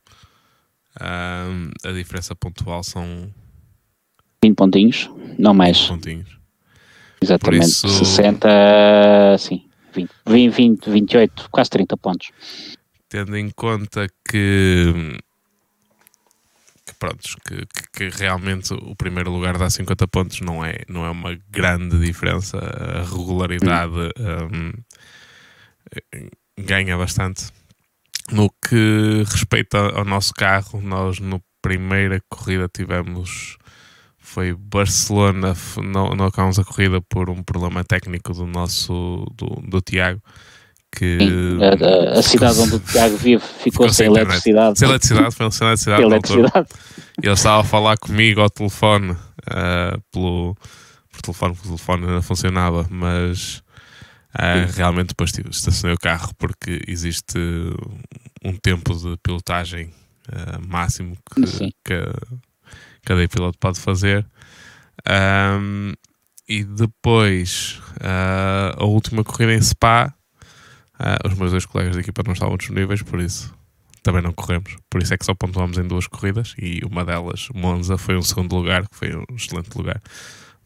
uh, 0.95 1.71
a 1.83 1.91
diferença 1.91 2.33
pontual 2.35 2.83
são 2.83 3.29
20 4.43 4.55
pontinhos, 4.55 5.09
não 5.37 5.53
mais. 5.53 5.87
pontinhos. 5.87 6.29
Exatamente, 7.21 7.65
isso... 7.65 8.05
60, 8.05 9.37
sim, 9.37 9.65
20, 9.93 10.09
20, 10.27 10.53
20, 10.53 10.89
28, 10.89 11.49
quase 11.51 11.69
30 11.71 11.97
pontos. 11.97 12.31
Tendo 13.09 13.35
em 13.37 13.49
conta 13.49 14.07
que 14.29 15.17
prontos, 16.95 17.35
que, 17.45 17.65
que, 17.65 18.09
que, 18.09 18.17
realmente 18.17 18.73
o 18.73 18.95
primeiro 18.95 19.31
lugar 19.31 19.57
dá 19.57 19.69
50 19.69 20.07
pontos 20.07 20.41
não 20.41 20.63
é, 20.63 20.79
não 20.87 21.05
é 21.05 21.09
uma 21.09 21.37
grande 21.49 21.99
diferença. 21.99 22.57
A 22.57 23.03
regularidade 23.03 23.93
um, 24.51 24.71
ganha 26.57 26.97
bastante. 26.97 27.51
No 28.31 28.49
que 28.49 29.23
respeita 29.27 29.77
ao 29.77 30.03
nosso 30.03 30.33
carro, 30.33 30.81
nós 30.81 31.19
no 31.19 31.41
primeira 31.61 32.21
corrida 32.29 32.69
tivemos 32.71 33.57
foi 34.19 34.53
Barcelona, 34.53 35.55
não, 35.83 36.09
não 36.15 36.25
acabamos 36.25 36.59
a 36.59 36.63
corrida 36.63 36.99
por 37.01 37.29
um 37.29 37.41
problema 37.43 37.83
técnico 37.83 38.33
do 38.33 38.45
nosso 38.45 39.25
do, 39.35 39.61
do 39.67 39.81
Tiago 39.81 40.21
que 40.95 41.17
Sim, 41.19 41.59
a, 41.61 42.19
a, 42.19 42.23
cidade 42.23 42.59
onde 42.59 42.75
o 42.75 42.79
Tiago 42.79 43.17
vive 43.17 43.43
ficou, 43.59 43.71
ficou 43.71 43.89
sem, 43.89 44.07
sem 44.07 44.15
eletricidade. 44.15 44.79
Sem 44.79 44.87
eletricidade, 44.87 45.35
foi 45.35 45.51
sem 45.51 45.67
eletricidade. 45.67 46.03
eletricidade. 46.03 46.67
E 47.21 47.27
ele 47.27 47.33
estava 47.33 47.61
a 47.61 47.63
falar 47.63 47.97
comigo 47.97 48.41
ao 48.41 48.49
telefone, 48.49 49.11
uh, 49.11 50.01
pelo, 50.11 50.55
por 51.11 51.21
telefone, 51.21 51.53
porque 51.53 51.67
o 51.67 51.71
telefone 51.71 52.05
não 52.07 52.21
funcionava, 52.21 52.87
mas 52.89 53.63
uh, 54.35 54.71
realmente 54.75 55.09
depois 55.09 55.31
estacionei 55.49 55.95
o 55.95 55.99
carro 55.99 56.31
porque 56.37 56.81
existe 56.87 57.37
um 58.43 58.55
tempo 58.57 58.93
de 58.95 59.17
pilotagem 59.23 59.91
uh, 60.29 60.67
máximo 60.67 61.17
que, 61.33 61.71
que 61.83 62.03
cada 63.05 63.27
piloto 63.27 63.57
pode 63.59 63.79
fazer. 63.79 64.25
Um, 65.07 65.93
e 66.47 66.63
depois 66.63 67.81
a 68.77 68.85
última 68.85 69.23
corrida 69.23 69.51
em 69.51 69.61
Spa 69.61 70.14
Uh, 70.99 71.27
os 71.27 71.33
meus 71.37 71.51
dois 71.51 71.65
colegas 71.65 71.93
de 71.93 72.01
equipa 72.01 72.23
não 72.25 72.33
estavam 72.33 72.55
disponíveis, 72.57 73.01
por 73.01 73.19
isso 73.19 73.53
também 74.01 74.21
não 74.21 74.31
corremos. 74.31 74.77
Por 74.89 75.01
isso 75.01 75.13
é 75.13 75.17
que 75.17 75.25
só 75.25 75.33
pontuámos 75.33 75.77
em 75.77 75.87
duas 75.87 76.07
corridas 76.07 76.53
e 76.57 76.79
uma 76.85 77.03
delas, 77.03 77.49
Monza, 77.53 77.97
foi 77.97 78.15
um 78.15 78.21
segundo 78.21 78.55
lugar, 78.55 78.87
que 78.87 78.95
foi 78.95 79.15
um 79.15 79.35
excelente 79.35 79.75
lugar 79.75 80.01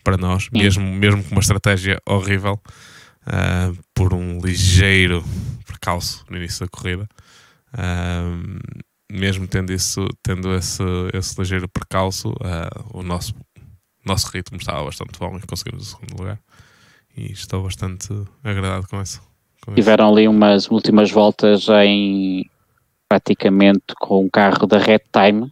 para 0.03 0.17
nós, 0.17 0.49
mesmo, 0.51 0.85
mesmo 0.85 1.23
com 1.23 1.31
uma 1.31 1.41
estratégia 1.41 1.99
horrível, 2.05 2.61
uh, 3.25 3.77
por 3.93 4.13
um 4.13 4.39
ligeiro 4.39 5.23
percalço 5.65 6.25
no 6.29 6.37
início 6.37 6.65
da 6.65 6.67
corrida. 6.69 7.07
Uh, 7.73 8.59
mesmo 9.11 9.47
tendo, 9.47 9.73
isso, 9.73 10.07
tendo 10.21 10.53
esse, 10.53 10.83
esse 11.13 11.39
ligeiro 11.39 11.67
percalço, 11.67 12.31
o 12.93 13.01
nosso, 13.01 13.33
nosso 14.05 14.27
ritmo 14.27 14.57
estava 14.57 14.85
bastante 14.85 15.17
bom 15.17 15.35
e 15.35 15.47
conseguimos 15.47 15.87
o 15.87 15.91
segundo 15.97 16.19
lugar. 16.19 16.39
E 17.17 17.31
estou 17.31 17.63
bastante 17.63 18.09
agradado 18.43 18.87
com 18.87 19.01
isso. 19.01 19.28
Tiveram 19.75 20.11
ali 20.11 20.27
umas 20.27 20.69
últimas 20.69 21.11
voltas 21.11 21.67
em 21.69 22.45
praticamente 23.07 23.95
com 23.99 24.25
um 24.25 24.29
carro 24.29 24.67
da 24.67 24.77
Red 24.77 25.01
Time 25.11 25.51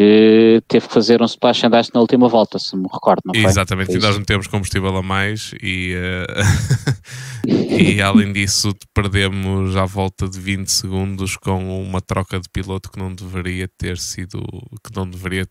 que 0.00 0.62
teve 0.66 0.88
que 0.88 0.94
fazer 0.94 1.20
um 1.20 1.26
splash 1.26 1.64
and 1.64 1.70
dash 1.70 1.90
na 1.92 2.00
última 2.00 2.26
volta, 2.26 2.58
se 2.58 2.74
me 2.74 2.88
recordo, 2.90 3.20
não 3.26 3.34
foi? 3.34 3.44
Exatamente, 3.44 3.94
e 3.94 3.98
nós 3.98 4.16
metemos 4.16 4.46
combustível 4.46 4.96
a 4.96 5.02
mais 5.02 5.52
e, 5.62 5.94
uh, 5.94 7.44
e 7.46 8.00
além 8.00 8.32
disso 8.32 8.74
perdemos 8.94 9.76
à 9.76 9.84
volta 9.84 10.26
de 10.26 10.40
20 10.40 10.68
segundos 10.68 11.36
com 11.36 11.82
uma 11.82 12.00
troca 12.00 12.40
de 12.40 12.48
piloto 12.48 12.90
que 12.90 12.98
não 12.98 13.14
deveria 13.14 13.68
ter 13.68 13.98
sido, 13.98 14.42
que 14.82 14.96
não 14.96 15.06
deveria 15.06 15.46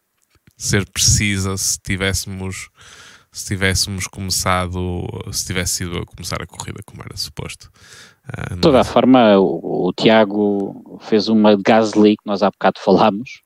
ser 0.57 0.83
precisa 0.89 1.55
se 1.55 1.77
tivéssemos 1.79 2.69
se 3.31 3.45
tivéssemos 3.45 4.07
começado, 4.07 5.07
se 5.31 5.45
tivesse 5.45 5.75
sido 5.75 5.99
a 5.99 6.05
começar 6.05 6.41
a 6.41 6.47
corrida 6.47 6.79
como 6.85 7.03
era 7.03 7.15
suposto. 7.15 7.69
Uh, 8.27 8.55
de 8.55 8.61
toda 8.61 8.81
a 8.81 8.83
forma, 8.83 9.37
o, 9.37 9.87
o, 9.87 9.93
Tiago 9.93 10.99
fez 11.01 11.27
uma 11.27 11.55
Gasly 11.55 12.17
que 12.17 12.25
nós 12.25 12.43
há 12.43 12.49
bocado 12.49 12.79
falámos, 12.79 13.41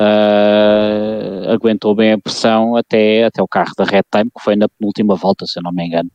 uh, 0.00 1.50
aguentou 1.50 1.94
bem 1.94 2.12
a 2.12 2.18
pressão 2.18 2.76
até, 2.76 3.24
até 3.24 3.42
o 3.42 3.48
carro 3.48 3.72
da 3.76 3.84
Red 3.84 4.04
Time, 4.10 4.30
que 4.36 4.42
foi 4.42 4.56
na 4.56 4.68
penúltima 4.68 5.14
volta, 5.14 5.46
se 5.46 5.58
eu 5.58 5.62
não 5.62 5.72
me 5.72 5.86
engano, 5.86 6.10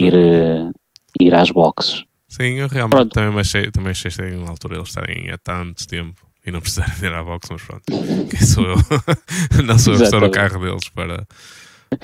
ir, 0.00 0.14
uh, 0.14 0.72
ir 1.20 1.34
às 1.34 1.50
boxes. 1.50 2.04
Sim, 2.28 2.54
eu 2.54 2.68
realmente 2.68 2.96
pronto. 2.96 3.12
também 3.12 3.40
achei, 3.40 3.70
também 3.70 3.90
achei 3.92 4.08
estranho 4.08 4.44
na 4.44 4.50
altura 4.50 4.76
eles 4.76 4.88
estarem 4.88 5.30
há 5.30 5.38
tanto 5.38 5.86
tempo 5.86 6.26
e 6.44 6.50
não 6.50 6.60
precisarem 6.60 6.94
ir 7.02 7.12
à 7.12 7.22
box, 7.22 7.48
mas 7.50 7.62
pronto, 7.62 7.84
quem 8.30 8.40
sou 8.40 8.64
eu? 8.64 8.76
não 9.64 9.78
sou 9.78 9.94
eu 9.94 9.98
que 10.00 10.04
estou 10.04 10.20
no 10.20 10.30
carro 10.30 10.60
deles 10.60 10.88
para 10.90 11.26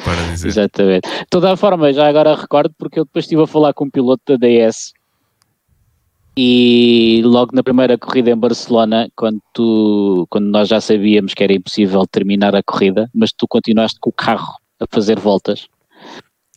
para 0.05 0.33
dizer. 0.33 0.49
Exatamente. 0.49 1.09
De 1.09 1.27
toda 1.31 1.53
a 1.53 1.57
forma, 1.57 1.93
já 1.93 2.09
agora 2.09 2.35
recordo, 2.35 2.75
porque 2.79 2.99
eu 2.99 3.05
depois 3.05 3.25
estive 3.25 3.43
a 3.43 3.47
falar 3.47 3.73
com 3.75 3.85
um 3.85 3.91
piloto 3.91 4.23
da 4.27 4.47
DS 4.47 4.93
e 6.37 7.21
logo 7.25 7.55
na 7.55 7.63
primeira 7.63 7.99
corrida 7.99 8.31
em 8.31 8.37
Barcelona, 8.37 9.09
quando, 9.15 9.41
tu, 9.53 10.27
quando 10.31 10.47
nós 10.47 10.69
já 10.69 10.81
sabíamos 10.81 11.35
que 11.35 11.45
era 11.45 11.53
impossível 11.53 12.07
terminar 12.07 12.55
a 12.57 12.63
corrida, 12.63 13.11
mas 13.15 13.33
tu 13.33 13.47
continuaste 13.47 13.99
com 14.01 14.11
o 14.11 14.15
carro 14.15 14.55
a 14.81 14.87
fazer 14.91 15.19
voltas. 15.19 15.67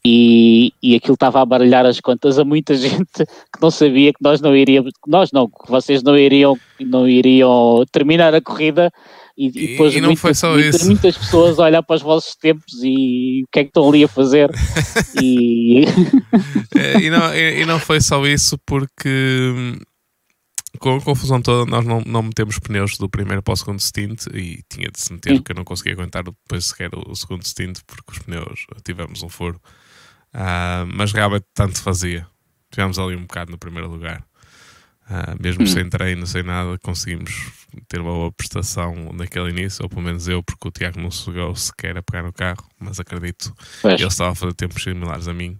E, 0.07 0.71
e 0.81 0.95
aquilo 0.95 1.15
estava 1.15 1.41
a 1.41 1.45
baralhar 1.45 1.85
as 1.85 1.99
contas 1.99 2.37
a 2.37 2.45
muita 2.45 2.75
gente 2.77 3.25
que 3.25 3.61
não 3.61 3.71
sabia 3.71 4.13
que 4.13 4.21
nós 4.21 4.39
não 4.39 4.55
iríamos, 4.55 4.91
nós 5.05 5.31
não, 5.31 5.47
que 5.47 5.69
vocês 5.69 6.01
não 6.03 6.17
iriam, 6.17 6.55
não 6.79 7.07
iriam 7.07 7.83
terminar 7.91 8.33
a 8.33 8.41
corrida 8.41 8.91
e, 9.37 9.47
e 9.47 9.51
depois 9.51 9.93
e 9.93 10.01
não 10.01 10.15
foi 10.15 10.33
só 10.33 10.57
isso. 10.57 10.85
muitas 10.85 11.17
pessoas 11.17 11.59
a 11.59 11.63
olhar 11.63 11.83
para 11.83 11.95
os 11.95 12.01
vossos 12.01 12.35
tempos 12.35 12.73
e 12.83 13.43
o 13.43 13.47
que 13.51 13.59
é 13.59 13.63
que 13.63 13.69
estão 13.69 13.89
ali 13.89 14.03
a 14.03 14.07
fazer. 14.07 14.49
e... 15.21 15.85
É, 16.75 16.99
e, 17.01 17.09
não, 17.09 17.35
e, 17.35 17.65
não 17.65 17.79
foi 17.79 17.99
só 17.99 18.25
isso, 18.25 18.57
porque 18.65 19.09
hum, 19.53 19.77
com 20.79 20.95
a 20.95 21.01
confusão 21.01 21.41
toda, 21.41 21.69
nós 21.69 21.85
não, 21.85 22.01
não 22.05 22.23
metemos 22.23 22.59
pneus 22.59 22.97
do 22.97 23.09
primeiro 23.09 23.41
para 23.41 23.53
o 23.53 23.57
segundo 23.57 23.79
stint 23.79 24.27
e 24.27 24.61
tinha 24.69 24.89
de 24.89 24.99
se 24.99 25.11
meter, 25.11 25.35
Sim. 25.35 25.41
que 25.41 25.51
eu 25.51 25.55
não 25.55 25.63
conseguia 25.63 25.93
aguentar 25.93 26.23
depois 26.23 26.65
sequer 26.65 26.89
o, 26.93 27.11
o 27.11 27.15
segundo 27.15 27.45
stint, 27.45 27.79
porque 27.85 28.13
os 28.13 28.19
pneus 28.19 28.65
tivemos 28.83 29.21
um 29.23 29.29
furo. 29.29 29.59
Uh, 30.33 30.87
mas 30.93 31.11
realmente 31.11 31.45
tanto 31.53 31.81
fazia. 31.81 32.27
Tivemos 32.71 32.99
ali 32.99 33.15
um 33.15 33.21
bocado 33.21 33.51
no 33.51 33.57
primeiro 33.57 33.89
lugar. 33.89 34.25
Uh, 35.07 35.41
mesmo 35.41 35.63
hum. 35.63 35.67
sem 35.67 35.87
treino, 35.87 36.25
sem 36.25 36.41
nada, 36.41 36.79
conseguimos 36.79 37.51
ter 37.87 38.01
uma 38.01 38.11
boa 38.11 38.31
prestação 38.31 39.11
naquele 39.13 39.49
início, 39.51 39.83
ou 39.83 39.89
pelo 39.89 40.01
menos 40.01 40.27
eu, 40.27 40.41
porque 40.41 40.67
o 40.67 40.71
Tiago 40.71 40.99
não 40.99 41.11
chegou 41.11 41.55
sequer 41.55 41.95
a 41.97 42.01
pegar 42.01 42.23
no 42.23 42.33
carro, 42.33 42.67
mas 42.79 42.99
acredito 42.99 43.53
que 43.81 43.87
ele 43.87 44.03
estava 44.03 44.31
a 44.31 44.35
fazer 44.35 44.53
tempos 44.53 44.81
similares 44.81 45.27
a 45.27 45.33
mim. 45.33 45.59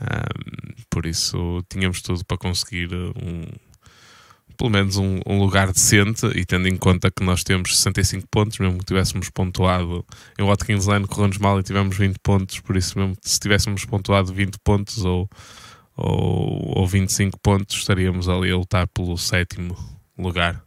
Uh, 0.00 0.84
por 0.90 1.06
isso 1.06 1.64
tínhamos 1.70 2.02
tudo 2.02 2.24
para 2.26 2.36
conseguir 2.36 2.92
um, 2.92 3.44
pelo 4.56 4.70
menos 4.70 4.96
um, 4.96 5.20
um, 5.26 5.38
lugar 5.38 5.72
decente 5.72 6.26
e 6.34 6.44
tendo 6.44 6.68
em 6.68 6.76
conta 6.76 7.10
que 7.10 7.24
nós 7.24 7.42
temos 7.42 7.76
65 7.76 8.26
pontos, 8.30 8.58
mesmo 8.58 8.78
que 8.78 8.84
tivéssemos 8.84 9.30
pontuado 9.30 10.04
em 10.38 10.44
Watkins 10.44 10.86
Lane 10.86 11.06
correu-nos 11.06 11.38
mal 11.38 11.58
e 11.58 11.62
tivemos 11.62 11.96
20 11.96 12.18
pontos, 12.22 12.60
por 12.60 12.76
isso 12.76 12.98
mesmo 12.98 13.16
se 13.22 13.38
tivéssemos 13.38 13.84
pontuado 13.84 14.32
20 14.32 14.58
pontos 14.62 15.04
ou, 15.04 15.28
ou, 15.96 16.78
ou 16.78 16.86
25 16.86 17.38
pontos 17.40 17.76
estaríamos 17.76 18.28
ali 18.28 18.50
a 18.50 18.56
lutar 18.56 18.86
pelo 18.88 19.16
sétimo 19.16 19.76
lugar 20.18 20.62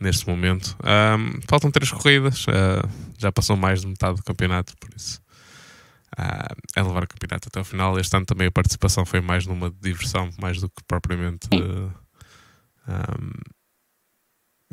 neste 0.00 0.28
momento. 0.28 0.76
Um, 0.82 1.40
faltam 1.48 1.70
três 1.70 1.90
corridas, 1.90 2.46
uh, 2.46 2.88
já 3.18 3.30
passou 3.30 3.56
mais 3.56 3.82
de 3.82 3.86
metade 3.86 4.16
do 4.16 4.24
campeonato, 4.24 4.74
por 4.78 4.90
isso 4.94 5.22
uh, 6.18 6.56
é 6.76 6.82
levar 6.82 7.04
o 7.04 7.08
campeonato 7.08 7.48
até 7.48 7.60
o 7.60 7.64
final. 7.64 7.98
Este 7.98 8.16
ano 8.16 8.26
também 8.26 8.48
a 8.48 8.52
participação 8.52 9.06
foi 9.06 9.20
mais 9.20 9.46
numa 9.46 9.70
diversão, 9.70 10.30
mais 10.40 10.60
do 10.60 10.68
que 10.68 10.82
propriamente 10.86 11.48
uh, 11.54 11.92
um, 12.88 13.30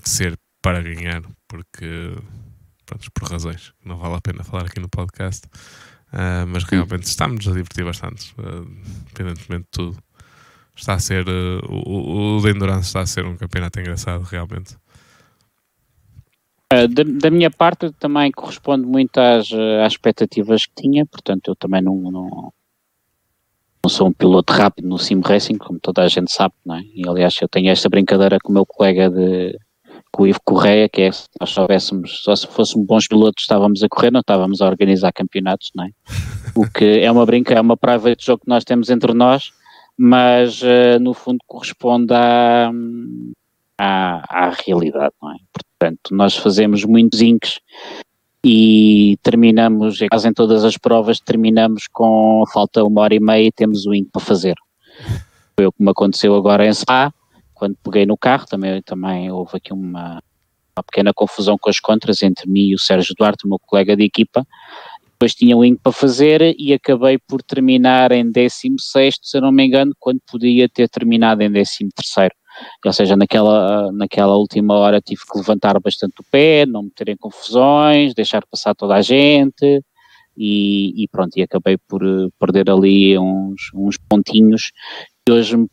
ser 0.03 0.37
para 0.61 0.81
ganhar, 0.81 1.21
porque 1.47 2.15
pronto, 2.85 3.11
por 3.11 3.29
razões 3.29 3.73
não 3.85 3.97
vale 3.97 4.15
a 4.15 4.21
pena 4.21 4.43
falar 4.43 4.65
aqui 4.65 4.79
no 4.79 4.89
podcast. 4.89 5.47
Uh, 6.11 6.45
mas 6.47 6.63
realmente 6.63 7.03
estamos 7.03 7.47
a 7.47 7.51
divertir 7.51 7.85
bastante, 7.85 8.33
uh, 8.39 8.67
independentemente 9.03 9.65
de 9.65 9.71
tudo. 9.71 9.97
Está 10.75 10.93
a 10.93 10.99
ser 10.99 11.27
uh, 11.27 11.61
o, 11.69 12.37
o 12.37 12.41
de 12.41 12.49
Endurance 12.49 12.87
está 12.87 13.01
a 13.01 13.05
ser 13.05 13.25
um 13.25 13.37
campeonato 13.37 13.79
engraçado, 13.79 14.23
realmente. 14.23 14.75
Da, 16.71 17.03
da, 17.03 17.31
minha 17.31 17.49
parte 17.49 17.91
também 17.93 18.31
corresponde 18.31 18.85
muito 18.85 19.17
às, 19.17 19.51
às 19.83 19.93
expectativas 19.93 20.67
que 20.67 20.83
tinha, 20.83 21.03
portanto 21.03 21.49
eu 21.49 21.55
também 21.55 21.81
não, 21.81 21.95
não, 21.95 22.53
não 23.83 23.89
sou 23.89 24.07
um 24.07 24.13
piloto 24.13 24.53
rápido 24.53 24.87
no 24.87 24.99
sim 24.99 25.19
racing, 25.19 25.57
como 25.57 25.79
toda 25.79 26.03
a 26.03 26.07
gente 26.07 26.31
sabe, 26.31 26.53
não 26.63 26.75
é? 26.75 26.83
E 26.93 27.07
aliás 27.07 27.35
eu 27.41 27.47
tenho 27.47 27.71
esta 27.71 27.89
brincadeira 27.89 28.37
com 28.39 28.51
o 28.51 28.53
meu 28.53 28.67
colega 28.67 29.09
de 29.09 29.59
com 30.11 30.23
o 30.23 30.27
Ivo 30.27 30.39
Correia, 30.43 30.89
que 30.89 31.01
é 31.03 31.11
se 31.11 31.27
nós 31.39 31.49
soubéssemos, 31.49 32.21
só 32.23 32.35
se 32.35 32.47
fôssemos 32.47 32.85
bons 32.85 33.07
pilotos 33.07 33.43
estávamos 33.43 33.83
a 33.83 33.89
correr, 33.89 34.11
não 34.11 34.21
estávamos 34.21 34.61
a 34.61 34.67
organizar 34.67 35.11
campeonatos, 35.13 35.69
não 35.75 35.85
é? 35.85 35.89
O 36.55 36.67
que 36.67 36.99
é 36.99 37.11
uma 37.11 37.25
brinca, 37.25 37.53
é 37.53 37.61
uma 37.61 37.77
private 37.77 38.17
de 38.17 38.25
jogo 38.25 38.41
que 38.43 38.49
nós 38.49 38.63
temos 38.63 38.89
entre 38.89 39.13
nós, 39.13 39.51
mas 39.97 40.61
uh, 40.61 40.99
no 40.99 41.13
fundo 41.13 41.39
corresponde 41.45 42.13
à, 42.13 42.71
à, 43.77 44.45
à 44.47 44.49
realidade, 44.65 45.13
não 45.21 45.31
é? 45.31 45.37
Portanto, 45.53 46.13
nós 46.13 46.35
fazemos 46.35 46.83
muitos 46.83 47.21
inks 47.21 47.59
e 48.43 49.17
terminamos, 49.21 49.99
quase 50.09 50.27
em 50.27 50.33
todas 50.33 50.63
as 50.63 50.77
provas, 50.77 51.19
terminamos 51.19 51.87
com 51.91 52.43
falta 52.51 52.83
uma 52.83 53.01
hora 53.01 53.15
e 53.15 53.19
meia 53.19 53.47
e 53.47 53.51
temos 53.51 53.85
o 53.85 53.93
INC 53.93 54.09
para 54.11 54.21
fazer. 54.21 54.55
Foi 55.57 55.65
o 55.65 55.71
que 55.71 55.83
me 55.83 55.91
aconteceu 55.91 56.35
agora 56.35 56.65
em 56.65 56.73
Spa, 56.73 57.13
quando 57.59 57.77
peguei 57.83 58.05
no 58.05 58.17
carro, 58.17 58.45
também, 58.45 58.81
também 58.81 59.29
houve 59.29 59.57
aqui 59.57 59.73
uma, 59.73 60.23
uma 60.75 60.83
pequena 60.83 61.13
confusão 61.13 61.57
com 61.59 61.69
as 61.69 61.79
contras 61.79 62.23
entre 62.23 62.49
mim 62.49 62.69
e 62.69 62.75
o 62.75 62.79
Sérgio 62.79 63.13
Duarte, 63.17 63.45
o 63.45 63.49
meu 63.49 63.59
colega 63.59 63.97
de 63.97 64.03
equipa. 64.03 64.47
Depois 65.11 65.35
tinha 65.35 65.57
o 65.57 65.65
INC 65.65 65.81
para 65.83 65.91
fazer 65.91 66.55
e 66.57 66.71
acabei 66.71 67.17
por 67.17 67.43
terminar 67.43 68.13
em 68.13 68.31
16, 68.31 69.15
se 69.21 69.41
não 69.41 69.51
me 69.51 69.65
engano, 69.65 69.91
quando 69.99 70.21
podia 70.25 70.69
ter 70.69 70.87
terminado 70.87 71.43
em 71.43 71.51
13 71.51 71.89
ou 72.85 72.93
seja, 72.93 73.15
naquela, 73.15 73.91
naquela 73.91 74.35
última 74.35 74.75
hora 74.75 75.01
tive 75.01 75.21
que 75.29 75.37
levantar 75.37 75.77
bastante 75.79 76.21
o 76.21 76.25
pé, 76.31 76.65
não 76.65 76.83
me 76.83 76.91
ter 76.91 77.09
em 77.09 77.17
confusões, 77.17 78.13
deixar 78.13 78.45
passar 78.49 78.73
toda 78.73 78.95
a 78.95 79.01
gente 79.01 79.83
e, 80.37 81.03
e 81.03 81.07
pronto, 81.09 81.37
e 81.37 81.43
acabei 81.43 81.77
por 81.77 82.01
eh, 82.01 82.29
perder 82.39 82.69
ali 82.69 83.17
uns, 83.17 83.71
uns 83.73 83.97
pontinhos 83.97 84.71
que 85.25 85.31
hoje, 85.31 85.57
me, 85.57 85.67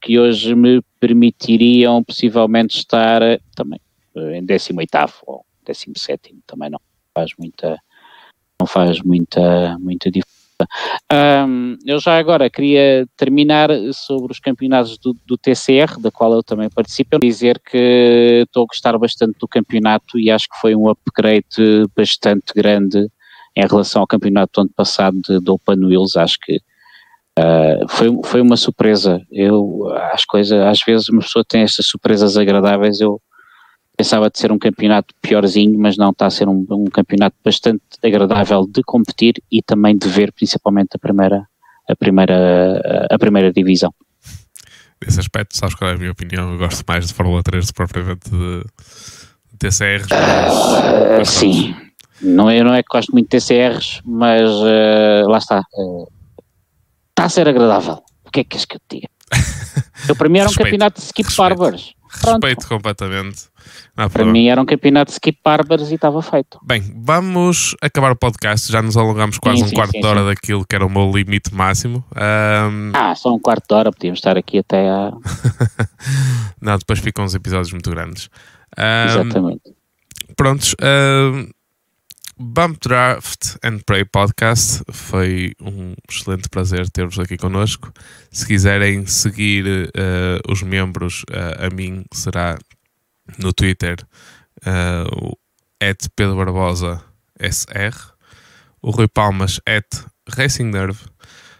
que 0.00 0.18
hoje 0.18 0.54
me 0.54 0.82
permitiriam 1.00 2.02
possivelmente 2.04 2.76
estar 2.76 3.22
eh, 3.22 3.40
também 3.54 3.80
eh, 4.16 4.38
em 4.38 4.44
18 4.44 4.88
ou 5.26 5.44
17 5.66 6.34
também 6.46 6.70
não 6.70 6.80
faz 7.14 7.30
muita 7.38 7.78
não 8.60 8.66
faz 8.66 9.02
muita, 9.02 9.76
muita 9.78 10.08
diferença. 10.08 10.42
Um, 11.12 11.76
eu 11.84 11.98
já 11.98 12.16
agora 12.16 12.48
queria 12.48 13.06
terminar 13.16 13.70
sobre 13.92 14.32
os 14.32 14.38
campeonatos 14.38 14.96
do, 14.98 15.16
do, 15.26 15.36
TCR, 15.36 16.00
da 16.00 16.12
qual 16.12 16.32
eu 16.32 16.42
também 16.42 16.70
participo, 16.70 17.18
dizer 17.18 17.60
que 17.60 18.44
estou 18.46 18.62
a 18.62 18.66
gostar 18.66 18.96
bastante 18.98 19.36
do 19.40 19.48
campeonato 19.48 20.18
e 20.18 20.30
acho 20.30 20.48
que 20.48 20.60
foi 20.60 20.76
um 20.76 20.88
upgrade 20.88 21.44
bastante 21.96 22.52
grande 22.54 23.08
em 23.56 23.66
relação 23.66 24.02
ao 24.02 24.06
campeonato 24.06 24.52
do 24.54 24.60
ano 24.62 24.70
passado 24.76 25.18
de, 25.20 25.40
de 25.40 25.50
Open 25.50 25.84
Wheels, 25.84 26.16
acho 26.16 26.38
que 26.40 26.60
uh, 27.38 27.88
foi, 27.88 28.08
foi 28.24 28.40
uma 28.40 28.56
surpresa. 28.56 29.20
Eu, 29.30 29.88
as 30.12 30.24
coisas, 30.24 30.60
às 30.60 30.80
vezes 30.86 31.08
uma 31.08 31.22
pessoa 31.22 31.44
tem 31.46 31.62
estas 31.62 31.86
surpresas 31.86 32.36
agradáveis, 32.36 33.00
eu 33.00 33.20
pensava 33.96 34.30
de 34.30 34.38
ser 34.38 34.50
um 34.50 34.58
campeonato 34.58 35.14
piorzinho, 35.20 35.78
mas 35.78 35.96
não 35.96 36.10
está 36.10 36.26
a 36.26 36.30
ser 36.30 36.48
um, 36.48 36.66
um, 36.70 36.84
campeonato 36.86 37.36
bastante 37.44 37.82
agradável 38.02 38.66
de 38.66 38.82
competir 38.82 39.34
e 39.50 39.62
também 39.62 39.96
de 39.96 40.08
ver, 40.08 40.32
principalmente 40.32 40.90
a 40.94 40.98
primeira, 40.98 41.46
a 41.88 41.96
primeira, 41.96 43.08
a 43.10 43.18
primeira 43.18 43.52
divisão. 43.52 43.94
Nesse 45.04 45.20
aspecto, 45.20 45.56
sabes 45.56 45.74
qual 45.74 45.90
é 45.90 45.94
a 45.94 45.98
minha 45.98 46.12
opinião? 46.12 46.52
Eu 46.52 46.58
gosto 46.58 46.84
mais 46.86 47.08
de 47.08 47.14
Fórmula 47.14 47.42
3 47.42 47.66
do 47.66 47.74
propriamente 47.74 48.30
de, 48.30 48.64
TCRs. 49.58 50.06
Uh, 50.10 51.24
sim, 51.24 51.74
não 52.20 52.48
é, 52.48 52.62
não 52.62 52.72
é 52.72 52.82
que 52.82 52.88
gosto 52.90 53.12
muito 53.12 53.28
de 53.28 53.38
TCRs, 53.38 54.00
mas 54.04 54.50
uh, 54.50 55.28
lá 55.28 55.38
está. 55.38 55.62
Está 57.22 57.26
a 57.26 57.28
ser 57.28 57.48
agradável. 57.48 58.02
O 58.24 58.32
que 58.32 58.40
é 58.40 58.42
que 58.42 58.50
queres 58.50 58.64
que 58.64 58.74
eu 58.74 58.80
te 58.88 58.96
diga? 58.96 59.08
Eu, 60.08 60.16
para 60.16 60.28
mim 60.28 60.40
era 60.40 60.50
um 60.50 60.52
campeonato 60.52 61.00
de 61.00 61.06
skip 61.06 61.36
barbers. 61.36 61.94
Respeito 62.10 62.66
completamente. 62.66 63.44
Para 63.94 64.24
mim 64.24 64.48
era 64.48 64.60
um 64.60 64.66
campeonato 64.66 65.10
de 65.10 65.12
skip 65.12 65.38
barbers 65.44 65.92
e 65.92 65.94
estava 65.94 66.20
feito. 66.20 66.58
Bem, 66.64 66.82
vamos 66.96 67.76
acabar 67.80 68.10
o 68.10 68.16
podcast. 68.16 68.72
Já 68.72 68.82
nos 68.82 68.96
alongamos 68.96 69.38
quase 69.38 69.58
sim, 69.58 69.64
um 69.64 69.68
sim, 69.68 69.74
quarto 69.76 69.92
sim, 69.92 70.00
de 70.00 70.06
hora 70.06 70.24
daquilo 70.24 70.66
que 70.68 70.74
era 70.74 70.84
o 70.84 70.90
meu 70.90 71.12
limite 71.12 71.54
máximo. 71.54 72.04
Um... 72.16 72.90
Ah, 72.92 73.14
só 73.14 73.32
um 73.32 73.38
quarto 73.38 73.68
de 73.68 73.74
hora, 73.76 73.92
podíamos 73.92 74.18
estar 74.18 74.36
aqui 74.36 74.58
até 74.58 74.90
a. 74.90 75.12
Não, 76.60 76.76
depois 76.76 76.98
ficam 76.98 77.24
uns 77.24 77.36
episódios 77.36 77.70
muito 77.70 77.88
grandes. 77.88 78.28
Um... 78.76 79.04
Exatamente. 79.04 79.62
Prontos. 80.34 80.74
Um... 80.82 81.48
Bump 82.38 82.78
Draft 82.80 83.56
and 83.62 83.80
Pray 83.84 84.04
Podcast. 84.04 84.82
Foi 84.90 85.52
um 85.60 85.94
excelente 86.08 86.48
prazer 86.48 86.88
ter-vos 86.90 87.18
aqui 87.18 87.36
connosco. 87.36 87.92
Se 88.30 88.46
quiserem 88.46 89.06
seguir 89.06 89.66
uh, 89.66 90.52
os 90.52 90.62
membros, 90.62 91.22
uh, 91.30 91.66
a 91.66 91.74
mim 91.74 92.04
será 92.12 92.58
no 93.38 93.52
Twitter, 93.52 93.96
uh, 94.66 95.38
Pedro 96.16 96.36
Barbosa 96.36 97.02
SR, 97.38 97.94
o 98.80 98.90
Rui 98.90 99.08
Palmas, 99.08 99.60
at 99.66 99.86
Racing 100.28 100.70
Nerve. 100.70 101.00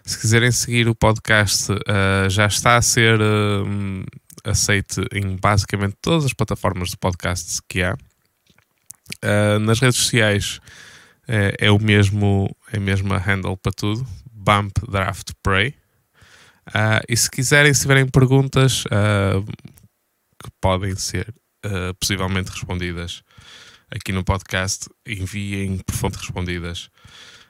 Se 0.04 0.18
quiserem 0.18 0.50
seguir 0.50 0.88
o 0.88 0.94
podcast, 0.94 1.70
uh, 1.70 2.28
já 2.28 2.46
está 2.46 2.76
a 2.76 2.82
ser 2.82 3.20
aceite 4.44 5.00
em 5.12 5.36
basicamente 5.36 5.96
todas 6.00 6.24
as 6.24 6.32
plataformas 6.32 6.90
de 6.90 6.96
podcasts 6.96 7.60
que 7.68 7.82
há. 7.82 7.96
Uh, 9.22 9.58
nas 9.60 9.80
redes 9.80 9.98
sociais 9.98 10.60
uh, 11.28 11.54
é 11.58 11.70
o 11.70 11.78
mesmo, 11.78 12.54
é 12.72 12.76
a 12.76 12.80
mesma 12.80 13.18
handle 13.18 13.56
para 13.56 13.72
tudo, 13.72 14.06
Bump 14.30 14.72
Draft 14.88 15.32
Pray. 15.42 15.74
Uh, 16.68 17.02
e 17.08 17.16
se 17.16 17.28
quiserem, 17.30 17.74
se 17.74 17.82
tiverem 17.82 18.08
perguntas 18.08 18.84
que 20.42 20.50
podem 20.60 20.96
ser 20.96 21.32
possivelmente 22.00 22.50
respondidas 22.50 23.22
aqui 23.90 24.10
no 24.10 24.24
podcast, 24.24 24.88
enviem 25.06 25.78
por 25.78 25.94
favor 25.94 26.18
respondidas 26.18 26.90